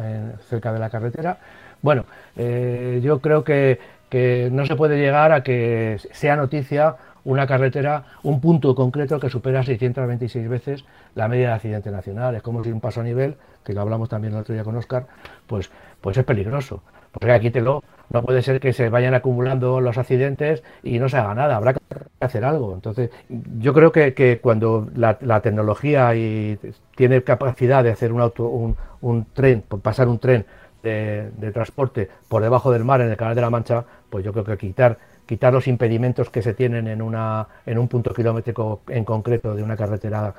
cerca 0.48 0.72
de 0.72 0.78
la 0.78 0.90
carretera. 0.90 1.38
Bueno, 1.82 2.04
eh, 2.36 3.00
yo 3.02 3.20
creo 3.20 3.44
que, 3.44 3.78
que 4.08 4.48
no 4.52 4.66
se 4.66 4.76
puede 4.76 4.98
llegar 4.98 5.32
a 5.32 5.42
que 5.42 5.98
sea 6.12 6.36
noticia 6.36 6.96
una 7.24 7.46
carretera, 7.46 8.04
un 8.22 8.40
punto 8.40 8.74
concreto 8.74 9.20
que 9.20 9.28
supera 9.28 9.62
626 9.62 10.48
veces 10.48 10.84
la 11.14 11.28
media 11.28 11.48
de 11.48 11.54
accidente 11.54 11.90
nacional. 11.90 12.34
Es 12.34 12.42
como 12.42 12.64
si 12.64 12.70
un 12.72 12.80
paso 12.80 13.00
a 13.00 13.04
nivel, 13.04 13.36
que 13.64 13.72
lo 13.74 13.80
hablamos 13.82 14.08
también 14.08 14.34
el 14.34 14.40
otro 14.40 14.54
día 14.54 14.64
con 14.64 14.76
Oscar, 14.76 15.06
pues, 15.46 15.70
pues 16.00 16.16
es 16.16 16.24
peligroso. 16.24 16.82
Porque 17.12 17.38
quítelo. 17.40 17.82
No 18.10 18.22
puede 18.22 18.42
ser 18.42 18.60
que 18.60 18.72
se 18.72 18.88
vayan 18.88 19.14
acumulando 19.14 19.80
los 19.80 19.96
accidentes 19.96 20.62
y 20.82 20.98
no 20.98 21.08
se 21.08 21.16
haga 21.16 21.34
nada. 21.34 21.56
Habrá 21.56 21.74
que 21.74 21.80
hacer 22.20 22.44
algo. 22.44 22.74
Entonces, 22.74 23.10
yo 23.28 23.72
creo 23.72 23.92
que, 23.92 24.14
que 24.14 24.40
cuando 24.40 24.88
la, 24.94 25.40
tecnología 25.40 26.14
y 26.14 26.58
tiene 26.96 27.22
capacidad 27.22 27.84
de 27.84 27.90
hacer 27.90 28.12
un 28.12 28.20
auto, 28.20 28.48
un, 28.48 28.76
un 29.00 29.26
tren, 29.32 29.62
por 29.62 29.80
pasar 29.80 30.08
un 30.08 30.18
tren 30.18 30.44
de, 30.82 31.30
de 31.36 31.52
transporte 31.52 32.08
por 32.28 32.42
debajo 32.42 32.72
del 32.72 32.84
mar 32.84 33.00
en 33.00 33.10
el 33.10 33.16
Canal 33.16 33.34
de 33.34 33.40
la 33.40 33.50
Mancha, 33.50 33.84
pues 34.08 34.24
yo 34.24 34.32
creo 34.32 34.44
que 34.44 34.58
quitar 34.58 34.98
quitar 35.26 35.52
los 35.52 35.68
impedimentos 35.68 36.28
que 36.28 36.42
se 36.42 36.54
tienen 36.54 36.88
en 36.88 37.00
una 37.00 37.46
en 37.64 37.78
un 37.78 37.86
punto 37.86 38.12
kilométrico 38.12 38.80
en 38.88 39.04
concreto 39.04 39.54
de 39.54 39.62
una 39.62 39.76
carretera 39.76 40.34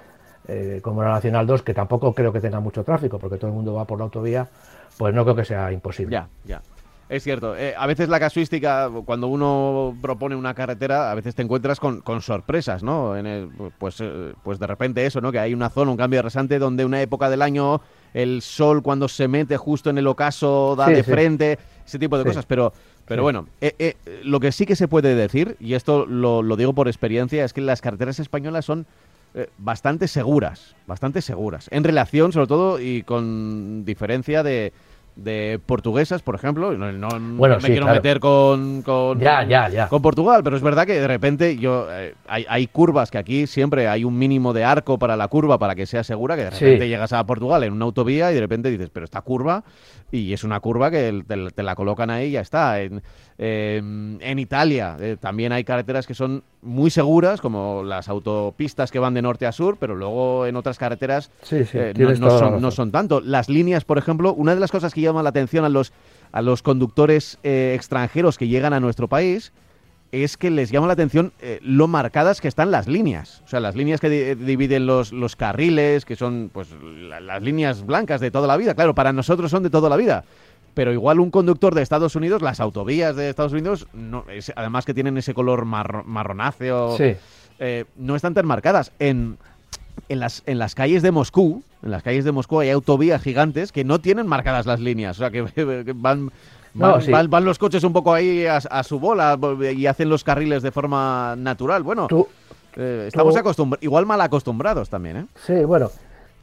eh, 0.47 0.79
como 0.81 1.03
la 1.03 1.11
Nacional 1.11 1.45
2, 1.47 1.61
que 1.61 1.73
tampoco 1.73 2.13
creo 2.13 2.33
que 2.33 2.41
tenga 2.41 2.59
mucho 2.59 2.83
tráfico, 2.83 3.19
porque 3.19 3.37
todo 3.37 3.47
el 3.47 3.53
mundo 3.53 3.73
va 3.73 3.85
por 3.85 3.99
la 3.99 4.05
autovía, 4.05 4.47
pues 4.97 5.13
no 5.13 5.23
creo 5.23 5.35
que 5.35 5.45
sea 5.45 5.71
imposible. 5.71 6.13
Ya, 6.13 6.27
ya. 6.43 6.61
Es 7.11 7.23
cierto. 7.23 7.57
Eh, 7.57 7.73
a 7.77 7.85
veces 7.87 8.07
la 8.07 8.21
casuística, 8.21 8.89
cuando 9.03 9.27
uno 9.27 9.97
propone 10.01 10.33
una 10.33 10.53
carretera, 10.53 11.11
a 11.11 11.15
veces 11.15 11.35
te 11.35 11.41
encuentras 11.41 11.77
con, 11.77 11.99
con 11.99 12.21
sorpresas, 12.21 12.83
¿no? 12.83 13.17
En 13.17 13.27
el- 13.27 13.49
pues, 13.77 13.97
eh, 13.99 14.33
pues 14.43 14.59
de 14.59 14.65
repente 14.67 15.05
eso, 15.05 15.19
¿no? 15.19 15.29
Que 15.29 15.39
hay 15.39 15.53
una 15.53 15.69
zona, 15.69 15.91
un 15.91 15.97
cambio 15.97 16.19
de 16.19 16.23
rasante 16.23 16.57
donde 16.57 16.85
una 16.85 17.01
época 17.01 17.29
del 17.29 17.41
año 17.41 17.81
el 18.13 18.41
sol 18.41 18.81
cuando 18.81 19.09
se 19.09 19.27
mete 19.27 19.57
justo 19.57 19.89
en 19.89 19.97
el 19.97 20.07
ocaso 20.07 20.75
da 20.77 20.85
Sí, 20.87 20.93
de 20.93 21.03
sí. 21.03 21.11
frente, 21.11 21.59
ese 21.85 21.99
tipo 21.99 22.17
de 22.17 22.23
Sí. 22.23 22.29
cosas. 22.29 22.45
Pero, 22.45 22.71
pero 23.05 23.23
bueno, 23.23 23.45
eh, 23.59 23.75
eh, 23.77 23.95
lo 24.23 24.39
que 24.39 24.53
sí 24.53 24.65
que 24.65 24.77
se 24.77 24.87
puede 24.87 25.13
decir, 25.13 25.57
y 25.59 25.73
esto 25.73 26.05
lo, 26.05 26.41
lo 26.41 26.55
digo 26.55 26.71
por 26.71 26.87
experiencia, 26.87 27.43
es 27.43 27.51
que 27.51 27.59
las 27.59 27.81
carreteras 27.81 28.19
españolas 28.19 28.63
son 28.63 28.85
eh, 29.33 29.49
bastante 29.57 30.07
seguras, 30.09 30.75
bastante 30.87 31.21
seguras. 31.21 31.67
En 31.71 31.83
relación, 31.85 32.31
sobre 32.33 32.47
todo, 32.47 32.79
y 32.81 33.03
con 33.03 33.83
diferencia 33.85 34.43
de, 34.43 34.73
de 35.15 35.59
portuguesas, 35.65 36.21
por 36.21 36.35
ejemplo. 36.35 36.71
No, 36.77 36.91
no- 36.91 37.09
Bueno, 37.37 37.55
me 37.55 37.61
sí, 37.61 37.67
quiero 37.67 37.85
claro. 37.85 37.97
meter 37.97 38.19
con, 38.19 38.81
con, 38.81 39.19
Ya, 39.19 39.43
ya, 39.43 39.69
ya. 39.69 39.87
con 39.87 40.01
Portugal, 40.01 40.41
pero 40.43 40.55
es 40.55 40.61
verdad 40.63 40.85
que 40.87 40.93
de 40.99 41.07
repente 41.07 41.57
yo 41.57 41.87
eh, 41.91 42.15
hay, 42.27 42.45
hay 42.49 42.67
curvas 42.67 43.11
que 43.11 43.17
aquí 43.17 43.45
siempre 43.47 43.87
hay 43.87 44.03
un 44.03 44.17
mínimo 44.17 44.53
de 44.53 44.63
arco 44.63 44.97
para 44.97 45.15
la 45.15 45.27
curva 45.27 45.57
para 45.59 45.75
que 45.75 45.85
sea 45.85 46.03
segura, 46.03 46.35
que 46.35 46.45
de 46.45 46.51
Sí. 46.51 46.65
repente 46.65 46.87
llegas 46.87 47.13
a 47.13 47.23
Portugal 47.25 47.63
en 47.63 47.73
una 47.73 47.85
autovía 47.85 48.31
y 48.31 48.35
de 48.35 48.39
repente 48.41 48.69
dices, 48.71 48.89
pero 48.91 49.03
esta 49.03 49.21
curva, 49.21 49.63
y 50.11 50.33
es 50.33 50.43
una 50.43 50.59
curva 50.59 50.89
que 50.91 51.23
te, 51.27 51.51
te 51.51 51.63
la 51.63 51.75
colocan 51.75 52.09
ahí 52.09 52.27
y 52.29 52.31
ya 52.31 52.41
está. 52.41 52.81
En, 52.81 53.01
eh, 53.43 53.77
en 54.19 54.37
Italia 54.39 54.97
eh, 54.99 55.17
también 55.19 55.51
hay 55.51 55.63
carreteras 55.63 56.05
que 56.05 56.13
son 56.13 56.43
muy 56.61 56.91
seguras, 56.91 57.41
como 57.41 57.83
las 57.83 58.07
autopistas 58.07 58.91
que 58.91 58.99
van 58.99 59.15
de 59.15 59.23
norte 59.23 59.47
a 59.47 59.51
sur, 59.51 59.77
pero 59.79 59.95
luego 59.95 60.45
en 60.45 60.55
otras 60.55 60.77
carreteras 60.77 61.31
Sí, 61.41 61.65
sí, 61.65 61.75
eh, 61.79 61.93
no, 61.97 62.15
son, 62.15 62.21
razón. 62.29 62.61
no 62.61 62.69
son 62.69 62.91
tanto. 62.91 63.19
Las 63.19 63.49
líneas, 63.49 63.83
por 63.83 63.97
ejemplo, 63.97 64.31
una 64.35 64.53
de 64.53 64.59
las 64.61 64.69
cosas 64.71 64.93
que 64.93 65.01
llama 65.01 65.23
la 65.23 65.29
atención 65.29 65.65
a 65.65 65.69
los, 65.69 65.91
a 66.31 66.43
los 66.43 66.61
conductores 66.61 67.39
eh, 67.41 67.73
extranjeros 67.75 68.37
que 68.37 68.47
llegan 68.47 68.73
a 68.73 68.79
nuestro 68.79 69.07
país 69.07 69.51
es 70.11 70.35
que 70.37 70.51
les 70.51 70.69
llama 70.69 70.87
la 70.87 70.93
atención 70.93 71.31
lo 71.61 71.87
marcadas 71.87 72.41
que 72.41 72.49
están 72.49 72.69
las 72.69 72.85
líneas. 72.87 73.41
O 73.45 73.47
sea, 73.47 73.61
las 73.61 73.75
líneas 73.77 74.01
que 74.01 74.09
di- 74.09 74.35
dividen 74.35 74.85
los, 74.85 75.13
los 75.13 75.37
carriles, 75.37 76.03
que 76.03 76.17
son 76.17 76.51
pues 76.53 76.67
la- 77.09 77.21
las 77.21 77.41
líneas 77.41 77.85
blancas 77.85 78.19
de 78.19 78.29
toda 78.29 78.45
la 78.45 78.57
vida. 78.57 78.75
Claro, 78.75 78.93
para 78.93 79.13
nosotros 79.13 79.49
son 79.49 79.63
de 79.63 79.69
toda 79.69 79.87
la 79.89 79.95
vida. 79.95 80.25
Pero 80.73 80.93
igual 80.93 81.19
un 81.19 81.31
conductor 81.31 81.75
de 81.75 81.81
Estados 81.81 82.15
Unidos, 82.15 82.41
las 82.41 82.59
autovías 82.59 83.15
de 83.15 83.29
Estados 83.29 83.51
Unidos, 83.51 83.87
no, 83.93 84.23
es- 84.29 84.53
además 84.55 84.85
que 84.85 84.93
tienen 84.93 85.17
ese 85.17 85.33
color 85.33 85.65
marro- 85.65 86.03
marronáceo, 86.05 86.95
Sí. 86.97 87.15
eh, 87.59 87.85
no 87.97 88.15
están 88.15 88.33
tan 88.33 88.45
marcadas. 88.47 88.91
En, 88.99 89.37
en, 90.07 90.19
las, 90.19 90.43
en 90.45 90.59
las 90.59 90.73
calles 90.75 91.01
de 91.03 91.11
Moscú, 91.11 91.63
en 91.83 91.91
las 91.91 92.03
calles 92.03 92.23
de 92.23 92.31
Moscú 92.31 92.59
hay 92.61 92.69
autovías 92.69 93.21
gigantes 93.21 93.71
que 93.71 93.83
no 93.83 93.99
tienen 93.99 94.27
marcadas 94.27 94.65
las 94.65 94.79
líneas. 94.79 95.17
O 95.17 95.19
sea, 95.19 95.29
que, 95.31 95.43
que 95.85 95.93
van, 95.95 96.31
No, 96.73 96.91
van, 96.93 97.01
sí. 97.01 97.11
van- 97.11 97.29
van 97.29 97.43
los 97.45 97.59
coches 97.59 97.83
un 97.83 97.91
poco 97.91 98.13
ahí 98.13 98.45
a, 98.45 98.57
a 98.57 98.83
su 98.83 98.99
bola 98.99 99.37
y 99.75 99.85
hacen 99.87 100.07
los 100.09 100.23
carriles 100.23 100.63
de 100.63 100.71
forma 100.71 101.35
natural. 101.37 101.83
Bueno, 101.83 102.07
Tú, 102.07 102.27
eh, 102.77 103.05
estamos 103.09 103.33
tú- 103.33 103.39
acostumbrados, 103.41 103.83
igual 103.83 104.05
mal 104.05 104.21
acostumbrados 104.21 104.89
también, 104.89 105.17
¿eh? 105.17 105.25
sí, 105.45 105.65
bueno, 105.65 105.91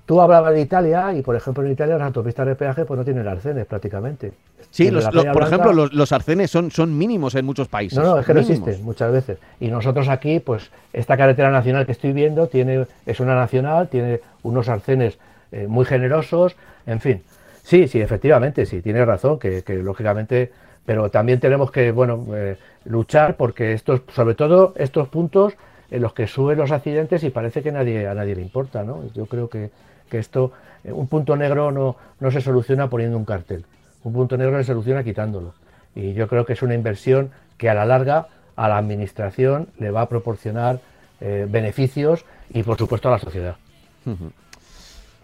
tú 0.08 0.22
hablabas 0.22 0.54
de 0.54 0.62
Italia 0.62 1.12
y, 1.12 1.20
por 1.20 1.36
ejemplo, 1.36 1.62
en 1.62 1.70
Italia 1.72 1.98
las 1.98 2.06
autopistas 2.06 2.46
de 2.46 2.54
peaje 2.54 2.86
pues 2.86 2.96
no 2.96 3.04
tienen 3.04 3.28
arcenes 3.28 3.66
prácticamente. 3.66 4.32
Sí, 4.70 4.90
los- 4.90 5.04
por 5.04 5.14
Blanca- 5.22 5.44
ejemplo, 5.46 5.72
los, 5.74 5.92
los 5.92 6.12
arcenes 6.12 6.50
son, 6.50 6.70
son 6.70 6.96
mínimos 6.96 7.34
en 7.34 7.44
muchos 7.44 7.68
países. 7.68 7.98
No, 7.98 8.04
no, 8.04 8.18
es 8.18 8.24
que 8.26 8.32
no 8.32 8.40
existen 8.40 8.82
muchas 8.82 9.12
veces. 9.12 9.38
Y 9.60 9.68
nosotros 9.68 10.08
aquí, 10.08 10.40
pues, 10.40 10.70
esta 10.94 11.18
carretera 11.18 11.50
nacional 11.50 11.84
que 11.84 11.92
estoy 11.92 12.14
viendo 12.14 12.46
tiene, 12.46 12.86
es 13.04 13.20
una 13.20 13.34
nacional, 13.34 13.88
tiene 13.88 14.20
unos 14.42 14.70
arcenes 14.70 15.18
eh, 15.52 15.66
muy 15.68 15.84
generosos, 15.84 16.56
en 16.86 17.00
fin. 17.00 17.22
Sí, 17.62 17.86
sí, 17.86 18.00
efectivamente, 18.00 18.64
sí, 18.64 18.80
tienes 18.80 19.06
razón, 19.06 19.38
que, 19.38 19.62
que 19.62 19.74
lógicamente, 19.74 20.50
pero 20.86 21.10
también 21.10 21.38
tenemos 21.38 21.70
que, 21.70 21.92
bueno, 21.92 22.24
eh, 22.34 22.56
luchar 22.86 23.36
porque 23.36 23.74
estos, 23.74 24.00
sobre 24.14 24.34
todo 24.34 24.72
estos 24.76 25.08
puntos 25.08 25.52
en 25.90 26.00
los 26.00 26.14
que 26.14 26.26
suben 26.26 26.56
los 26.56 26.70
accidentes 26.70 27.22
y 27.24 27.30
parece 27.30 27.62
que 27.62 27.72
nadie, 27.72 28.06
a 28.08 28.14
nadie 28.14 28.34
le 28.36 28.40
importa, 28.42 28.84
¿no? 28.84 29.02
Yo 29.14 29.26
creo 29.26 29.48
que, 29.50 29.70
que 30.08 30.18
esto, 30.18 30.52
eh, 30.84 30.92
un 30.92 31.08
punto 31.08 31.36
negro 31.36 31.70
no, 31.70 31.96
no 32.20 32.30
se 32.30 32.40
soluciona 32.40 32.88
poniendo 32.88 33.16
un 33.16 33.24
cartel, 33.24 33.64
un 34.04 34.12
punto 34.12 34.36
negro 34.36 34.56
se 34.58 34.64
soluciona 34.64 35.04
quitándolo. 35.04 35.54
Y 35.94 36.14
yo 36.14 36.28
creo 36.28 36.44
que 36.44 36.52
es 36.52 36.62
una 36.62 36.74
inversión 36.74 37.30
que 37.56 37.68
a 37.68 37.74
la 37.74 37.86
larga 37.86 38.28
a 38.56 38.68
la 38.68 38.78
administración 38.78 39.68
le 39.78 39.90
va 39.90 40.02
a 40.02 40.08
proporcionar 40.08 40.80
eh, 41.20 41.46
beneficios 41.48 42.24
y 42.50 42.62
por 42.62 42.78
supuesto 42.78 43.08
a 43.08 43.12
la 43.12 43.18
sociedad. 43.18 43.56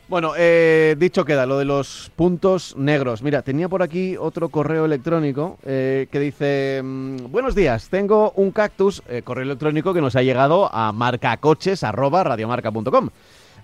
Bueno, 0.08 0.32
eh, 0.36 0.96
dicho 0.98 1.24
queda 1.24 1.46
lo 1.46 1.58
de 1.58 1.64
los 1.64 2.12
puntos 2.14 2.76
negros. 2.76 3.22
Mira, 3.22 3.42
tenía 3.42 3.68
por 3.68 3.82
aquí 3.82 4.16
otro 4.16 4.50
correo 4.50 4.84
electrónico 4.84 5.58
que 5.64 6.08
dice, 6.12 6.82
mm, 6.84 7.30
buenos 7.30 7.54
días, 7.54 7.88
tengo 7.88 8.32
un 8.36 8.52
cactus, 8.52 9.02
correo 9.24 9.44
electrónico 9.44 9.94
que 9.94 10.00
nos 10.00 10.16
ha 10.16 10.22
llegado 10.22 10.68
a 10.72 10.92
marcacoches.radiomarca.com. 10.92 13.10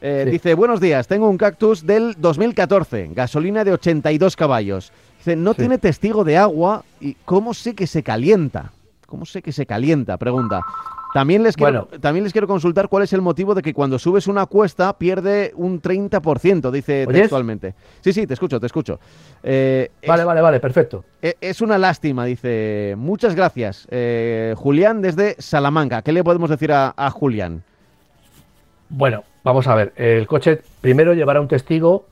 Eh, 0.00 0.22
Sí. 0.24 0.30
Dice, 0.30 0.54
buenos 0.54 0.80
días, 0.80 1.06
tengo 1.06 1.28
un 1.28 1.36
cactus 1.36 1.84
del 1.86 2.14
2014, 2.18 3.10
gasolina 3.14 3.64
de 3.64 3.72
82 3.72 4.34
caballos. 4.36 4.92
Dice, 5.18 5.36
no 5.36 5.52
Sí. 5.52 5.58
tiene 5.58 5.78
testigo 5.78 6.24
de 6.24 6.38
agua 6.38 6.84
y 7.00 7.14
¿cómo 7.26 7.52
sé 7.52 7.74
que 7.74 7.86
se 7.86 8.02
calienta? 8.02 8.72
¿Cómo 9.06 9.26
sé 9.26 9.42
que 9.42 9.52
se 9.52 9.66
calienta? 9.66 10.16
Pregunta. 10.16 10.62
También 11.12 11.42
les, 11.42 11.56
quiero, 11.56 11.86
Bueno. 11.86 12.00
también 12.00 12.22
les 12.22 12.32
quiero 12.32 12.46
consultar 12.46 12.88
cuál 12.88 13.02
es 13.02 13.12
el 13.12 13.20
motivo 13.20 13.52
de 13.56 13.62
que 13.62 13.74
cuando 13.74 13.98
subes 13.98 14.28
una 14.28 14.46
cuesta 14.46 14.96
pierde 14.96 15.52
un 15.56 15.80
30%, 15.82 16.70
dice 16.70 17.04
¿Oyes? 17.08 17.22
textualmente. 17.22 17.74
Sí, 18.00 18.12
sí, 18.12 18.28
te 18.28 18.34
escucho, 18.34 18.60
te 18.60 18.66
escucho. 18.66 19.00
Eh, 19.42 19.90
Vale, 20.06 20.22
es, 20.22 20.26
vale, 20.26 20.40
vale, 20.40 20.60
perfecto. 20.60 21.04
e- 21.20 21.36
es 21.40 21.60
una 21.60 21.78
lástima, 21.78 22.24
dice. 22.24 22.94
Muchas 22.96 23.34
gracias. 23.34 23.88
Eh, 23.90 24.54
Julián 24.56 25.02
desde 25.02 25.34
Salamanca. 25.40 26.00
¿Qué 26.02 26.12
le 26.12 26.22
podemos 26.22 26.48
decir 26.48 26.70
a, 26.72 26.94
a 26.96 27.10
Julián? 27.10 27.64
Bueno, 28.88 29.24
vamos 29.44 29.66
a 29.66 29.74
ver. 29.74 29.92
El 29.96 30.26
coche 30.26 30.60
primero 30.80 31.14
llevará 31.14 31.40
un 31.40 31.48
testigo. 31.48 32.06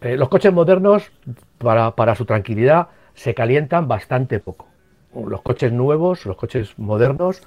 Eh, 0.00 0.16
los 0.16 0.28
coches 0.28 0.52
modernos, 0.52 1.10
para, 1.58 1.90
para 1.94 2.14
su 2.14 2.24
tranquilidad, 2.24 2.88
se 3.14 3.34
calientan 3.34 3.86
bastante 3.88 4.40
poco. 4.40 4.66
Los 5.14 5.42
coches 5.42 5.72
nuevos, 5.72 6.24
los 6.24 6.36
coches 6.36 6.72
modernos, 6.78 7.42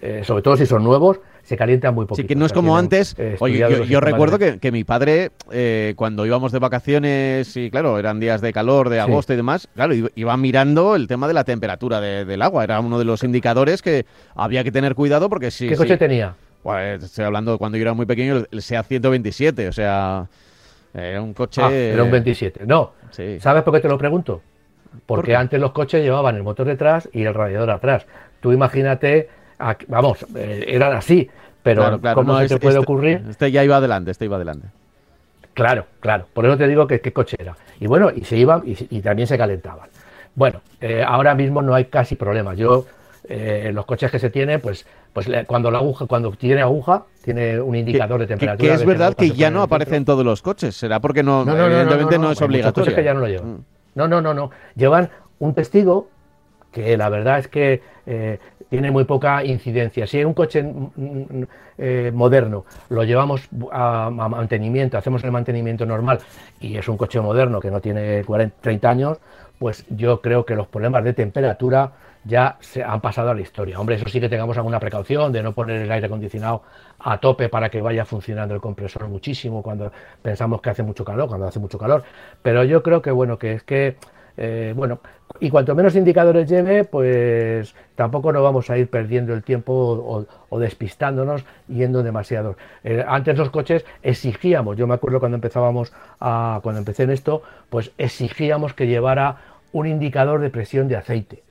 eh, 0.00 0.22
sobre 0.24 0.42
todo 0.42 0.56
si 0.56 0.66
son 0.66 0.82
nuevos, 0.82 1.20
se 1.44 1.56
calientan 1.56 1.94
muy 1.94 2.06
poco. 2.06 2.16
Sí, 2.16 2.24
que 2.24 2.34
no 2.34 2.46
es 2.46 2.52
como 2.52 2.76
antes. 2.76 3.14
Oye, 3.38 3.58
yo, 3.58 3.84
yo 3.84 4.00
recuerdo 4.00 4.38
que, 4.38 4.58
que 4.58 4.72
mi 4.72 4.82
padre, 4.82 5.30
eh, 5.52 5.92
cuando 5.96 6.24
íbamos 6.26 6.50
de 6.52 6.58
vacaciones, 6.58 7.56
y 7.56 7.70
claro, 7.70 7.98
eran 7.98 8.18
días 8.18 8.40
de 8.40 8.52
calor, 8.52 8.88
de 8.88 8.96
Sí. 8.96 9.00
agosto 9.00 9.32
y 9.32 9.36
demás, 9.36 9.68
claro, 9.74 9.94
iba- 9.94 10.08
iba 10.14 10.36
mirando 10.36 10.96
el 10.96 11.06
tema 11.06 11.28
de 11.28 11.34
la 11.34 11.44
temperatura 11.44 12.00
de- 12.00 12.24
del 12.24 12.42
agua. 12.42 12.64
Era 12.64 12.80
uno 12.80 12.98
de 12.98 13.04
los 13.04 13.22
indicadores 13.22 13.82
que 13.82 14.06
había 14.34 14.64
que 14.64 14.72
tener 14.72 14.94
cuidado 14.94 15.28
porque 15.28 15.50
si. 15.50 15.68
¿Qué 15.68 15.74
si- 15.74 15.78
coche 15.82 15.96
tenía? 15.98 16.34
Pues, 16.62 17.02
estoy 17.02 17.24
hablando 17.24 17.52
de 17.52 17.58
cuando 17.58 17.76
yo 17.78 17.82
era 17.82 17.92
muy 17.94 18.06
pequeño, 18.06 18.44
el 18.50 18.62
SEAT 18.62 18.86
127, 18.86 19.68
o 19.68 19.72
sea, 19.72 20.26
era 20.94 21.20
un 21.20 21.34
coche... 21.34 21.60
Ah, 21.62 21.72
era 21.72 22.02
un 22.04 22.10
27. 22.10 22.66
No, 22.66 22.92
Sí. 23.10 23.38
¿sabes 23.40 23.62
por 23.62 23.74
qué 23.74 23.80
te 23.80 23.88
lo 23.88 23.98
pregunto? 23.98 24.40
¿Por 25.06 25.18
Porque 25.18 25.34
antes 25.36 25.60
los 25.60 25.72
coches 25.72 26.02
llevaban 26.02 26.36
el 26.36 26.42
motor 26.42 26.66
detrás 26.66 27.08
y 27.12 27.22
el 27.24 27.34
radiador 27.34 27.70
atrás. 27.70 28.06
Tú 28.40 28.52
imagínate, 28.52 29.28
vamos, 29.88 30.24
eh, 30.36 30.64
eran 30.68 30.92
así, 30.94 31.28
pero 31.62 31.82
Claro, 31.82 32.00
claro, 32.00 32.14
¿cómo 32.16 32.32
no, 32.34 32.38
se 32.40 32.44
este- 32.46 32.58
puede 32.58 32.74
este- 32.78 32.82
ocurrir? 32.84 33.22
Este 33.28 33.50
ya 33.50 33.64
iba 33.64 33.76
adelante, 33.76 34.10
este 34.10 34.24
iba 34.26 34.36
adelante. 34.36 34.68
Claro, 35.54 35.86
claro. 36.00 36.26
Por 36.32 36.46
eso 36.46 36.56
te 36.56 36.66
digo 36.68 36.86
que 36.86 37.00
qué 37.00 37.12
coche 37.12 37.36
era. 37.38 37.54
Y 37.80 37.86
bueno, 37.86 38.10
y 38.14 38.24
se 38.24 38.36
iban 38.38 38.62
y, 38.64 38.76
y 38.90 39.00
también 39.02 39.26
se 39.28 39.36
calentaban. 39.36 39.88
Bueno, 40.34 40.62
eh, 40.80 41.04
ahora 41.06 41.34
mismo 41.34 41.60
no 41.60 41.74
hay 41.74 41.86
casi 41.86 42.14
problemas. 42.16 42.56
Yo, 42.56 42.86
eh, 43.28 43.70
los 43.72 43.86
coches 43.86 44.10
que 44.10 44.18
se 44.18 44.30
tienen, 44.30 44.60
pues, 44.60 44.86
pues 45.12 45.28
cuando 45.46 45.70
la 45.70 45.78
aguja, 45.78 46.06
cuando 46.06 46.30
tiene 46.32 46.60
aguja, 46.60 47.04
tiene 47.22 47.60
un 47.60 47.74
indicador 47.76 48.20
de 48.20 48.26
temperatura. 48.26 48.68
que 48.68 48.74
es 48.74 48.84
verdad 48.84 49.14
que 49.14 49.30
ya 49.30 49.50
no 49.50 49.62
aparece 49.62 49.96
en 49.96 50.04
todos 50.04 50.24
los 50.24 50.42
coches. 50.42 50.74
Será 50.76 51.00
porque 51.00 51.22
no, 51.22 51.44
No, 51.44 51.52
no, 51.52 51.58
no, 51.58 51.66
evidentemente 51.66 52.18
no, 52.18 52.24
no, 52.24 52.32
es 52.32 52.40
hay 52.40 52.46
obligatorio. 52.46 52.84
coches 52.84 52.94
que 52.94 53.04
ya 53.04 53.14
no 53.14 53.20
lo 53.20 53.28
llevan. 53.28 53.52
Mm. 53.52 53.64
No, 53.94 54.08
no, 54.08 54.20
no, 54.20 54.34
no. 54.34 54.50
Llevan 54.74 55.10
un 55.38 55.54
testigo 55.54 56.08
que 56.72 56.96
la 56.96 57.08
verdad 57.10 57.38
es 57.38 57.48
que 57.48 57.82
eh, 58.06 58.38
tiene 58.72 58.90
muy 58.90 59.04
poca 59.04 59.44
incidencia. 59.44 60.06
Si 60.06 60.24
un 60.24 60.32
coche 60.32 60.62
mm, 60.62 60.88
mm, 60.96 61.46
eh, 61.76 62.10
moderno 62.14 62.64
lo 62.88 63.04
llevamos 63.04 63.46
a, 63.70 64.06
a 64.06 64.10
mantenimiento, 64.10 64.96
hacemos 64.96 65.22
el 65.24 65.30
mantenimiento 65.30 65.84
normal 65.84 66.20
y 66.58 66.78
es 66.78 66.88
un 66.88 66.96
coche 66.96 67.20
moderno 67.20 67.60
que 67.60 67.70
no 67.70 67.82
tiene 67.82 68.24
40, 68.24 68.56
30 68.62 68.88
años, 68.88 69.18
pues 69.58 69.84
yo 69.90 70.22
creo 70.22 70.46
que 70.46 70.54
los 70.54 70.68
problemas 70.68 71.04
de 71.04 71.12
temperatura 71.12 71.92
ya 72.24 72.56
se 72.60 72.82
han 72.82 73.02
pasado 73.02 73.28
a 73.28 73.34
la 73.34 73.42
historia. 73.42 73.78
Hombre, 73.78 73.96
eso 73.96 74.08
sí 74.08 74.18
que 74.18 74.30
tengamos 74.30 74.56
alguna 74.56 74.80
precaución 74.80 75.32
de 75.32 75.42
no 75.42 75.52
poner 75.52 75.82
el 75.82 75.92
aire 75.92 76.06
acondicionado 76.06 76.62
a 76.98 77.18
tope 77.18 77.50
para 77.50 77.68
que 77.68 77.82
vaya 77.82 78.06
funcionando 78.06 78.54
el 78.54 78.62
compresor 78.62 79.06
muchísimo 79.06 79.62
cuando 79.62 79.92
pensamos 80.22 80.62
que 80.62 80.70
hace 80.70 80.82
mucho 80.82 81.04
calor, 81.04 81.28
cuando 81.28 81.46
hace 81.46 81.58
mucho 81.58 81.76
calor. 81.76 82.04
Pero 82.40 82.64
yo 82.64 82.82
creo 82.82 83.02
que 83.02 83.10
bueno, 83.10 83.38
que 83.38 83.52
es 83.52 83.64
que 83.64 83.98
eh, 84.36 84.72
bueno, 84.74 85.00
y 85.40 85.50
cuanto 85.50 85.74
menos 85.74 85.94
indicadores 85.96 86.48
lleve, 86.48 86.84
pues 86.84 87.74
tampoco 87.94 88.32
nos 88.32 88.42
vamos 88.42 88.70
a 88.70 88.78
ir 88.78 88.88
perdiendo 88.88 89.34
el 89.34 89.42
tiempo 89.42 90.26
o, 90.48 90.58
despistándonos 90.58 91.44
yendo 91.68 92.02
demasiado. 92.02 92.56
Eh, 92.84 93.04
antes 93.06 93.36
los 93.36 93.50
coches 93.50 93.84
exigíamos, 94.02 94.76
yo 94.76 94.86
me 94.86 94.94
acuerdo 94.94 95.20
cuando 95.20 95.36
empezábamos 95.36 95.92
a, 96.20 96.60
cuando 96.62 96.78
empecé 96.78 97.04
en 97.04 97.10
esto, 97.10 97.42
pues 97.70 97.92
exigíamos 97.98 98.74
que 98.74 98.86
llevara 98.86 99.38
un 99.72 99.86
indicador 99.86 100.40
de 100.40 100.50
presión 100.50 100.88
de 100.88 100.96
aceite. 100.96 101.42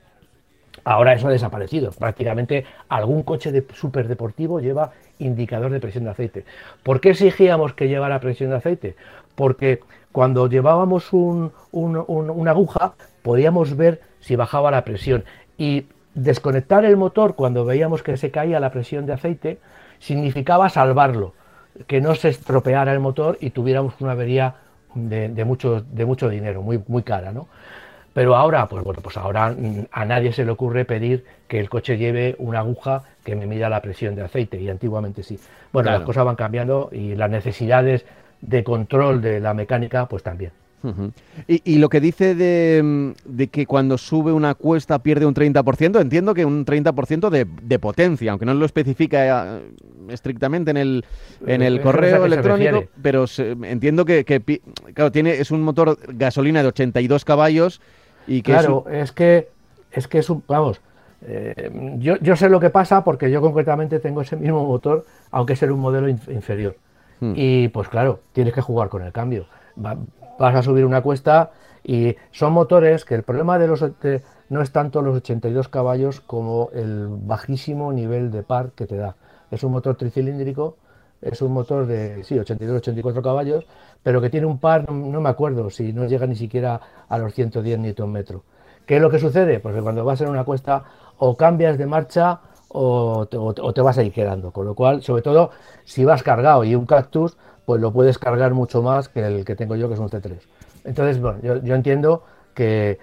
Ahora 0.84 1.12
eso 1.12 1.28
ha 1.28 1.30
desaparecido. 1.30 1.92
Prácticamente 1.92 2.64
algún 2.88 3.22
coche 3.22 3.52
de 3.52 3.64
súper 3.74 4.08
deportivo 4.08 4.60
lleva 4.60 4.92
indicador 5.18 5.70
de 5.70 5.80
presión 5.80 6.04
de 6.04 6.10
aceite. 6.10 6.44
¿Por 6.82 7.00
qué 7.00 7.10
exigíamos 7.10 7.74
que 7.74 7.88
llevara 7.88 8.20
presión 8.20 8.50
de 8.50 8.56
aceite? 8.56 8.96
Porque 9.34 9.80
cuando 10.12 10.46
llevábamos 10.48 11.12
un- 11.12 11.52
un- 11.72 12.04
un- 12.06 12.30
una 12.30 12.50
aguja 12.50 12.92
podíamos 13.22 13.76
ver 13.76 14.00
si 14.20 14.36
bajaba 14.36 14.70
la 14.70 14.84
presión. 14.84 15.24
Y 15.58 15.86
desconectar 16.14 16.84
el 16.84 16.96
motor 16.96 17.34
cuando 17.34 17.64
veíamos 17.64 18.02
que 18.02 18.16
se 18.16 18.30
caía 18.30 18.60
la 18.60 18.70
presión 18.70 19.06
de 19.06 19.14
aceite 19.14 19.58
significaba 19.98 20.68
salvarlo, 20.68 21.32
que 21.86 22.00
no 22.00 22.14
se 22.14 22.28
estropeara 22.28 22.92
el 22.92 23.00
motor 23.00 23.38
y 23.40 23.50
tuviéramos 23.50 23.94
una 24.00 24.12
avería 24.12 24.56
de, 24.94 25.28
de 25.28 25.44
mucho, 25.44 25.80
de 25.80 26.04
mucho 26.04 26.28
dinero, 26.28 26.60
muy, 26.62 26.82
muy 26.86 27.02
cara, 27.02 27.32
¿no? 27.32 27.48
Pero 28.12 28.36
ahora, 28.36 28.68
pues 28.68 28.84
bueno, 28.84 29.00
pues 29.02 29.16
ahora 29.16 29.54
a 29.90 30.04
nadie 30.04 30.34
se 30.34 30.44
le 30.44 30.50
ocurre 30.50 30.84
pedir 30.84 31.24
que 31.48 31.58
el 31.58 31.70
coche 31.70 31.96
lleve 31.96 32.36
una 32.38 32.58
aguja 32.58 33.04
que 33.24 33.34
me 33.34 33.46
mida 33.46 33.70
la 33.70 33.80
presión 33.80 34.14
de 34.14 34.20
aceite, 34.22 34.60
y 34.60 34.68
antiguamente 34.68 35.22
sí. 35.22 35.38
Bueno, 35.72 35.86
Claro. 35.86 35.98
las 36.00 36.06
cosas 36.06 36.26
van 36.26 36.36
cambiando 36.36 36.90
y 36.92 37.14
las 37.14 37.30
necesidades 37.30 38.04
de 38.42 38.62
control 38.64 39.22
de 39.22 39.40
la 39.40 39.54
mecánica, 39.54 40.06
pues 40.06 40.22
también. 40.22 40.52
Y, 41.46 41.62
y 41.64 41.78
lo 41.78 41.88
que 41.88 42.00
dice 42.00 42.34
de, 42.34 42.82
mm, 42.82 43.10
de 43.24 43.46
que 43.48 43.66
cuando 43.66 43.96
sube 43.96 44.32
una 44.32 44.56
cuesta 44.56 44.98
pierde 45.00 45.26
un 45.26 45.34
30%, 45.34 46.00
entiendo 46.00 46.34
que 46.34 46.44
un 46.44 46.64
30% 46.64 47.30
de, 47.30 47.46
de 47.62 47.78
potencia, 47.78 48.32
aunque 48.32 48.46
no 48.46 48.54
lo 48.54 48.64
especifica 48.66 49.58
eh, 49.58 49.62
estrictamente 50.08 50.72
en 50.72 50.76
el, 50.76 51.04
en 51.46 51.62
el 51.62 51.80
correo 51.80 52.18
se 52.18 52.26
electrónico, 52.26 52.84
pero 53.00 53.28
se- 53.28 53.52
entiendo 53.62 54.04
que, 54.04 54.24
que 54.24 54.40
claro, 54.92 55.12
tiene, 55.12 55.34
es 55.38 55.52
un 55.52 55.62
motor 55.62 55.96
gasolina 56.16 56.62
de 56.62 56.68
82 56.68 57.24
caballos 57.24 57.80
y 58.26 58.42
que 58.42 58.52
es 58.52 58.58
Claro, 58.58 58.84
es, 58.90 59.12
que 59.12 59.48
es 59.92 60.08
que 60.08 60.18
es 60.18 60.30
un, 60.30 60.42
vamos, 60.48 60.80
eh, 61.26 61.70
yo, 61.98 62.16
yo 62.20 62.34
sé 62.34 62.48
lo 62.48 62.58
que 62.58 62.70
pasa 62.70 63.04
porque 63.04 63.30
yo 63.30 63.40
concretamente 63.40 64.00
tengo 64.00 64.20
ese 64.22 64.36
mismo 64.36 64.66
motor, 64.66 65.06
aunque 65.30 65.52
es 65.52 65.62
en 65.62 65.70
un 65.70 65.80
modelo 65.80 66.08
inf- 66.08 66.32
inferior. 66.32 66.76
Hmm. 67.22 67.34
Y 67.36 67.68
pues 67.68 67.88
claro, 67.88 68.20
tienes 68.32 68.52
que 68.52 68.60
jugar 68.60 68.88
con 68.88 69.02
el 69.02 69.12
cambio. 69.12 69.46
Va- 69.78 69.96
vas 70.38 70.54
a 70.56 70.62
subir 70.62 70.84
una 70.84 71.02
cuesta 71.02 71.52
y 71.84 72.16
son 72.32 72.52
motores 72.52 73.04
que 73.04 73.14
el 73.14 73.22
problema 73.22 73.58
de 73.58 73.68
los 73.68 73.84
no 74.48 74.60
es 74.60 74.72
tanto 74.72 75.02
los 75.02 75.16
82 75.16 75.68
caballos 75.68 76.20
como 76.20 76.70
el 76.72 77.06
bajísimo 77.08 77.92
nivel 77.92 78.30
de 78.32 78.42
par 78.42 78.72
que 78.72 78.86
te 78.86 78.96
da. 78.96 79.14
Es 79.52 79.62
un 79.62 79.70
motor 79.72 79.96
tricilíndrico, 79.96 80.76
es 81.20 81.40
un 81.42 81.52
motor 81.52 81.86
de 81.86 82.24
sí, 82.24 82.38
82-84 82.38 83.22
caballos, 83.22 83.66
pero 84.02 84.20
que 84.20 84.30
tiene 84.30 84.46
un 84.46 84.58
par, 84.58 84.90
no, 84.90 84.94
no 84.94 85.20
me 85.20 85.28
acuerdo 85.28 85.70
si 85.70 85.92
no 85.92 86.06
llega 86.06 86.26
ni 86.26 86.34
siquiera 86.34 86.80
a 87.08 87.18
los 87.18 87.34
110 87.34 87.78
Nm. 87.78 88.42
¿Qué 88.86 88.96
es 88.96 89.02
lo 89.02 89.10
que 89.10 89.20
sucede? 89.20 89.60
Pues 89.60 89.74
que 89.76 89.80
cuando 89.82 90.04
vas 90.04 90.20
en 90.20 90.28
una 90.28 90.44
cuesta 90.44 90.84
o 91.18 91.36
cambias 91.36 91.78
de 91.78 91.86
marcha 91.86 92.40
o 92.72 93.26
te, 93.26 93.36
o 93.36 93.72
te- 93.72 93.80
vas 93.82 93.98
a 93.98 94.02
ir 94.02 94.12
quedando. 94.12 94.50
Con 94.52 94.66
lo 94.66 94.74
cual, 94.74 95.02
sobre 95.02 95.22
todo, 95.22 95.50
si 95.84 96.04
vas 96.04 96.22
cargado 96.22 96.64
y 96.64 96.74
un 96.74 96.86
cactus, 96.86 97.36
pues 97.66 97.80
lo 97.80 97.92
puedes 97.92 98.18
cargar 98.18 98.54
mucho 98.54 98.82
más 98.82 99.08
que 99.08 99.20
el 99.20 99.44
que 99.44 99.54
tengo 99.56 99.76
yo, 99.76 99.88
que 99.88 99.94
es 99.94 100.00
un 100.00 100.08
C3. 100.08 100.48
Entonces, 100.84 101.20
bueno, 101.20 101.38
yo, 101.42 101.74
entiendo 101.74 102.22
que 102.54 102.98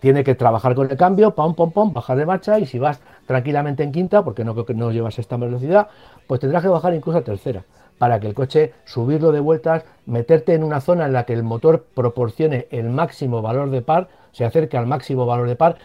tiene 0.00 0.24
que 0.24 0.34
trabajar 0.34 0.74
con 0.74 0.90
el 0.90 0.96
cambio, 0.96 1.34
pam, 1.34 1.54
pam, 1.54 1.70
pam, 1.70 1.92
bajar 1.92 2.16
de 2.16 2.26
marcha 2.26 2.58
y 2.58 2.66
si 2.66 2.78
vas 2.78 3.00
tranquilamente 3.26 3.82
en 3.82 3.92
quinta, 3.92 4.22
porque 4.24 4.44
no 4.44 4.52
creo 4.54 4.66
que 4.66 4.74
no 4.74 4.90
llevas 4.90 5.18
esta 5.18 5.36
velocidad, 5.36 5.88
pues 6.26 6.40
tendrás 6.40 6.62
que 6.62 6.68
bajar 6.68 6.94
incluso 6.94 7.18
a 7.18 7.22
tercera 7.22 7.64
para 7.98 8.20
que 8.20 8.26
el 8.26 8.34
coche 8.34 8.74
subirlo 8.84 9.32
de 9.32 9.40
vueltas, 9.40 9.84
meterte 10.04 10.54
en 10.54 10.62
una 10.62 10.80
zona 10.80 11.06
en 11.06 11.12
la 11.12 11.24
que 11.24 11.32
el 11.32 11.42
motor 11.42 11.86
proporcione 11.94 12.66
el 12.70 12.90
máximo 12.90 13.40
valor 13.42 13.70
de 13.70 13.82
par, 13.82 14.08
se 14.32 14.44
acerque 14.44 14.76
al 14.76 14.86
máximo 14.86 15.24
valor 15.24 15.48
de 15.48 15.56
par, 15.56 15.76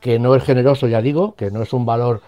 que 0.00 0.18
no 0.18 0.34
es 0.34 0.42
generoso, 0.44 0.86
ya 0.86 1.02
digo, 1.02 1.34
que 1.34 1.50
no 1.50 1.62
es 1.62 1.72
un 1.72 1.84
valor, 1.86 2.20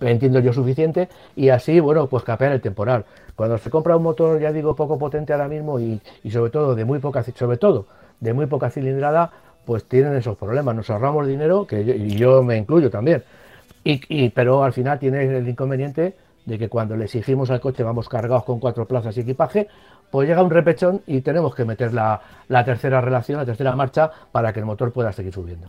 entiendo 0.00 0.40
yo, 0.40 0.52
suficiente, 0.52 1.08
y 1.36 1.48
así, 1.50 1.80
bueno, 1.80 2.06
pues 2.08 2.24
capear 2.24 2.52
el 2.52 2.60
temporal. 2.60 3.04
Cuando 3.36 3.58
se 3.58 3.70
compra 3.70 3.96
un 3.96 4.02
motor, 4.02 4.40
ya 4.40 4.52
digo, 4.52 4.74
poco 4.76 4.98
potente 4.98 5.32
ahora 5.32 5.48
mismo 5.48 5.78
y, 5.80 6.00
y 6.22 6.30
sobre 6.30 6.50
todo 6.50 6.74
de 6.74 6.84
muy 6.84 6.98
poca, 6.98 7.22
sobre 7.22 7.56
todo 7.56 7.86
de 8.20 8.32
muy 8.32 8.46
poca 8.46 8.70
cilindrada, 8.70 9.30
pues 9.64 9.84
tienen 9.84 10.14
esos 10.14 10.36
problemas. 10.36 10.74
Nos 10.76 10.90
ahorramos 10.90 11.26
dinero, 11.26 11.66
que 11.66 11.84
yo, 11.84 11.94
y 11.94 12.10
yo 12.10 12.42
me 12.42 12.56
incluyo 12.56 12.90
también. 12.90 13.24
Y, 13.82 14.00
y- 14.08 14.30
pero 14.30 14.62
al 14.64 14.72
final 14.72 14.98
tiene 14.98 15.24
el 15.24 15.48
inconveniente 15.48 16.16
de 16.44 16.58
que 16.58 16.68
cuando 16.68 16.96
le 16.96 17.04
exigimos 17.06 17.50
al 17.50 17.60
coche 17.60 17.82
vamos 17.82 18.08
cargados 18.08 18.44
con 18.44 18.60
cuatro 18.60 18.86
plazas 18.86 19.16
y 19.16 19.20
equipaje, 19.20 19.66
pues 20.10 20.28
llega 20.28 20.42
un 20.42 20.50
repechón 20.50 21.00
y 21.06 21.22
tenemos 21.22 21.54
que 21.54 21.64
meter 21.64 21.92
la, 21.92 22.20
la 22.48 22.64
tercera 22.64 23.00
relación, 23.00 23.38
la 23.38 23.46
tercera 23.46 23.74
marcha, 23.74 24.10
para 24.30 24.52
que 24.52 24.60
el 24.60 24.66
motor 24.66 24.92
pueda 24.92 25.12
seguir 25.12 25.32
subiendo. 25.32 25.68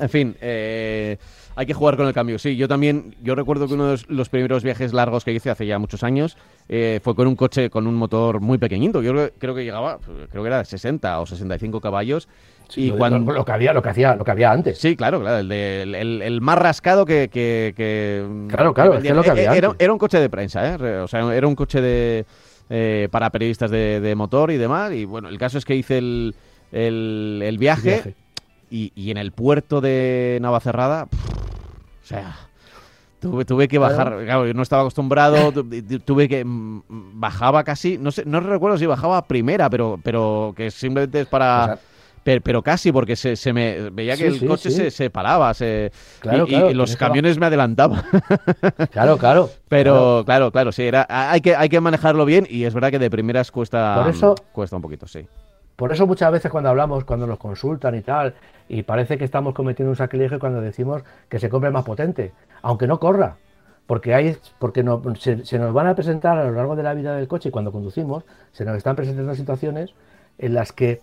En 0.00 0.08
fin, 0.08 0.36
eh, 0.40 1.16
hay 1.54 1.64
que 1.66 1.72
jugar 1.74 1.96
con 1.96 2.06
el 2.06 2.12
cambio. 2.12 2.38
Sí, 2.38 2.56
yo 2.56 2.66
también, 2.68 3.14
yo 3.22 3.34
recuerdo 3.34 3.66
que 3.68 3.74
uno 3.74 3.86
de 3.86 3.90
los, 3.92 4.08
los 4.10 4.28
primeros 4.28 4.62
viajes 4.64 4.92
largos 4.92 5.24
que 5.24 5.32
hice 5.32 5.48
hace 5.48 5.66
ya 5.66 5.78
muchos 5.78 6.02
años 6.02 6.36
eh, 6.68 7.00
fue 7.02 7.14
con 7.14 7.26
un 7.28 7.36
coche 7.36 7.70
con 7.70 7.86
un 7.86 7.94
motor 7.94 8.40
muy 8.40 8.58
pequeñito. 8.58 9.00
Yo 9.02 9.12
creo, 9.12 9.30
creo 9.38 9.54
que 9.54 9.64
llegaba, 9.64 9.98
creo 10.30 10.42
que 10.42 10.48
era 10.48 10.58
de 10.58 10.64
60 10.64 11.20
o 11.20 11.26
65 11.26 11.80
caballos. 11.80 12.28
y 12.74 12.88
lo, 12.88 12.98
cuando, 12.98 13.32
lo 13.32 13.44
que 13.44 13.52
había, 13.52 13.72
lo 13.72 13.80
que 13.80 13.88
hacía, 13.90 14.16
lo 14.16 14.24
que 14.24 14.30
había 14.32 14.50
antes. 14.50 14.76
Sí, 14.78 14.96
claro, 14.96 15.20
claro, 15.20 15.38
el, 15.38 15.48
de- 15.48 15.82
el- 15.82 15.94
el- 15.94 16.22
el 16.22 16.40
más 16.40 16.58
rascado 16.58 17.06
que... 17.06 17.28
que- 17.28 17.72
que- 17.76 18.26
Claro, 18.48 18.74
claro, 18.74 19.00
que 19.00 19.08
es 19.08 19.14
lo 19.14 19.22
que 19.22 19.30
había 19.30 19.54
era, 19.54 19.68
antes. 19.68 19.84
era 19.84 19.92
un 19.92 19.98
coche 19.98 20.18
de 20.18 20.28
prensa, 20.28 20.74
¿eh? 20.74 20.96
O 20.98 21.06
sea, 21.08 21.32
era 21.34 21.46
un 21.46 21.54
coche 21.54 21.80
de 21.80 22.26
eh, 22.68 23.08
para 23.12 23.30
periodistas 23.30 23.70
de, 23.70 24.00
de 24.00 24.14
motor 24.16 24.50
y 24.50 24.56
demás. 24.56 24.92
Y 24.92 25.04
bueno, 25.04 25.28
el 25.28 25.38
caso 25.38 25.56
es 25.58 25.64
que 25.64 25.76
hice 25.76 25.98
el, 25.98 26.34
el, 26.72 27.40
el 27.44 27.56
viaje, 27.58 27.90
Viaje. 27.90 28.14
Y, 28.70 28.92
y 28.94 29.10
en 29.10 29.16
el 29.16 29.32
puerto 29.32 29.80
de 29.80 30.38
Navacerrada, 30.40 31.06
pff, 31.06 31.24
o 31.28 32.06
sea... 32.06 32.36
Tuve, 33.18 33.46
tuve 33.46 33.66
que 33.66 33.78
bajar, 33.78 34.08
Claro. 34.08 34.24
claro, 34.24 34.46
yo 34.46 34.52
no 34.52 34.62
estaba 34.62 34.82
acostumbrado, 34.82 35.50
tu- 35.50 35.64
tu- 35.64 36.00
tuve 36.00 36.28
que 36.28 36.44
mm, 36.44 36.82
bajaba 37.18 37.64
casi, 37.64 37.96
no 37.96 38.10
sé, 38.12 38.24
no 38.26 38.40
recuerdo 38.40 38.76
si 38.76 38.84
bajaba 38.84 39.16
a 39.16 39.26
primera, 39.26 39.70
pero, 39.70 39.98
pero 40.02 40.52
que 40.54 40.70
simplemente 40.70 41.22
es 41.22 41.26
para, 41.26 41.62
O 41.62 41.66
sea, 41.66 41.78
pero, 42.22 42.40
pero 42.42 42.62
casi, 42.62 42.92
porque 42.92 43.16
se, 43.16 43.34
se 43.34 43.54
me 43.54 43.88
veía 43.88 44.12
que 44.18 44.24
Sí, 44.30 44.34
el 44.34 44.40
sí, 44.40 44.46
coche 44.46 44.70
sí. 44.70 44.76
Se, 44.76 44.90
se 44.90 45.10
paraba, 45.10 45.54
se, 45.54 45.90
Claro, 46.20 46.44
y, 46.46 46.74
los 46.74 46.94
camiones 46.96 47.38
me 47.38 47.46
adelantaban. 47.46 48.02
Claro, 48.92 49.16
claro. 49.16 49.50
Pero 49.68 50.22
claro, 50.26 50.52
claro, 50.52 50.70
sí, 50.70 50.82
era, 50.82 51.06
hay, 51.08 51.40
que, 51.40 51.56
hay 51.56 51.70
que 51.70 51.80
manejarlo 51.80 52.26
bien 52.26 52.46
y 52.48 52.64
es 52.64 52.74
verdad 52.74 52.90
que 52.90 52.98
de 52.98 53.10
primeras 53.10 53.50
cuesta, 53.50 54.02
Por 54.02 54.10
eso- 54.14 54.34
cuesta 54.52 54.76
un 54.76 54.82
poquito, 54.82 55.08
sí. 55.08 55.26
Por 55.76 55.92
eso 55.92 56.06
muchas 56.06 56.32
veces 56.32 56.50
cuando 56.50 56.70
hablamos, 56.70 57.04
cuando 57.04 57.26
nos 57.26 57.38
consultan 57.38 57.94
y 57.94 58.02
tal, 58.02 58.34
y 58.68 58.82
parece 58.82 59.18
que 59.18 59.24
estamos 59.24 59.54
cometiendo 59.54 59.90
un 59.90 59.96
sacrilegio 59.96 60.38
cuando 60.38 60.60
decimos 60.60 61.02
que 61.28 61.38
se 61.38 61.48
compre 61.48 61.70
más 61.70 61.84
potente, 61.84 62.32
aunque 62.62 62.86
no 62.86 62.98
corra. 62.98 63.36
porque 63.86 64.14
hay 64.14 64.36
porque 64.58 64.82
no, 64.82 65.02
se, 65.18 65.58
nos 65.58 65.72
van 65.72 65.86
a 65.86 65.94
presentar 65.94 66.38
a 66.38 66.44
lo 66.44 66.52
largo 66.52 66.76
de 66.76 66.82
la 66.82 66.94
vida 66.94 67.14
del 67.14 67.28
coche 67.28 67.50
cuando 67.50 67.72
conducimos 67.72 68.24
se 68.52 68.64
nos 68.64 68.76
están 68.76 68.96
presentando 68.96 69.34
situaciones 69.34 69.94
en 70.38 70.54
las 70.54 70.72
que 70.72 71.00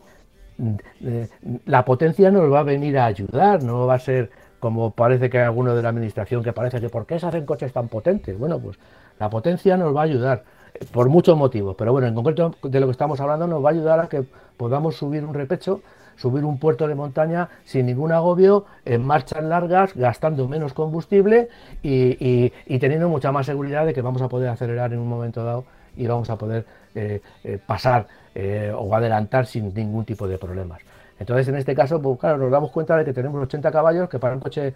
mm, 0.57 0.75
eh, 1.05 1.29
la 1.65 1.85
potencia 1.85 2.29
nos 2.31 2.51
va 2.51 2.59
a 2.59 2.63
venir 2.63 2.97
a 2.97 3.05
ayudar 3.05 3.63
no 3.63 3.87
va 3.87 3.95
a 3.95 3.99
ser 3.99 4.31
como 4.59 4.91
parece 4.91 5.29
que 5.29 5.39
hay 5.39 5.45
alguno 5.45 5.75
de 5.75 5.81
la 5.81 5.89
administración 5.89 6.43
que 6.43 6.53
parece 6.53 6.81
que 6.81 6.89
por 6.89 7.05
qué 7.05 7.19
se 7.19 7.25
hacen 7.25 7.45
coches 7.45 7.71
tan 7.71 7.87
potentes 7.87 8.37
bueno 8.37 8.59
pues 8.59 8.77
la 9.19 9.29
potencia 9.29 9.77
nos 9.77 9.95
va 9.95 10.01
a 10.01 10.03
ayudar 10.03 10.43
eh, 10.73 10.85
por 10.91 11.07
muchos 11.09 11.37
motivos 11.37 11.75
pero 11.77 11.93
bueno 11.93 12.07
en 12.07 12.15
concreto 12.15 12.53
de 12.63 12.79
lo 12.81 12.87
que 12.87 12.91
estamos 12.91 13.19
hablando 13.21 13.47
nos 13.47 13.63
va 13.63 13.69
a 13.69 13.73
ayudar 13.73 13.99
a 14.01 14.09
que 14.09 14.25
podamos 14.57 14.95
subir 14.95 15.23
un 15.25 15.33
repecho 15.33 15.81
subir 16.15 16.45
un 16.45 16.57
puerto 16.57 16.87
de 16.87 16.95
montaña 16.95 17.49
sin 17.65 17.85
ningún 17.85 18.11
agobio, 18.11 18.65
en 18.85 19.05
marchas 19.05 19.43
largas, 19.43 19.95
gastando 19.95 20.47
menos 20.47 20.73
combustible 20.73 21.49
y, 21.81 22.49
teniendo 22.79 23.09
mucha 23.09 23.31
más 23.31 23.45
seguridad 23.45 23.85
de 23.85 23.93
que 23.93 24.01
vamos 24.01 24.21
a 24.21 24.29
poder 24.29 24.49
acelerar 24.49 24.93
en 24.93 24.99
un 24.99 25.07
momento 25.07 25.43
dado 25.43 25.65
y 25.95 26.07
vamos 26.07 26.29
a 26.29 26.37
poder 26.37 26.65
eh, 26.95 27.21
eh, 27.43 27.59
pasar 27.65 28.07
eh, 28.35 28.73
o 28.75 28.95
adelantar 28.95 29.45
sin 29.45 29.73
ningún 29.73 30.05
tipo 30.05 30.27
de 30.27 30.37
problemas. 30.37 30.81
Entonces, 31.19 31.47
en 31.47 31.55
este 31.55 31.75
caso, 31.75 32.01
pues 32.01 32.19
claro, 32.19 32.37
nos 32.37 32.51
damos 32.51 32.71
cuenta 32.71 32.97
de 32.97 33.05
que 33.05 33.13
tenemos 33.13 33.41
80 33.43 33.71
caballos, 33.71 34.09
que 34.09 34.19
para 34.19 34.33
un 34.33 34.41
coche 34.41 34.73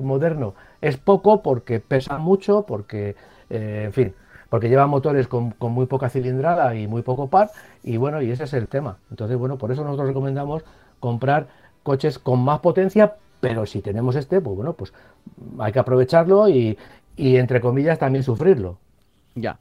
moderno 0.00 0.54
es 0.80 0.96
poco 0.96 1.42
porque 1.42 1.80
pesa 1.80 2.18
mucho, 2.18 2.64
porque, 2.66 3.14
en 3.50 3.92
fin, 3.92 4.14
porque 4.50 4.68
lleva 4.68 4.86
motores 4.86 5.26
con, 5.28 5.54
muy 5.58 5.86
poca 5.86 6.10
cilindrada 6.10 6.74
y 6.74 6.86
muy 6.86 7.00
poco 7.02 7.28
par, 7.28 7.50
y 7.82 7.96
bueno, 7.96 8.20
y 8.20 8.30
ese 8.30 8.44
es 8.44 8.52
el 8.52 8.68
tema. 8.68 8.98
Entonces, 9.10 9.38
bueno, 9.38 9.56
por 9.56 9.72
eso 9.72 9.82
nosotros 9.84 10.08
recomendamos 10.08 10.62
comprar 10.98 11.48
coches 11.82 12.18
con 12.18 12.44
más 12.44 12.60
potencia, 12.60 13.14
pero 13.40 13.64
si 13.64 13.80
tenemos 13.80 14.16
este, 14.16 14.42
pues 14.42 14.56
bueno, 14.56 14.74
pues 14.74 14.92
hay 15.58 15.72
que 15.72 15.78
aprovecharlo 15.78 16.46
y, 16.48 16.76
entre 17.16 17.62
comillas 17.62 17.98
también 17.98 18.24
sufrirlo. 18.24 18.78
Ya. 19.34 19.58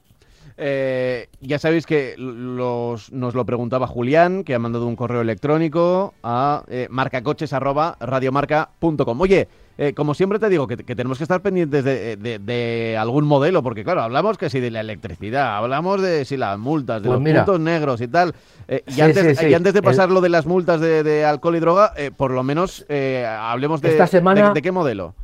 Eh, 0.57 1.29
ya 1.39 1.59
sabéis 1.59 1.85
que 1.85 2.15
nos 2.17 3.11
lo 3.11 3.45
preguntaba 3.45 3.87
Julián, 3.87 4.43
que 4.43 4.55
ha 4.55 4.59
mandado 4.59 4.87
un 4.87 4.97
correo 4.97 5.21
electrónico 5.21 6.13
a 6.23 6.65
eh, 6.67 6.87
marcacoches@radiomarca.com. 6.89 9.21
Oye, 9.21 9.47
eh, 9.81 9.93
como 9.93 10.13
siempre 10.13 10.39
te 10.39 10.49
digo, 10.49 10.67
que, 10.67 10.75
tenemos 10.75 11.17
que 11.17 11.23
estar 11.23 11.41
pendientes 11.41 11.85
de, 11.85 12.97
algún 12.99 13.23
modelo, 13.23 13.63
porque 13.63 13.85
claro, 13.85 14.01
hablamos 14.01 14.37
que 14.37 14.49
si 14.49 14.59
de 14.59 14.71
la 14.71 14.81
electricidad, 14.81 15.55
hablamos 15.55 16.01
de 16.01 16.25
si 16.25 16.35
las 16.35 16.59
multas, 16.59 17.01
de 17.01 17.07
pues 17.07 17.21
los 17.21 17.33
puntos 17.33 17.61
negros 17.61 18.01
y 18.01 18.09
tal. 18.09 18.35
Eh, 18.67 18.83
y, 18.87 18.99
antes, 18.99 19.41
y, 19.41 19.53
antes, 19.53 19.73
de 19.73 19.81
pasar 19.81 20.11
lo 20.11 20.19
de 20.19 20.27
las 20.27 20.45
multas 20.45 20.81
de, 20.81 21.23
alcohol 21.23 21.55
y 21.55 21.59
droga, 21.61 21.93
eh, 21.95 22.11
por 22.11 22.31
lo 22.31 22.43
menos 22.43 22.85
hablemos 22.89 23.81
de, 23.81 23.91
Esta 23.91 24.05
semana... 24.05 24.51
de, 24.51 24.61
qué 24.61 24.73
modelo. 24.73 25.15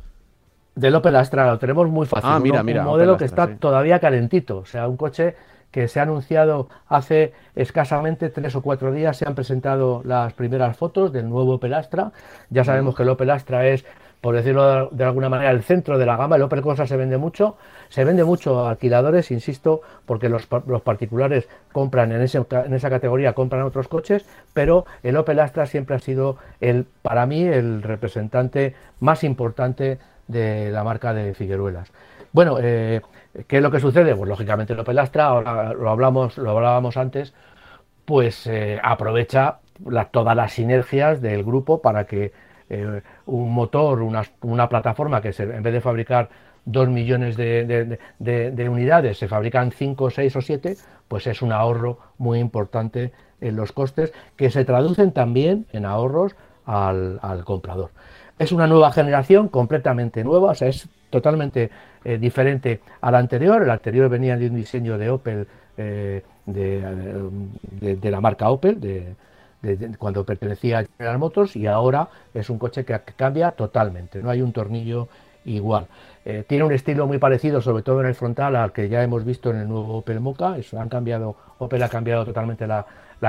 Del 0.74 0.94
Opel 0.94 1.16
Astra, 1.16 1.50
lo 1.50 1.58
tenemos 1.58 1.86
muy 1.90 2.06
fácil. 2.06 2.30
Ah, 2.32 2.40
mira, 2.40 2.62
mira. 2.62 2.80
Un 2.80 2.86
modelo 2.86 3.18
que 3.18 3.26
está 3.26 3.58
todavía 3.58 3.98
calentito, 3.98 4.56
o 4.56 4.64
sea, 4.64 4.88
un 4.88 4.96
coche 4.96 5.34
que 5.70 5.88
se 5.88 6.00
ha 6.00 6.04
anunciado 6.04 6.70
hace 6.88 7.34
escasamente 7.54 8.30
tres 8.30 8.56
o 8.56 8.62
cuatro 8.62 8.90
días, 8.90 9.18
se 9.18 9.28
han 9.28 9.34
presentado 9.34 10.00
las 10.06 10.32
primeras 10.32 10.78
fotos 10.78 11.12
del 11.12 11.28
nuevo 11.28 11.56
Opel 11.56 11.74
Astra. 11.74 12.12
Ya 12.48 12.64
sabemos 12.64 12.94
que 12.94 13.02
el 13.02 13.10
Opel 13.10 13.28
Astra 13.28 13.66
es 13.66 13.84
por 14.20 14.34
decirlo 14.34 14.88
de 14.90 15.04
alguna 15.04 15.28
manera, 15.28 15.50
el 15.50 15.62
centro 15.62 15.98
de 15.98 16.06
la 16.06 16.16
gama. 16.16 16.36
El 16.36 16.42
Opel 16.42 16.62
Corsa 16.62 16.86
se 16.86 16.96
vende 16.96 17.16
mucho, 17.16 17.56
se 17.88 18.04
vende 18.04 18.24
mucho 18.24 18.66
a 18.66 18.70
alquiladores, 18.70 19.30
insisto, 19.30 19.82
porque 20.04 20.28
los, 20.28 20.46
particulares 20.46 21.48
compran 21.72 22.12
en, 22.12 22.20
en 22.20 22.74
esa 22.74 22.90
categoría, 22.90 23.34
compran 23.34 23.62
otros 23.62 23.88
coches, 23.88 24.26
pero 24.52 24.86
el 25.02 25.16
Opel 25.16 25.40
Astra 25.40 25.66
siempre 25.66 25.96
ha 25.96 26.00
sido, 26.00 26.38
el, 26.60 26.86
para 27.02 27.26
mí, 27.26 27.42
el 27.44 27.82
representante 27.82 28.74
más 29.00 29.24
importante 29.24 29.98
de 30.28 30.70
la 30.70 30.84
marca 30.84 31.14
de 31.14 31.34
Figueruelas. 31.34 31.92
Bueno, 32.32 32.58
eh, 32.60 33.00
¿qué 33.46 33.56
es 33.58 33.62
lo 33.62 33.70
que 33.70 33.80
sucede? 33.80 34.14
Pues 34.14 34.28
lógicamente 34.28 34.72
el 34.72 34.80
Opel 34.80 34.98
Astra, 34.98 35.26
ahora 35.26 35.72
lo, 35.72 35.88
hablamos, 35.88 36.36
lo 36.38 36.50
hablábamos 36.50 36.96
antes, 36.96 37.32
pues 38.04 38.46
eh, 38.46 38.78
aprovecha 38.82 39.58
todas 40.10 40.36
las 40.36 40.52
sinergias 40.52 41.20
del 41.20 41.44
grupo 41.44 41.80
para 41.80 42.04
que 42.04 42.32
eh, 42.68 43.02
un 43.26 43.52
motor, 43.52 44.02
una, 44.02 44.68
plataforma 44.68 45.20
que 45.20 45.32
se, 45.32 45.42
en 45.42 45.62
vez 45.62 45.72
de 45.72 45.80
fabricar 45.80 46.28
2 46.64 46.88
millones 46.88 47.36
de, 47.36 48.68
unidades, 48.68 49.18
se 49.18 49.28
fabrican 49.28 49.70
5, 49.72 50.10
6 50.10 50.36
o 50.36 50.40
7, 50.40 50.76
pues 51.08 51.26
es 51.26 51.42
un 51.42 51.52
ahorro 51.52 51.98
muy 52.18 52.38
importante 52.38 53.12
en 53.40 53.56
los 53.56 53.72
costes 53.72 54.12
que 54.36 54.50
se 54.50 54.64
traducen 54.64 55.12
también 55.12 55.66
en 55.72 55.84
ahorros 55.84 56.34
al, 56.64 57.44
comprador. 57.44 57.90
Es 58.38 58.52
una 58.52 58.66
nueva 58.66 58.92
generación 58.92 59.48
completamente 59.48 60.24
nueva, 60.24 60.52
es 60.52 60.88
totalmente 61.10 61.70
eh, 62.04 62.18
diferente 62.18 62.80
a 63.00 63.10
la 63.10 63.18
anterior. 63.18 63.62
El 63.62 63.70
anterior 63.70 64.08
venía 64.08 64.36
de 64.36 64.48
un 64.48 64.56
diseño 64.56 64.98
de 64.98 65.10
Opel, 65.10 65.46
eh, 65.76 66.22
de, 66.44 68.10
la 68.10 68.20
marca 68.20 68.50
Opel, 68.50 68.80
de, 68.80 69.14
cuando 69.98 70.24
pertenecía 70.24 70.80
a 70.80 70.84
General 70.96 71.18
Motors 71.18 71.56
y 71.56 71.66
ahora 71.66 72.08
es 72.34 72.50
un 72.50 72.58
coche 72.58 72.84
que, 72.84 72.98
cambia 73.16 73.52
totalmente, 73.52 74.22
no 74.22 74.30
hay 74.30 74.42
un 74.42 74.52
tornillo 74.52 75.08
igual. 75.44 75.86
Eh, 76.24 76.44
tiene 76.46 76.64
un 76.64 76.72
estilo 76.72 77.06
muy 77.06 77.18
parecido, 77.18 77.60
sobre 77.60 77.82
todo 77.82 78.00
en 78.00 78.08
el 78.08 78.14
frontal, 78.14 78.56
al 78.56 78.72
que 78.72 78.88
ya 78.88 79.02
hemos 79.02 79.24
visto 79.24 79.50
en 79.50 79.58
el 79.58 79.68
nuevo 79.68 79.98
Opel 79.98 80.20
Mocha. 80.20 80.56
han 80.78 80.88
cambiado, 80.88 81.36
Opel 81.58 81.82
ha 81.82 81.88
cambiado 81.88 82.24
totalmente 82.24 82.66
la, 82.66 82.84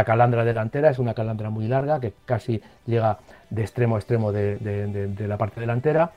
calandra 0.06 0.44
delantera, 0.44 0.90
es 0.90 1.00
una 1.00 1.14
calandra 1.14 1.50
muy 1.50 1.68
larga 1.68 2.00
que 2.00 2.14
casi 2.26 2.62
llega 2.86 3.20
de 3.50 3.62
extremo 3.62 3.96
a 3.96 4.00
extremo 4.00 4.32
de 4.32 5.26
la 5.28 5.38
parte 5.38 5.60
delantera. 5.60 6.12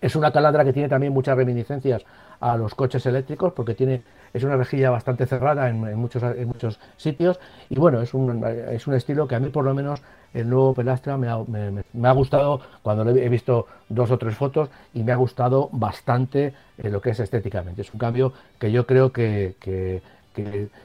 Es 0.00 0.16
una 0.16 0.32
calandra 0.32 0.64
que 0.64 0.72
tiene 0.72 0.88
también 0.88 1.12
muchas 1.12 1.36
reminiscencias 1.36 2.04
a 2.40 2.56
los 2.56 2.74
coches 2.74 3.04
eléctricos 3.04 3.52
porque 3.52 3.74
tiene 3.74 4.02
es 4.32 4.44
una 4.44 4.56
rejilla 4.56 4.90
bastante 4.90 5.26
cerrada 5.26 5.68
en, 5.68 5.80
muchos, 5.98 6.22
en 6.22 6.46
muchos 6.46 6.78
sitios 6.96 7.40
y 7.68 7.76
bueno, 7.76 8.00
es 8.00 8.14
un, 8.14 8.44
es 8.44 8.86
un 8.86 8.94
estilo 8.94 9.26
que 9.26 9.34
a 9.34 9.40
mí 9.40 9.48
por 9.48 9.64
lo 9.64 9.74
menos 9.74 10.02
el 10.32 10.48
nuevo 10.48 10.74
Pelastra 10.74 11.16
me 11.16 11.28
ha, 11.28 11.38
me, 11.38 12.08
ha 12.08 12.12
gustado 12.12 12.60
cuando 12.82 13.08
he 13.10 13.28
visto 13.28 13.66
dos 13.88 14.10
o 14.10 14.18
tres 14.18 14.36
fotos 14.36 14.70
y 14.94 15.02
me 15.02 15.12
ha 15.12 15.16
gustado 15.16 15.68
bastante 15.72 16.54
lo 16.78 17.00
que 17.00 17.10
es 17.10 17.20
estéticamente. 17.20 17.82
Es 17.82 17.92
un 17.92 17.98
cambio 17.98 18.32
que 18.58 18.70
yo 18.70 18.86
creo 18.86 19.12
que, 19.12 19.54
que, 19.58 20.02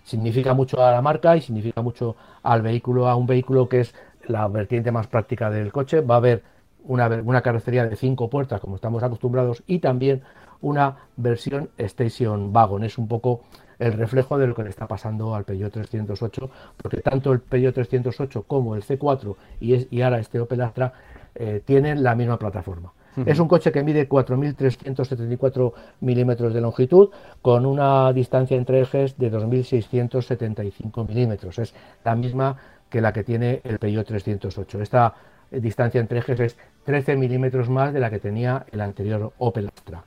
significa 0.04 0.54
mucho 0.54 0.84
a 0.84 0.92
la 0.92 1.02
marca 1.02 1.38
y 1.38 1.42
significa 1.42 1.82
mucho 1.82 2.16
al 2.44 2.62
vehículo, 2.62 3.08
a 3.08 3.16
un 3.16 3.26
vehículo 3.28 3.70
que 3.70 3.82
es 3.82 3.96
la 4.28 4.48
vertiente 4.48 4.92
más 4.92 5.08
práctica 5.08 5.50
del 5.50 5.72
coche. 5.72 6.02
Va 6.02 6.16
a 6.16 6.18
haber 6.18 6.44
una, 6.84 7.08
una 7.08 7.42
carrocería 7.42 7.86
de 7.86 7.96
cinco 7.96 8.30
puertas 8.30 8.60
como 8.60 8.76
estamos 8.76 9.04
acostumbrados 9.04 9.64
y 9.68 9.80
también 9.80 10.24
una 10.66 10.98
versión 11.16 11.70
Station 11.78 12.52
Wagon. 12.52 12.84
Es 12.84 12.98
un 12.98 13.08
poco 13.08 13.42
el 13.78 13.94
reflejo 13.94 14.38
de 14.38 14.48
lo 14.48 14.56
que 14.56 14.64
le 14.64 14.70
está 14.70 14.88
pasando 14.88 15.36
al 15.36 15.44
Peugeot 15.44 15.72
308, 15.72 16.50
porque 16.78 17.02
tanto 17.02 17.32
el 17.32 17.40
Peugeot 17.40 17.76
308 17.76 18.44
como 18.48 18.76
el 18.76 18.84
C4 18.84 19.36
y, 19.60 19.74
es, 19.74 19.88
y 19.92 20.02
ahora 20.02 20.20
este 20.20 20.40
Opel 20.40 20.62
Astra 20.62 20.94
eh, 21.36 21.62
tienen 21.64 22.04
la 22.04 22.16
misma 22.16 22.40
plataforma. 22.40 22.94
Es 23.26 23.40
un 23.40 23.48
coche 23.48 23.72
que 23.72 23.82
mide 23.82 24.10
4.374 24.10 25.72
milímetros 26.02 26.54
de 26.54 26.60
longitud 26.60 27.12
con 27.42 27.66
una 27.66 28.12
distancia 28.12 28.58
entre 28.58 28.82
ejes 28.82 29.18
de 29.18 29.32
2.675 29.32 31.08
milímetros. 31.08 31.58
Es 31.60 31.74
la 32.04 32.14
misma 32.18 32.58
que 32.90 33.00
la 33.00 33.14
que 33.14 33.24
tiene 33.24 33.62
el 33.64 33.80
Peugeot 33.80 34.06
308. 34.06 34.82
Esta 34.82 35.14
distancia 35.50 36.02
entre 36.02 36.20
ejes 36.20 36.40
es 36.42 36.58
13 36.84 37.16
milímetros 37.16 37.70
más 37.70 37.94
de 37.94 38.02
la 38.02 38.10
que 38.10 38.20
tenía 38.20 38.66
el 38.72 38.82
anterior 38.82 39.32
Opel 39.38 39.68
Astra. 39.74 40.04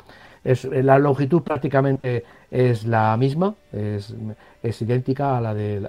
Eh, 0.49 0.83
la 0.83 0.99
longitud 0.99 1.43
prácticamente 1.43 2.25
es 2.51 2.87
la 2.87 3.15
misma, 3.19 3.55
es, 3.71 4.15
idéntica 4.81 5.37
a 5.37 5.41
la, 5.43 5.53
del 5.53 5.85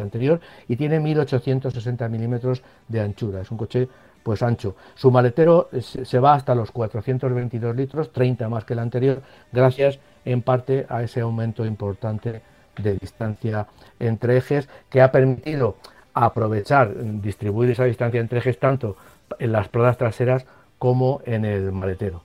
anterior 0.00 0.38
y 0.68 0.76
tiene 0.76 1.00
1860 1.00 2.08
milímetros 2.08 2.62
de 2.88 3.00
anchura. 3.00 3.40
Es 3.40 3.50
un 3.50 3.56
coche 3.56 3.88
pues 4.22 4.42
ancho. 4.42 4.76
Su 4.94 5.10
maletero 5.10 5.70
se 5.80 6.18
va 6.18 6.34
hasta 6.34 6.54
los 6.54 6.70
422 6.70 7.74
litros, 7.74 8.12
30 8.12 8.48
más 8.50 8.64
que 8.64 8.74
el 8.74 8.80
anterior, 8.80 9.22
gracias 9.50 9.98
en 10.26 10.42
parte 10.42 10.84
a 10.90 11.02
ese 11.02 11.20
aumento 11.22 11.64
importante 11.64 12.42
de 12.76 12.94
distancia 12.98 13.66
entre 13.98 14.36
ejes 14.36 14.68
que 14.90 15.00
ha 15.00 15.10
permitido 15.10 15.76
aprovechar, 16.12 16.94
distribuir 17.22 17.70
esa 17.70 17.84
distancia 17.84 18.20
entre 18.20 18.40
ejes 18.40 18.58
tanto 18.58 18.96
en 19.38 19.52
las 19.52 19.72
ruedas 19.72 19.96
traseras 19.96 20.44
como 20.78 21.22
en 21.24 21.46
el 21.46 21.72
maletero. 21.72 22.22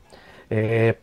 Eh, 0.49 0.97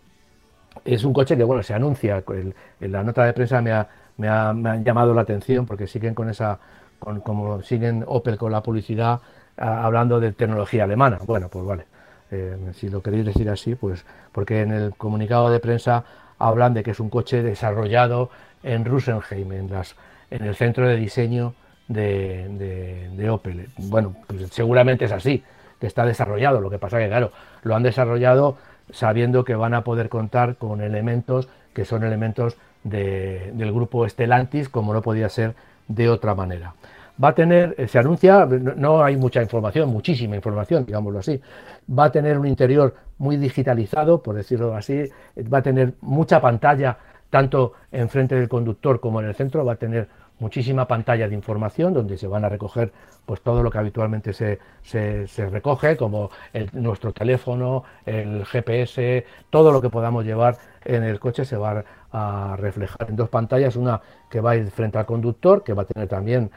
es 0.84 1.04
un 1.04 1.12
coche 1.12 1.36
que, 1.36 1.44
bueno, 1.44 1.62
se 1.62 1.74
anuncia, 1.74 2.22
en 2.28 2.92
la 2.92 3.02
nota 3.02 3.24
de 3.24 3.32
prensa 3.32 3.60
me 3.60 3.72
ha, 3.72 3.88
me, 4.16 4.28
ha, 4.28 4.52
llamado 4.82 5.14
la 5.14 5.22
atención 5.22 5.66
porque 5.66 5.86
siguen 5.86 6.14
con 6.14 6.28
esa, 6.28 6.58
con, 6.98 7.20
como 7.20 7.62
siguen 7.62 8.04
Opel 8.06 8.36
con 8.38 8.52
la 8.52 8.62
publicidad 8.62 9.20
hablando 9.56 10.20
de 10.20 10.32
tecnología 10.32 10.84
alemana. 10.84 11.18
Bueno, 11.24 11.48
pues 11.48 11.64
vale, 11.64 11.84
eh, 12.30 12.56
si 12.74 12.88
lo 12.88 13.02
queréis 13.02 13.24
decir 13.24 13.48
así, 13.48 13.74
pues 13.74 14.04
porque 14.32 14.62
en 14.62 14.72
el 14.72 14.94
comunicado 14.96 15.50
de 15.50 15.60
prensa 15.60 16.04
hablan 16.38 16.74
de 16.74 16.82
que 16.82 16.90
es 16.90 17.00
un 17.00 17.10
coche 17.10 17.42
desarrollado 17.42 18.30
en 18.62 18.84
Rosenheim, 18.84 19.52
en, 19.52 19.70
las, 19.70 19.94
en 20.30 20.44
el 20.44 20.54
centro 20.54 20.88
de 20.88 20.96
diseño 20.96 21.54
de, 21.88 23.10
de, 23.16 23.30
Opel. 23.30 23.68
Bueno, 23.76 24.16
pues 24.26 24.48
seguramente 24.50 25.04
es 25.04 25.12
así, 25.12 25.44
que 25.80 25.86
está 25.86 26.04
desarrollado, 26.04 26.60
lo 26.60 26.70
que 26.70 26.78
pasa 26.78 26.98
que, 26.98 27.08
claro, 27.08 27.30
lo 27.62 27.76
han 27.76 27.82
desarrollado 27.82 28.56
sabiendo 28.90 29.44
que 29.44 29.54
van 29.54 29.74
a 29.74 29.84
poder 29.84 30.08
contar 30.08 30.56
con 30.56 30.80
elementos 30.80 31.48
que 31.74 31.84
son 31.84 32.04
elementos 32.04 32.56
del 32.84 33.72
grupo 33.72 34.08
Stellantis, 34.08 34.68
como 34.68 34.94
no 34.94 35.02
podía 35.02 35.28
ser 35.28 35.54
de 35.88 36.08
otra 36.08 36.34
manera. 36.34 36.74
Va 37.22 37.28
a 37.28 37.34
tener, 37.34 37.74
eh, 37.78 37.86
se 37.86 37.98
anuncia, 37.98 38.46
no 38.46 39.04
hay 39.04 39.16
mucha 39.16 39.42
información, 39.42 39.88
muchísima 39.88 40.36
información, 40.36 40.84
digámoslo 40.84 41.20
así, 41.20 41.40
va 41.86 42.04
a 42.04 42.12
tener 42.12 42.38
un 42.38 42.46
interior 42.46 42.94
muy 43.18 43.36
digitalizado, 43.36 44.22
por 44.22 44.34
decirlo 44.34 44.74
así, 44.74 45.04
va 45.52 45.58
a 45.58 45.62
tener 45.62 45.94
mucha 46.00 46.40
pantalla, 46.40 46.98
tanto 47.30 47.74
enfrente 47.92 48.34
del 48.34 48.48
conductor 48.48 49.00
como 49.00 49.20
en 49.20 49.28
el 49.28 49.34
centro, 49.34 49.64
va 49.64 49.74
a 49.74 49.76
tener 49.76 50.08
muchísima 50.38 50.86
pantalla 50.86 51.28
de 51.28 51.34
información 51.34 51.94
donde 51.94 52.18
se 52.18 52.26
van 52.26 52.44
a 52.44 52.48
recoger 52.48 52.92
pues 53.26 53.40
todo 53.40 53.62
lo 53.62 53.70
que 53.70 53.78
habitualmente 53.78 54.32
se, 54.32 54.58
se, 54.82 55.26
recoge, 55.48 55.96
como 55.96 56.30
nuestro 56.72 57.12
teléfono, 57.12 57.84
el 58.04 58.44
GPS, 58.44 59.24
todo 59.50 59.72
lo 59.72 59.80
que 59.80 59.88
podamos 59.88 60.24
llevar 60.24 60.58
en 60.84 61.04
el 61.04 61.18
coche 61.18 61.44
se 61.44 61.56
va 61.56 61.84
a 62.12 62.56
reflejar 62.58 63.08
en 63.08 63.16
dos 63.16 63.28
pantallas, 63.30 63.76
una 63.76 64.00
que 64.30 64.40
va 64.40 64.52
a 64.52 64.56
ir 64.56 64.70
frente 64.70 64.98
al 64.98 65.06
conductor, 65.06 65.64
que 65.64 65.72
va 65.72 65.82
a 65.82 65.86
tener 65.86 66.08
también 66.08 66.50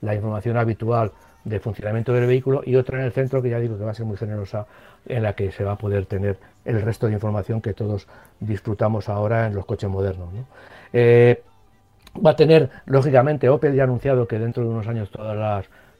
la 0.00 0.14
información 0.14 0.58
habitual 0.58 1.12
de 1.44 1.58
funcionamiento 1.58 2.12
del 2.12 2.26
vehículo, 2.26 2.62
y 2.64 2.76
otra 2.76 2.98
en 2.98 3.06
el 3.06 3.12
centro, 3.12 3.42
que 3.42 3.50
ya 3.50 3.58
digo 3.58 3.78
que 3.78 3.84
va 3.84 3.90
a 3.92 3.94
ser 3.94 4.06
muy 4.06 4.16
generosa, 4.16 4.66
en 5.06 5.22
la 5.22 5.34
que 5.34 5.50
se 5.50 5.64
va 5.64 5.72
a 5.72 5.78
poder 5.78 6.06
tener 6.06 6.38
el 6.64 6.82
resto 6.82 7.06
de 7.06 7.14
información 7.14 7.60
que 7.60 7.74
todos 7.74 8.06
disfrutamos 8.38 9.08
ahora 9.08 9.46
en 9.46 9.54
los 9.54 9.66
coches 9.66 9.90
modernos. 9.90 10.28
Eh, 10.92 11.42
Va 12.14 12.32
a 12.32 12.36
tener, 12.36 12.70
lógicamente, 12.86 13.48
Opel 13.48 13.74
ya 13.74 13.82
ha 13.82 13.84
anunciado 13.84 14.28
que 14.28 14.38
dentro 14.38 14.62
de 14.62 14.68
unos 14.68 14.86
años 14.86 15.10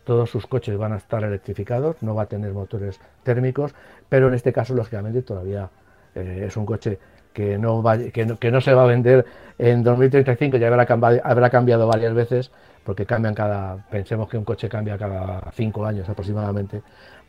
todos 0.04 0.30
sus 0.30 0.46
coches 0.46 0.76
van 0.76 0.92
a 0.92 0.96
estar 0.96 1.22
electrificados, 1.24 2.02
no 2.02 2.14
va 2.14 2.24
a 2.24 2.26
tener 2.26 2.52
motores 2.52 3.00
térmicos, 3.22 3.74
pero 4.08 4.28
en 4.28 4.34
este 4.34 4.52
caso, 4.52 4.74
lógicamente, 4.74 5.22
todavía 5.22 5.70
eh, 6.14 6.44
es 6.46 6.56
un 6.56 6.66
coche 6.66 6.98
que 7.32 7.56
no, 7.56 7.82
va, 7.82 7.96
que, 7.96 8.26
no, 8.26 8.38
que 8.38 8.50
no, 8.50 8.60
se 8.60 8.74
va 8.74 8.82
a 8.82 8.86
vender 8.86 9.24
en 9.58 9.82
2035, 9.82 10.58
ya 10.58 10.68
habrá 10.68 10.84
cambiado, 10.84 11.20
habrá 11.24 11.48
cambiado 11.48 11.86
varias 11.86 12.12
veces, 12.12 12.50
porque 12.84 13.06
cambian 13.06 13.34
cada, 13.34 13.76
pensemos 13.90 14.28
que 14.28 14.36
un 14.36 14.44
coche 14.44 14.68
cambia 14.68 14.98
cada 14.98 15.50
cinco 15.52 15.86
años 15.86 16.08
aproximadamente. 16.08 16.82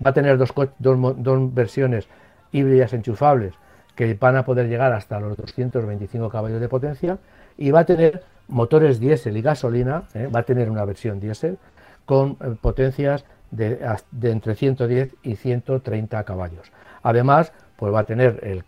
Va 0.06 0.10
a 0.10 0.14
tener 0.14 0.38
dos, 0.38 0.54
dos, 0.80 1.24
dos 1.24 1.54
versiones 1.54 2.08
híbridas 2.52 2.92
enchufables 2.94 3.54
que 3.96 4.14
van 4.16 4.36
a 4.36 4.44
poder 4.44 4.68
llegar 4.68 4.92
hasta 4.92 5.20
los 5.20 5.38
225 5.38 6.30
caballos 6.30 6.60
de 6.60 6.68
potencia 6.68 7.18
y 7.58 7.72
va 7.72 7.82
a 7.82 7.86
tener 7.86 8.24
motores 8.48 9.00
diésel 9.00 9.38
y 9.38 9.42
gasolina, 9.42 10.04
¿eh? 10.14 10.28
va 10.34 10.42
a 10.42 10.44
tener 10.44 10.70
una 10.70 10.86
versión 10.86 11.20
diésel 11.20 11.58
con 12.06 12.38
eh, 12.42 12.56
potencias 12.60 13.26
de, 13.52 13.80
entre 14.24 14.56
110 14.56 15.16
y 15.24 15.36
130 15.36 16.24
caballos. 16.24 16.72
Además, 17.04 17.54
pues 17.76 17.94
va 17.94 18.00
a 18.00 18.04
tener 18.06 18.64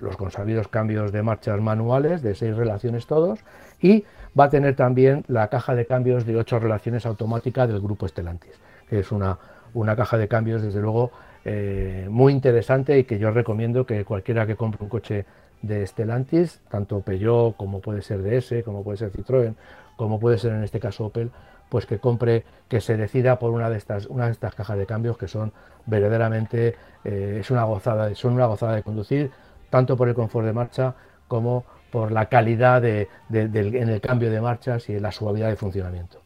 los 0.00 0.16
consabidos 0.16 0.68
cambios 0.68 1.12
de 1.12 1.22
marchas 1.22 1.60
manuales 1.60 2.22
de 2.22 2.34
seis 2.34 2.56
relaciones 2.56 3.06
todos 3.06 3.40
y 3.80 4.04
va 4.38 4.44
a 4.44 4.50
tener 4.50 4.76
también 4.76 5.24
la 5.28 5.48
caja 5.48 5.74
de 5.74 5.84
cambios 5.84 6.24
de 6.24 6.36
ocho 6.36 6.58
relaciones 6.58 7.04
automáticas 7.04 7.68
del 7.68 7.80
grupo 7.80 8.06
Stellantis, 8.06 8.60
que 8.88 9.00
es 9.00 9.10
una, 9.10 9.38
una 9.74 9.96
caja 9.96 10.16
de 10.16 10.28
cambios 10.28 10.62
desde 10.62 10.80
luego 10.80 11.10
eh, 11.44 12.06
muy 12.08 12.32
interesante 12.32 12.98
y 12.98 13.04
que 13.04 13.18
yo 13.18 13.30
recomiendo 13.32 13.84
que 13.84 14.04
cualquiera 14.04 14.46
que 14.46 14.54
compre 14.54 14.84
un 14.84 14.88
coche 14.88 15.24
de 15.62 15.86
Stellantis, 15.86 16.60
tanto 16.68 17.00
Peugeot 17.00 17.56
como 17.56 17.80
puede 17.80 18.02
ser 18.02 18.22
DS, 18.22 18.62
como 18.64 18.82
puede 18.82 18.98
ser 18.98 19.12
Citroën, 19.12 19.54
como 19.96 20.18
puede 20.18 20.38
ser 20.38 20.52
en 20.52 20.64
este 20.64 20.80
caso 20.80 21.06
Opel, 21.06 21.30
pues 21.68 21.86
que 21.86 21.98
compre, 21.98 22.44
que 22.68 22.80
se 22.80 22.96
decida 22.96 23.38
por 23.38 23.50
una 23.52 23.70
de 23.70 23.78
estas, 23.78 24.06
una 24.06 24.26
de 24.26 24.32
estas 24.32 24.54
cajas 24.54 24.76
de 24.76 24.84
cambios 24.84 25.16
que 25.16 25.28
son 25.28 25.52
verdaderamente 25.86 26.74
eh, 27.04 27.38
es 27.40 27.50
una 27.50 27.64
gozada, 27.64 28.14
son 28.14 28.34
una 28.34 28.46
gozada 28.46 28.74
de 28.74 28.82
conducir, 28.82 29.30
tanto 29.70 29.96
por 29.96 30.08
el 30.08 30.14
confort 30.14 30.46
de 30.46 30.52
marcha 30.52 30.94
como 31.28 31.64
por 31.90 32.12
la 32.12 32.26
calidad 32.26 32.82
de, 32.82 33.08
en 33.30 33.88
el 33.88 34.00
cambio 34.00 34.30
de 34.30 34.40
marchas 34.40 34.88
y 34.88 34.98
la 34.98 35.12
suavidad 35.12 35.48
de 35.48 35.56
funcionamiento. 35.56 36.20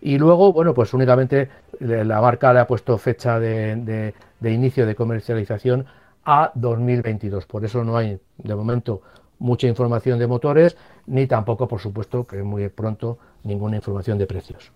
Y 0.00 0.18
luego, 0.18 0.52
bueno, 0.52 0.74
pues 0.74 0.92
únicamente 0.92 1.48
la 1.80 2.20
marca 2.20 2.52
le 2.52 2.60
ha 2.60 2.66
puesto 2.66 2.98
fecha 2.98 3.40
de 3.40 4.12
inicio 4.42 4.86
de 4.86 4.94
comercialización 4.94 5.86
a 6.24 6.52
2022. 6.54 7.46
Por 7.46 7.64
eso 7.64 7.84
no 7.84 7.96
hay 7.96 8.18
de 8.38 8.54
momento 8.54 9.02
mucha 9.38 9.66
información 9.66 10.18
de 10.18 10.26
motores, 10.26 10.76
ni 11.06 11.26
tampoco, 11.26 11.68
por 11.68 11.80
supuesto, 11.80 12.26
que 12.26 12.42
muy 12.42 12.68
pronto, 12.68 13.18
ninguna 13.42 13.76
información 13.76 14.18
de 14.18 14.26
precios. 14.26 14.70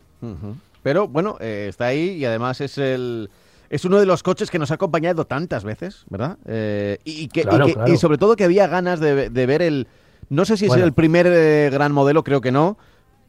Pero 0.82 1.08
bueno, 1.08 1.36
eh, 1.40 1.66
está 1.68 1.86
ahí 1.86 2.10
y 2.10 2.24
además 2.24 2.60
es 2.60 2.78
el... 2.78 3.30
Es 3.70 3.84
uno 3.84 3.98
de 4.00 4.06
los 4.06 4.22
coches 4.22 4.50
que 4.50 4.58
nos 4.58 4.70
ha 4.70 4.74
acompañado 4.74 5.26
tantas 5.26 5.62
veces, 5.62 6.06
¿verdad? 6.08 6.38
Eh, 6.46 6.98
y, 7.04 7.28
que, 7.28 7.46
y, 7.86 7.96
sobre 7.98 8.16
todo 8.16 8.34
que 8.34 8.44
había 8.44 8.66
ganas 8.66 8.98
de, 8.98 9.28
ver 9.28 9.60
el... 9.60 9.86
No 10.30 10.46
sé 10.46 10.56
si 10.56 10.66
es 10.66 10.74
el 10.74 10.94
primer 10.94 11.26
eh, 11.26 11.68
gran 11.70 11.92
modelo, 11.92 12.24
creo 12.24 12.40
que 12.40 12.50
no, 12.50 12.78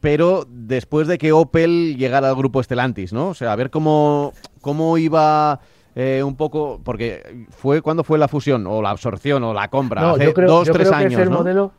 pero 0.00 0.46
después 0.48 1.08
de 1.08 1.18
que 1.18 1.32
Opel 1.32 1.96
llegara 1.98 2.28
al 2.30 2.36
grupo 2.36 2.62
Stellantis, 2.62 3.12
¿no? 3.12 3.28
O 3.28 3.34
sea, 3.34 3.52
a 3.52 3.56
ver 3.56 3.70
cómo, 3.70 4.32
cómo 4.62 4.96
iba 4.96 5.60
eh, 6.00 6.22
un 6.22 6.34
poco, 6.34 6.80
porque 6.82 7.44
fue 7.50 7.82
cuando 7.82 8.04
fue 8.04 8.18
la 8.18 8.26
fusión 8.26 8.66
o 8.66 8.80
la 8.80 8.88
absorción 8.88 9.44
o 9.44 9.52
la 9.52 9.68
compra, 9.68 10.12
hace 10.12 10.32
dos, 10.32 10.70
tres 10.70 10.90
años. 10.90 11.20
el 11.20 11.28
modelo, 11.28 11.72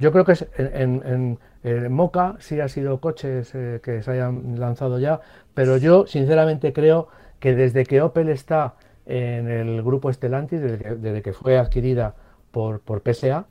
yo 0.00 0.10
creo 0.10 0.24
que 0.24 0.32
es 0.32 0.48
en, 0.56 1.38
en, 1.62 1.92
Moca 1.92 2.34
sí 2.40 2.58
ha 2.58 2.66
sido 2.66 3.00
coches 3.00 3.52
eh, 3.54 3.80
que 3.80 4.02
se 4.02 4.10
hayan 4.10 4.58
lanzado 4.58 4.98
ya, 4.98 5.20
pero 5.54 5.76
yo 5.76 6.08
sinceramente 6.08 6.72
creo 6.72 7.06
que 7.38 7.54
desde 7.54 7.84
que 7.84 8.02
Opel 8.02 8.30
está 8.30 8.74
en 9.06 9.48
el 9.48 9.80
grupo 9.84 10.12
Stellantis, 10.12 10.60
desde 10.60 11.22
que, 11.22 11.32
fue 11.32 11.56
adquirida 11.56 12.16
por, 12.50 12.80
por 12.80 13.00
PSA 13.00 13.46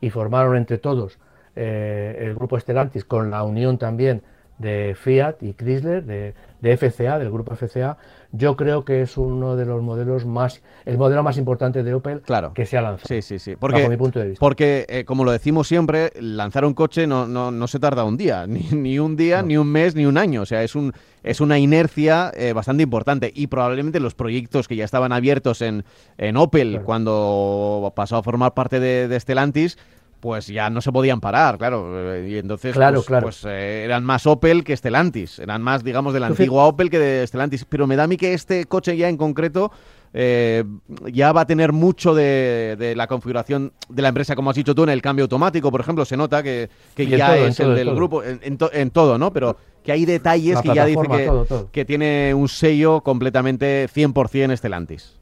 y 0.00 0.10
formaron 0.10 0.56
entre 0.56 0.78
todos 0.78 1.18
eh, 1.56 2.16
el 2.20 2.36
grupo 2.36 2.60
Stellantis 2.60 3.04
con 3.04 3.32
la 3.32 3.42
unión 3.42 3.78
también 3.78 4.22
de 4.58 4.96
Fiat 4.98 5.42
y 5.42 5.52
Chrysler, 5.52 6.04
de, 6.04 6.34
de, 6.60 6.76
FCA, 6.76 7.18
del 7.18 7.30
grupo 7.30 7.54
FCA, 7.54 7.98
yo 8.32 8.56
creo 8.56 8.84
que 8.84 9.02
es 9.02 9.16
uno 9.16 9.56
de 9.56 9.64
los 9.64 9.82
modelos 9.82 10.26
más, 10.26 10.62
el 10.84 10.98
modelo 10.98 11.22
más 11.22 11.38
importante 11.38 11.82
de 11.82 11.94
Opel 11.94 12.22
que 12.54 12.66
se 12.66 12.76
ha 12.76 12.82
lanzado. 12.82 13.06
Sí, 13.08 13.22
sí, 13.22 13.38
sí. 13.38 13.56
Porque, 13.56 13.88
mi 13.88 13.96
punto 13.96 14.18
de 14.18 14.28
vista. 14.28 14.40
Porque, 14.40 14.86
eh, 14.88 15.04
como 15.04 15.24
lo 15.24 15.32
decimos 15.32 15.68
siempre, 15.68 16.12
lanzar 16.20 16.64
un 16.64 16.74
coche 16.74 17.06
no, 17.06 17.26
no, 17.26 17.50
no 17.50 17.66
se 17.66 17.78
tarda 17.78 18.04
un 18.04 18.16
día, 18.16 18.46
ni, 18.48 18.60
ni 18.72 18.98
un 18.98 19.16
día, 19.16 19.42
ni 19.42 19.56
un 19.56 19.68
mes, 19.68 19.94
ni 19.94 20.06
un 20.06 20.18
año. 20.18 20.42
O 20.42 20.46
sea, 20.46 20.62
es, 20.62 20.74
un, 20.74 20.92
es 21.22 21.40
una 21.40 21.58
inercia 21.58 22.32
eh, 22.34 22.52
bastante 22.52 22.82
importante. 22.82 23.30
Y 23.34 23.46
probablemente 23.46 24.00
los 24.00 24.14
proyectos 24.14 24.68
que 24.68 24.76
ya 24.76 24.84
estaban 24.84 25.12
abiertos 25.12 25.62
en, 25.62 25.84
en 26.18 26.36
Opel 26.36 26.80
cuando 26.82 27.92
pasó 27.94 28.16
a 28.16 28.22
formar 28.22 28.54
parte 28.54 28.80
de, 28.80 29.08
de 29.08 29.20
Stellantis 29.20 29.78
pues 30.20 30.46
ya 30.46 30.70
no 30.70 30.80
se 30.80 30.92
podían 30.92 31.20
parar, 31.20 31.58
claro. 31.58 32.24
Y 32.26 32.38
entonces 32.38 32.74
claro, 32.74 33.02
pues, 33.06 33.22
pues 33.22 33.44
eh, 33.44 33.84
eran 33.84 34.04
más 34.04 34.26
Opel 34.26 34.64
que 34.64 34.76
Stellantis, 34.76 35.38
eran 35.38 35.62
más, 35.62 35.84
digamos, 35.84 36.14
de 36.14 36.20
la 36.20 36.28
antigua 36.28 36.64
Opel 36.64 36.90
que 36.90 36.98
de 36.98 37.26
Stellantis. 37.26 37.64
Pero 37.64 37.86
me 37.86 37.96
da 37.96 38.04
a 38.04 38.06
mí 38.06 38.16
que 38.16 38.34
este 38.34 38.64
coche 38.64 38.96
ya 38.96 39.08
en 39.08 39.16
concreto 39.16 39.70
eh, 40.18 40.64
ya 41.12 41.32
va 41.32 41.42
a 41.42 41.46
tener 41.46 41.72
mucho 41.72 42.14
de, 42.14 42.94
la 42.96 43.06
configuración 43.06 43.72
de 43.88 44.02
la 44.02 44.08
empresa, 44.08 44.34
como 44.34 44.50
has 44.50 44.56
dicho 44.56 44.74
tú, 44.74 44.84
en 44.84 44.88
el 44.88 45.02
cambio 45.02 45.24
automático, 45.24 45.70
por 45.70 45.80
ejemplo, 45.80 46.04
se 46.04 46.16
nota 46.16 46.42
que, 46.42 46.70
ya 46.96 47.36
es 47.36 47.60
el 47.60 47.74
del 47.74 47.94
grupo, 47.94 48.22
en, 48.24 48.90
todo, 48.90 49.18
¿no? 49.18 49.32
Pero 49.32 49.56
que 49.84 49.92
hay 49.92 50.06
detalles 50.06 50.60
que 50.62 50.74
ya 50.74 50.86
dice 50.86 51.06
que, 51.06 51.66
que 51.70 51.84
tiene 51.84 52.32
un 52.34 52.48
sello 52.48 53.02
completamente 53.02 53.88
100% 53.94 54.56
Stellantis. 54.56 55.18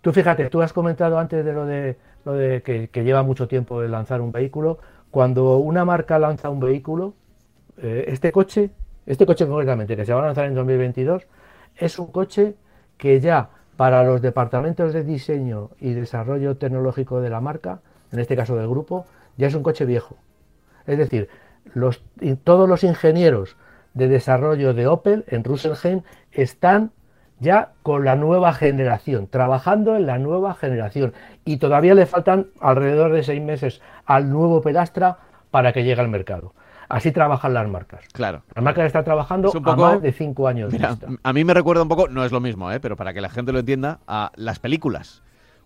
Tú 0.00 0.12
fíjate, 0.12 0.48
tú 0.48 0.62
has 0.62 0.72
comentado 0.72 1.18
antes 1.18 1.44
de 1.44 1.52
lo 1.52 1.66
de 1.66 1.96
lo 2.24 2.34
de 2.34 2.62
que, 2.62 3.04
lleva 3.04 3.22
mucho 3.22 3.48
tiempo 3.48 3.80
de 3.80 3.88
lanzar 3.88 4.20
un 4.20 4.32
vehículo. 4.32 4.78
Cuando 5.10 5.58
una 5.58 5.84
marca 5.84 6.18
lanza 6.18 6.50
un 6.50 6.60
vehículo, 6.60 7.14
eh, 7.78 8.04
este 8.08 8.32
coche, 8.32 8.70
este 9.06 9.26
coche 9.26 9.46
concretamente, 9.46 9.96
que 9.96 10.04
se 10.04 10.12
va 10.12 10.22
a 10.22 10.26
lanzar 10.26 10.46
en 10.46 10.54
2022, 10.54 11.26
es 11.76 11.98
un 11.98 12.12
coche 12.12 12.54
que 12.96 13.20
ya 13.20 13.50
para 13.76 14.04
los 14.04 14.20
departamentos 14.20 14.92
de 14.92 15.04
diseño 15.04 15.70
y 15.80 15.94
desarrollo 15.94 16.56
tecnológico 16.56 17.20
de 17.20 17.30
la 17.30 17.40
marca, 17.40 17.80
en 18.12 18.18
este 18.18 18.36
caso 18.36 18.56
del 18.56 18.68
grupo, 18.68 19.06
ya 19.36 19.46
es 19.46 19.54
un 19.54 19.62
coche 19.62 19.86
viejo. 19.86 20.16
Es 20.86 20.98
decir, 20.98 21.28
todos 22.44 22.68
los 22.68 22.84
ingenieros 22.84 23.56
de 23.94 24.08
desarrollo 24.08 24.74
de 24.74 24.86
Opel 24.86 25.24
en 25.28 25.44
Russelheim 25.44 26.02
están 26.32 26.92
ya 27.40 27.72
con 27.82 28.04
la 28.04 28.16
nueva 28.16 28.52
generación, 28.52 29.26
trabajando 29.26 29.96
en 29.96 30.06
la 30.06 30.18
nueva 30.18 30.54
generación. 30.54 31.14
Y 31.44 31.56
todavía 31.56 31.94
le 31.94 32.06
faltan 32.06 32.48
alrededor 32.60 33.12
de 33.12 33.24
seis 33.24 33.42
meses 33.42 33.80
al 34.04 34.30
nuevo 34.30 34.60
Pedastra 34.60 35.18
para 35.50 35.72
que 35.72 35.82
llegue 35.82 36.00
al 36.00 36.08
mercado. 36.08 36.54
Así 36.88 37.12
trabajan 37.12 37.54
las 37.54 37.68
marcas. 37.68 38.04
Claro. 38.12 38.42
Las 38.54 38.64
marcas 38.64 38.86
están 38.86 39.04
trabajando 39.04 39.52
a 39.64 39.76
más 39.76 40.02
de 40.02 40.12
cinco 40.12 40.48
años. 40.48 40.74
a 41.22 41.32
mí 41.32 41.44
me 41.44 41.54
recuerda 41.54 41.82
un 41.82 41.88
poco, 41.88 42.08
no 42.08 42.24
es 42.24 42.32
lo 42.32 42.40
mismo, 42.40 42.70
¿eh? 42.72 42.80
pero 42.80 42.96
para 42.96 43.14
que 43.14 43.20
la 43.20 43.30
gente 43.30 43.52
lo 43.52 43.60
entienda, 43.60 44.00
a 44.06 44.32
las 44.34 44.58
películas. 44.58 45.22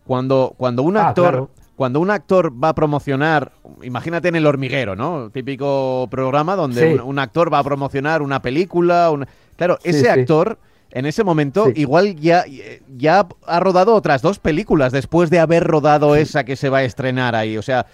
Cuando, 0.07 0.55
cuando 0.57 0.83
un 0.83 0.97
ah, 0.97 1.09
actor. 1.09 1.49
Cuando 1.77 1.99
un 1.99 2.11
actor 2.13 2.53
va 2.63 2.69
a 2.69 2.75
promocionar, 2.75 3.51
imagínate 3.83 4.29
en 4.29 4.37
El 4.37 4.47
Hormiguero, 4.47 4.95
¿no? 4.95 5.31
Típico 5.31 6.07
programa 6.09 6.55
donde 6.55 7.01
un, 7.03 7.19
actor 7.19 7.53
va 7.53 7.59
a 7.59 7.65
promocionar 7.65 8.23
una 8.23 8.41
película. 8.43 9.11
Claro, 9.57 9.81
ese 9.83 10.09
actor 10.09 10.59
en 10.95 11.07
ese 11.07 11.25
momento 11.25 11.73
igual 11.75 12.15
ya, 12.15 12.45
ya 12.97 13.27
ha 13.47 13.61
rodado 13.61 13.95
otras 13.97 14.23
dos 14.23 14.39
películas 14.39 14.93
después 14.93 15.29
de 15.29 15.41
haber 15.41 15.65
rodado 15.65 16.15
esa 16.15 16.45
que 16.45 16.55
se 16.55 16.69
va 16.69 16.79
a 16.79 16.85
estrenar 16.85 17.35
ahí. 17.35 17.59
O 17.59 17.63
sea, 17.63 17.87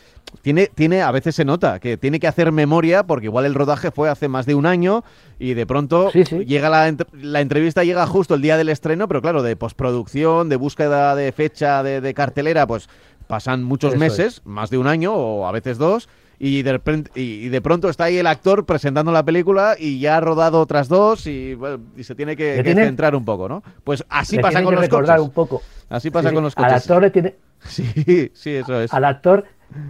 tiene, 0.43 0.67
tiene, 0.67 1.01
a 1.01 1.11
veces 1.11 1.35
se 1.35 1.47
nota 1.47 1.81
que 1.81 1.97
tiene 1.97 2.21
que 2.21 2.29
hacer 2.29 2.53
memoria 2.53 3.05
porque 3.05 3.27
igual 3.27 3.47
el 3.47 3.55
rodaje 3.55 3.91
fue 3.91 4.11
hace 4.11 4.29
más 4.29 4.45
de 4.45 4.55
un 4.55 4.67
año 4.67 5.03
y 5.39 5.55
de 5.55 5.67
pronto 5.67 6.11
llega 6.13 6.69
la, 6.69 6.95
la, 7.15 7.41
entrevista 7.41 7.85
llega 7.85 8.07
justo 8.07 8.35
el 8.35 8.43
día 8.43 8.59
del 8.59 8.69
estreno, 8.69 9.09
pero 9.09 9.23
claro, 9.23 9.43
de 9.43 9.57
postproducción, 9.57 10.51
de 10.51 10.57
búsqueda 10.57 11.17
de 11.17 11.33
fecha 11.33 11.83
de, 11.83 12.15
cartelera, 12.15 12.67
pues 12.67 12.91
pasan 13.27 13.65
muchos 13.65 13.97
meses, 13.97 14.43
más 14.45 14.69
de 14.69 14.77
un 14.77 14.87
año 14.87 15.15
o 15.15 15.47
a 15.47 15.53
veces 15.53 15.79
dos 15.79 16.07
y 16.43 16.63
de, 16.63 16.81
y 17.17 17.51
de 17.51 17.61
pronto 17.61 17.91
está 17.91 18.05
ahí 18.05 18.17
el 18.17 18.27
actor 18.27 18.65
presentando 18.65 19.13
la 19.13 19.23
película 19.23 19.77
y 19.79 20.01
ya 20.01 20.17
ha 20.17 20.21
rodado 20.21 20.59
otras 20.59 20.89
dos 20.89 21.27
y, 21.27 21.59
se 22.01 22.15
tiene 22.15 22.35
que, 22.35 22.63
centrar 22.65 23.15
un 23.15 23.27
poco, 23.27 23.47
¿no? 23.47 23.63
Pues 23.85 24.07
así 24.09 24.39
pasa 24.39 24.63
con 24.63 24.75
los 24.75 24.83
recordar 24.83 25.21
un 25.21 25.31
poco. 25.31 25.61
Así 25.91 26.11
pasa 26.11 26.33
con 26.33 26.43
los 26.43 26.55
coches. 26.55 26.73
Al 26.73 26.79
actor 26.79 27.03
le 27.03 27.11
tiene... 27.11 27.35
Sí, 27.67 28.31
sí, 28.33 28.55
eso 28.55 28.81
es. 28.81 28.95
Al 28.95 29.05
actor 29.05 29.45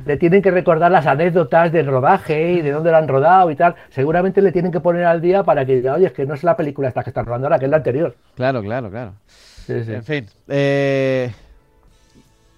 le 0.05 0.17
tienen 0.17 0.43
que 0.43 0.51
recordar 0.51 0.91
las 0.91 1.07
anécdotas 1.07 1.71
del 1.71 1.87
rodaje 1.87 2.55
y 2.55 2.63
de 2.63 2.73
dónde 2.73 2.91
lo 2.91 2.97
han 2.97 3.07
rodado 3.07 3.49
y 3.53 3.55
tal. 3.55 3.77
Seguramente 3.91 4.43
le 4.43 4.51
tienen 4.51 4.73
que 4.73 4.81
poner 4.81 5.05
al 5.05 5.21
día 5.21 5.45
para 5.45 5.65
que 5.65 5.77
diga, 5.77 5.95
oye, 5.95 6.07
es 6.07 6.13
que 6.13 6.27
no 6.27 6.35
es 6.35 6.43
la 6.43 6.57
película 6.57 6.89
esta 6.89 7.05
que 7.05 7.11
están 7.11 7.27
rodando 7.27 7.47
ahora, 7.47 7.61
que 7.61 7.67
es 7.67 7.71
la 7.71 7.77
anterior. 7.77 8.17
Claro, 8.35 8.61
claro, 8.61 8.91
claro. 8.91 9.13
En 9.69 10.03
fin. 10.03 10.27
Eh, 10.49 11.31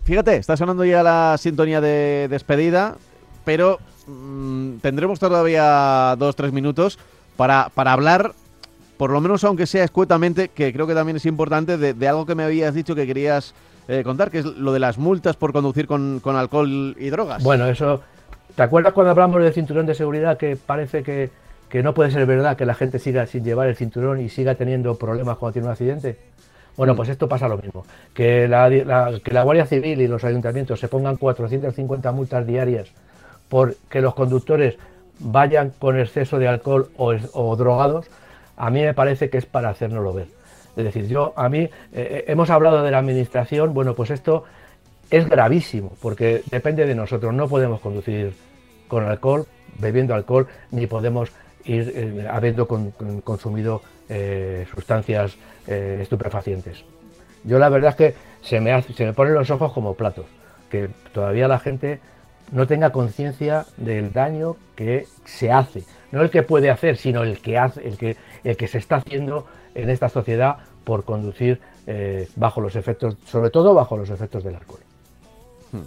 fíjate, 0.04 0.36
está 0.36 0.56
sonando 0.56 0.82
ya 0.82 1.02
la 1.02 1.36
sintonía 1.36 1.82
de 1.82 2.28
despedida 2.30 2.96
pero 3.44 3.78
mm, 4.06 4.76
tendremos 4.78 5.18
todavía 5.18 6.14
dos, 6.18 6.36
tres 6.36 6.52
minutos 6.52 6.98
para, 7.36 7.70
para 7.74 7.92
hablar, 7.92 8.32
por 8.96 9.10
lo 9.10 9.20
menos 9.20 9.42
aunque 9.44 9.66
sea 9.66 9.84
escuetamente, 9.84 10.48
que 10.48 10.72
creo 10.72 10.86
que 10.86 10.94
también 10.94 11.16
es 11.16 11.26
importante, 11.26 11.76
de, 11.76 12.08
algo 12.08 12.26
que 12.26 12.34
me 12.34 12.44
habías 12.44 12.74
dicho 12.74 12.94
que 12.94 13.06
querías 13.06 13.54
eh, 13.88 14.02
contar, 14.04 14.30
que 14.30 14.38
es 14.38 14.44
lo 14.44 14.72
de 14.72 14.78
las 14.78 14.98
multas 14.98 15.36
por 15.36 15.52
conducir 15.52 15.86
con, 15.86 16.20
alcohol 16.24 16.96
y 16.98 17.10
drogas. 17.10 17.42
Bueno, 17.42 17.66
eso... 17.66 18.00
¿Te 18.54 18.62
acuerdas 18.62 18.92
cuando 18.92 19.12
hablamos 19.12 19.42
del 19.42 19.52
cinturón 19.54 19.86
de 19.86 19.94
seguridad 19.94 20.36
que 20.36 20.56
parece 20.56 21.02
que, 21.02 21.30
no 21.82 21.94
puede 21.94 22.10
ser 22.10 22.26
verdad 22.26 22.54
que 22.54 22.66
la 22.66 22.74
gente 22.74 22.98
siga 22.98 23.26
sin 23.26 23.44
llevar 23.44 23.66
el 23.66 23.76
cinturón 23.76 24.20
y 24.20 24.28
siga 24.28 24.56
teniendo 24.56 24.94
problemas 24.96 25.38
cuando 25.38 25.54
tiene 25.54 25.68
un 25.68 25.72
accidente? 25.72 26.18
Bueno, 26.76 26.92
mm. 26.92 26.96
pues 26.96 27.08
esto 27.08 27.28
pasa 27.28 27.48
lo 27.48 27.56
mismo. 27.56 27.86
Que 28.12 28.46
la, 28.46 28.68
que 28.68 29.32
la 29.32 29.42
Guardia 29.42 29.64
Civil 29.64 30.02
y 30.02 30.06
los 30.06 30.22
ayuntamientos 30.24 30.78
se 30.78 30.88
pongan 30.88 31.16
450 31.16 32.12
multas 32.12 32.46
diarias 32.46 32.92
porque 33.52 34.00
los 34.00 34.14
conductores 34.14 34.78
vayan 35.18 35.74
con 35.78 36.00
exceso 36.00 36.38
de 36.38 36.48
alcohol 36.48 36.88
o, 36.96 37.54
drogados, 37.54 38.06
a 38.56 38.70
mí 38.70 38.80
me 38.80 38.94
parece 38.94 39.28
que 39.28 39.36
es 39.36 39.44
para 39.44 39.68
hacérnoslo 39.68 40.14
ver. 40.14 40.28
Es 40.74 40.84
decir, 40.84 41.06
yo 41.06 41.34
a 41.36 41.50
mí 41.50 41.58
eh, 41.58 41.70
eh, 41.92 42.24
hemos 42.28 42.48
hablado 42.48 42.82
de 42.82 42.90
la 42.90 43.00
administración, 43.00 43.74
bueno, 43.74 43.94
pues 43.94 44.08
esto 44.08 44.44
es 45.10 45.28
gravísimo, 45.28 45.92
porque 46.00 46.40
depende 46.50 46.86
de 46.86 46.94
nosotros, 46.94 47.34
no 47.34 47.46
podemos 47.46 47.82
conducir 47.82 48.32
con 48.88 49.04
alcohol, 49.04 49.44
bebiendo 49.78 50.14
alcohol, 50.14 50.46
ni 50.70 50.86
podemos 50.86 51.30
ir 51.66 51.92
eh, 51.94 52.26
habiendo 52.30 52.66
consumido 52.66 53.82
sustancias 54.74 55.36
estupefacientes. 55.66 56.84
Yo 57.44 57.58
la 57.58 57.68
verdad 57.68 57.90
es 57.90 57.96
que 57.96 58.14
se 58.40 58.60
me, 58.60 58.80
se 58.80 59.04
me 59.04 59.12
ponen 59.12 59.34
los 59.34 59.50
ojos 59.50 59.74
como 59.74 59.94
platos, 59.94 60.24
que 60.70 60.88
todavía 61.12 61.48
la 61.48 61.58
gente 61.58 62.00
no 62.52 62.66
tenga 62.66 62.92
conciencia 62.92 63.66
del 63.78 64.12
daño 64.12 64.56
que 64.76 65.06
se 65.24 65.50
hace. 65.50 65.84
No 66.12 66.20
el 66.22 66.30
que 66.30 66.42
puede 66.42 66.70
hacer, 66.70 66.96
sino 66.96 67.22
el 67.22 67.40
que 67.40 67.58
hace, 67.58 67.86
el 67.86 67.96
que, 67.96 68.16
el 68.44 68.56
que 68.56 68.68
se 68.68 68.78
está 68.78 68.96
haciendo 68.96 69.46
en 69.74 69.88
esta 69.90 70.08
sociedad 70.08 70.58
por 70.84 71.04
conducir 71.04 71.60
eh, 71.86 72.28
bajo 72.36 72.60
los 72.60 72.76
efectos, 72.76 73.16
sobre 73.26 73.50
todo 73.50 73.74
bajo 73.74 73.96
los 73.96 74.10
efectos 74.10 74.44
del 74.44 74.56
alcohol. 74.56 74.80
Hmm. 75.72 75.82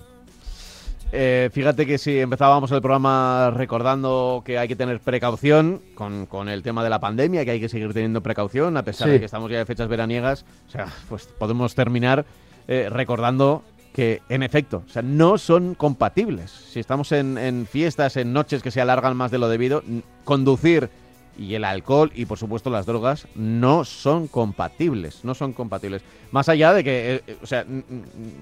Eh, 1.12 1.50
fíjate 1.54 1.86
que 1.86 2.00
si 2.00 2.20
empezábamos 2.20 2.72
el 2.72 2.82
programa 2.82 3.52
recordando 3.52 4.42
que 4.44 4.58
hay 4.58 4.68
que 4.68 4.76
tener 4.76 5.00
precaución 5.00 5.82
con, 5.94 6.50
el 6.50 6.64
tema 6.64 6.84
de 6.84 6.90
la 6.90 7.00
pandemia, 7.00 7.46
que 7.46 7.52
hay 7.52 7.60
que 7.60 7.70
seguir 7.70 7.94
teniendo 7.94 8.22
precaución, 8.22 8.76
a 8.78 8.84
pesar 8.84 9.10
de 9.10 9.20
que 9.20 9.26
estamos 9.26 9.52
ya 9.52 9.60
de 9.60 9.66
fechas 9.66 9.88
veraniegas, 9.88 10.46
o 10.68 10.72
sea, 10.72 10.88
pues 11.08 11.28
podemos 11.28 11.76
terminar 11.76 12.26
eh, 12.68 12.88
recordando 12.90 13.62
que 13.96 14.22
en 14.28 14.44
efecto, 14.44 14.84
o 14.86 14.90
sea, 14.90 15.02
no 15.02 15.38
son 15.38 15.74
compatibles. 15.74 16.52
Si 16.52 16.82
estamos 16.82 17.14
en, 17.14 17.66
fiestas, 17.66 18.18
en 18.18 18.34
noches 18.34 18.62
que 18.62 18.70
se 18.70 18.82
alargan 18.82 19.16
más 19.16 19.32
de 19.32 19.38
lo 19.38 19.48
debido, 19.48 19.84
conducir 20.26 20.90
y 21.38 21.54
el 21.56 21.64
alcohol 21.64 22.12
y 22.14 22.26
por 22.26 22.38
supuesto 22.38 22.70
las 22.70 22.86
drogas 22.86 23.26
no 23.36 23.86
son 23.86 24.28
compatibles, 24.28 25.24
no 25.24 25.34
son 25.34 25.54
compatibles. 25.54 26.02
Más 26.32 26.50
allá 26.50 26.74
de 26.74 26.84
que, 26.84 27.24
eh, 27.26 27.38
o 27.42 27.48
sea, 27.48 27.66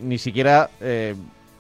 ni 0.02 0.18
siquiera 0.18 0.72
eh, 0.82 1.14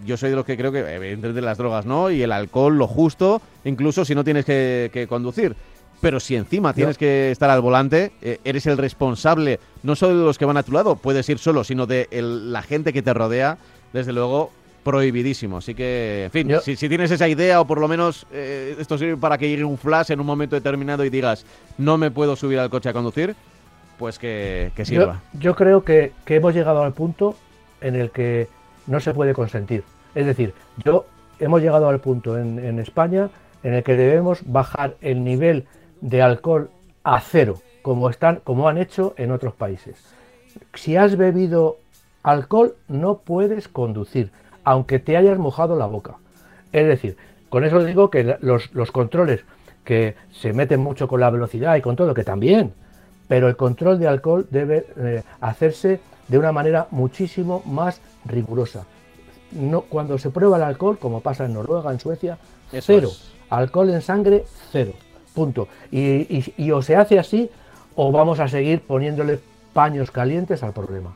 yo 0.03 0.17
soy 0.17 0.31
de 0.31 0.37
los 0.37 0.45
que 0.45 0.57
creo 0.57 0.71
que 0.71 0.79
evidentemente 0.79 1.41
las 1.41 1.59
drogas 1.59 1.85
no 1.85 2.09
y 2.09 2.23
el 2.23 2.31
alcohol 2.31 2.75
lo 2.75 2.87
justo, 2.87 3.43
incluso 3.63 4.05
si 4.05 4.15
no 4.15 4.23
tienes 4.23 4.43
que, 4.43 5.05
conducir. 5.07 5.55
Pero 6.01 6.19
si 6.19 6.35
encima 6.35 6.73
tienes 6.73 6.97
que 6.97 7.29
estar 7.29 7.51
al 7.51 7.61
volante, 7.61 8.11
eh, 8.23 8.39
eres 8.43 8.65
el 8.65 8.79
responsable 8.79 9.59
no 9.83 9.95
solo 9.95 10.17
de 10.17 10.25
los 10.25 10.39
que 10.39 10.45
van 10.45 10.57
a 10.57 10.63
tu 10.63 10.71
lado, 10.71 10.95
puedes 10.95 11.29
ir 11.29 11.37
solo, 11.37 11.63
sino 11.63 11.85
de 11.85 12.07
la 12.11 12.63
gente 12.63 12.91
que 12.91 13.03
te 13.03 13.13
rodea 13.13 13.59
desde 13.93 14.11
luego, 14.11 14.51
prohibidísimo. 14.83 15.57
Así 15.57 15.73
que, 15.73 16.25
en 16.25 16.31
fin, 16.31 16.51
si, 16.61 16.75
tienes 16.89 17.11
esa 17.11 17.27
idea 17.27 17.61
o 17.61 17.65
por 17.65 17.79
lo 17.79 17.87
menos 17.87 18.27
eh, 18.31 18.75
esto 18.77 18.97
sirve 18.97 19.17
para 19.17 19.37
que 19.37 19.47
llegue 19.47 19.63
un 19.63 19.77
flash 19.77 20.11
en 20.11 20.19
un 20.19 20.25
momento 20.25 20.55
determinado 20.55 21.05
y 21.05 21.09
digas, 21.09 21.45
no 21.77 21.97
me 21.97 22.11
puedo 22.11 22.35
subir 22.35 22.59
al 22.59 22.69
coche 22.69 22.89
a 22.89 22.93
conducir, 22.93 23.35
pues 23.97 24.19
que, 24.19 24.71
sirva. 24.83 25.21
Yo, 25.33 25.55
creo 25.55 25.83
que, 25.83 26.11
hemos 26.27 26.53
llegado 26.53 26.83
al 26.83 26.93
punto 26.93 27.37
en 27.81 27.95
el 27.95 28.11
que 28.11 28.47
no 28.87 28.99
se 28.99 29.13
puede 29.13 29.33
consentir. 29.33 29.83
Es 30.13 30.25
decir, 30.25 30.53
yo 30.83 31.05
hemos 31.39 31.61
llegado 31.61 31.87
al 31.87 31.99
punto 31.99 32.37
en, 32.37 32.59
en 32.59 32.79
España 32.79 33.29
en 33.63 33.73
el 33.75 33.83
que 33.83 33.95
debemos 33.95 34.41
bajar 34.45 34.97
el 35.01 35.23
nivel 35.23 35.65
de 36.01 36.21
alcohol 36.21 36.69
a 37.03 37.21
cero, 37.21 37.59
como, 37.81 38.09
están, 38.09 38.41
como 38.43 38.67
han 38.67 38.77
hecho 38.77 39.13
en 39.17 39.31
otros 39.31 39.53
países. 39.53 39.95
Si 40.73 40.95
has 40.97 41.15
bebido 41.15 41.77
alcohol 42.24 42.76
no 42.88 43.19
puedes 43.19 43.67
conducir, 43.67 44.32
aunque 44.63 44.99
te 44.99 45.17
hayas 45.17 45.38
mojado 45.38 45.76
la 45.76 45.86
boca. 45.86 46.15
Es 46.71 46.88
decir, 46.88 47.17
con 47.49 47.63
eso 47.63 47.84
digo 47.84 48.09
que 48.09 48.38
los, 48.41 48.91
controles 48.91 49.41
que 49.84 50.15
se 50.32 50.53
meten 50.53 50.80
mucho 50.80 51.07
con 51.07 51.19
la 51.19 51.30
velocidad 51.30 51.76
y 51.76 51.82
con 51.82 51.95
todo, 51.95 52.13
que 52.13 52.24
también, 52.24 52.74
pero 53.28 53.47
el 53.47 53.55
control 53.55 53.99
de 53.99 54.07
alcohol 54.07 54.47
debe 54.49 54.88
eh, 54.97 55.24
hacerse 55.41 55.99
de 56.28 56.38
una 56.38 56.51
manera 56.51 56.88
muchísimo 56.91 57.61
más 57.65 58.01
rigurosa. 58.26 58.86
No, 59.51 59.82
cuando 59.82 60.17
se 60.17 60.32
prueba 60.32 60.57
el 60.57 60.63
alcohol, 60.63 60.97
como 60.97 61.21
pasa 61.21 61.45
en 61.45 61.53
Noruega, 61.53 61.91
en 61.91 61.99
Suecia, 61.99 62.38
cero. 62.71 63.09
Alcohol 63.49 63.89
en 63.91 64.01
sangre, 64.01 64.45
cero. 64.71 64.93
Punto. 65.36 65.67
y 65.91 66.71
o 66.71 66.82
se 66.82 66.95
hace 66.95 67.19
así 67.19 67.49
o 67.95 68.11
vamos 68.11 68.39
a 68.39 68.47
seguir 68.47 68.82
poniéndole 68.82 69.39
paños 69.74 70.11
calientes 70.11 70.63
al 70.63 70.74
problema. 70.74 71.13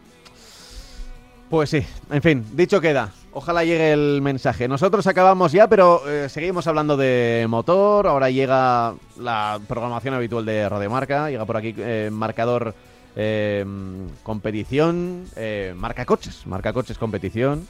Pues 1.49 1.69
sí, 1.69 1.85
en 2.11 2.21
fin, 2.21 2.45
dicho 2.53 2.81
queda. 2.81 3.11
Ojalá 3.31 3.63
llegue 3.63 3.93
el 3.93 4.21
mensaje. 4.21 4.67
Nosotros 4.67 5.07
acabamos 5.07 5.53
ya, 5.53 5.69
pero 5.69 6.01
eh, 6.09 6.27
seguimos 6.27 6.67
hablando 6.67 6.97
de 6.97 7.45
motor. 7.47 8.07
Ahora 8.07 8.29
llega 8.29 8.95
la 9.17 9.59
programación 9.65 10.13
habitual 10.13 10.45
de 10.45 10.67
Radiomarca. 10.67 11.29
Llega 11.29 11.45
por 11.45 11.55
aquí 11.55 11.73
eh, 11.77 12.09
marcador 12.11 12.75
eh, 13.15 13.65
competición, 14.23 15.25
marca 15.75 16.03
coches, 16.05 16.45
marca 16.45 16.73
coches 16.73 16.97
competición. 16.97 17.65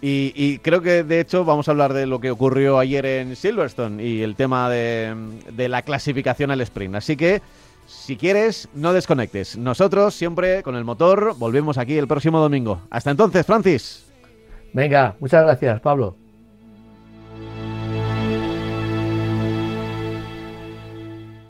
Y, 0.00 0.58
creo 0.58 0.82
que 0.82 1.02
de 1.02 1.20
hecho 1.20 1.44
vamos 1.44 1.66
a 1.66 1.72
hablar 1.72 1.94
de 1.94 2.06
lo 2.06 2.20
que 2.20 2.30
ocurrió 2.30 2.78
ayer 2.78 3.06
en 3.06 3.34
Silverstone 3.34 4.04
y 4.04 4.22
el 4.22 4.36
tema 4.36 4.70
de 4.70 5.68
la 5.68 5.82
clasificación 5.82 6.52
al 6.52 6.60
sprint. 6.60 6.94
Así 6.94 7.16
que 7.16 7.40
si 7.86 8.16
quieres, 8.16 8.68
no 8.74 8.92
desconectes. 8.92 9.56
Nosotros 9.56 10.14
siempre 10.14 10.62
con 10.62 10.76
el 10.76 10.84
motor 10.84 11.34
volvemos 11.38 11.78
aquí 11.78 11.96
el 11.96 12.08
próximo 12.08 12.40
domingo. 12.40 12.82
Hasta 12.90 13.10
entonces, 13.10 13.46
Francis. 13.46 14.06
Venga, 14.72 15.16
muchas 15.20 15.44
gracias, 15.44 15.80
Pablo. 15.80 16.16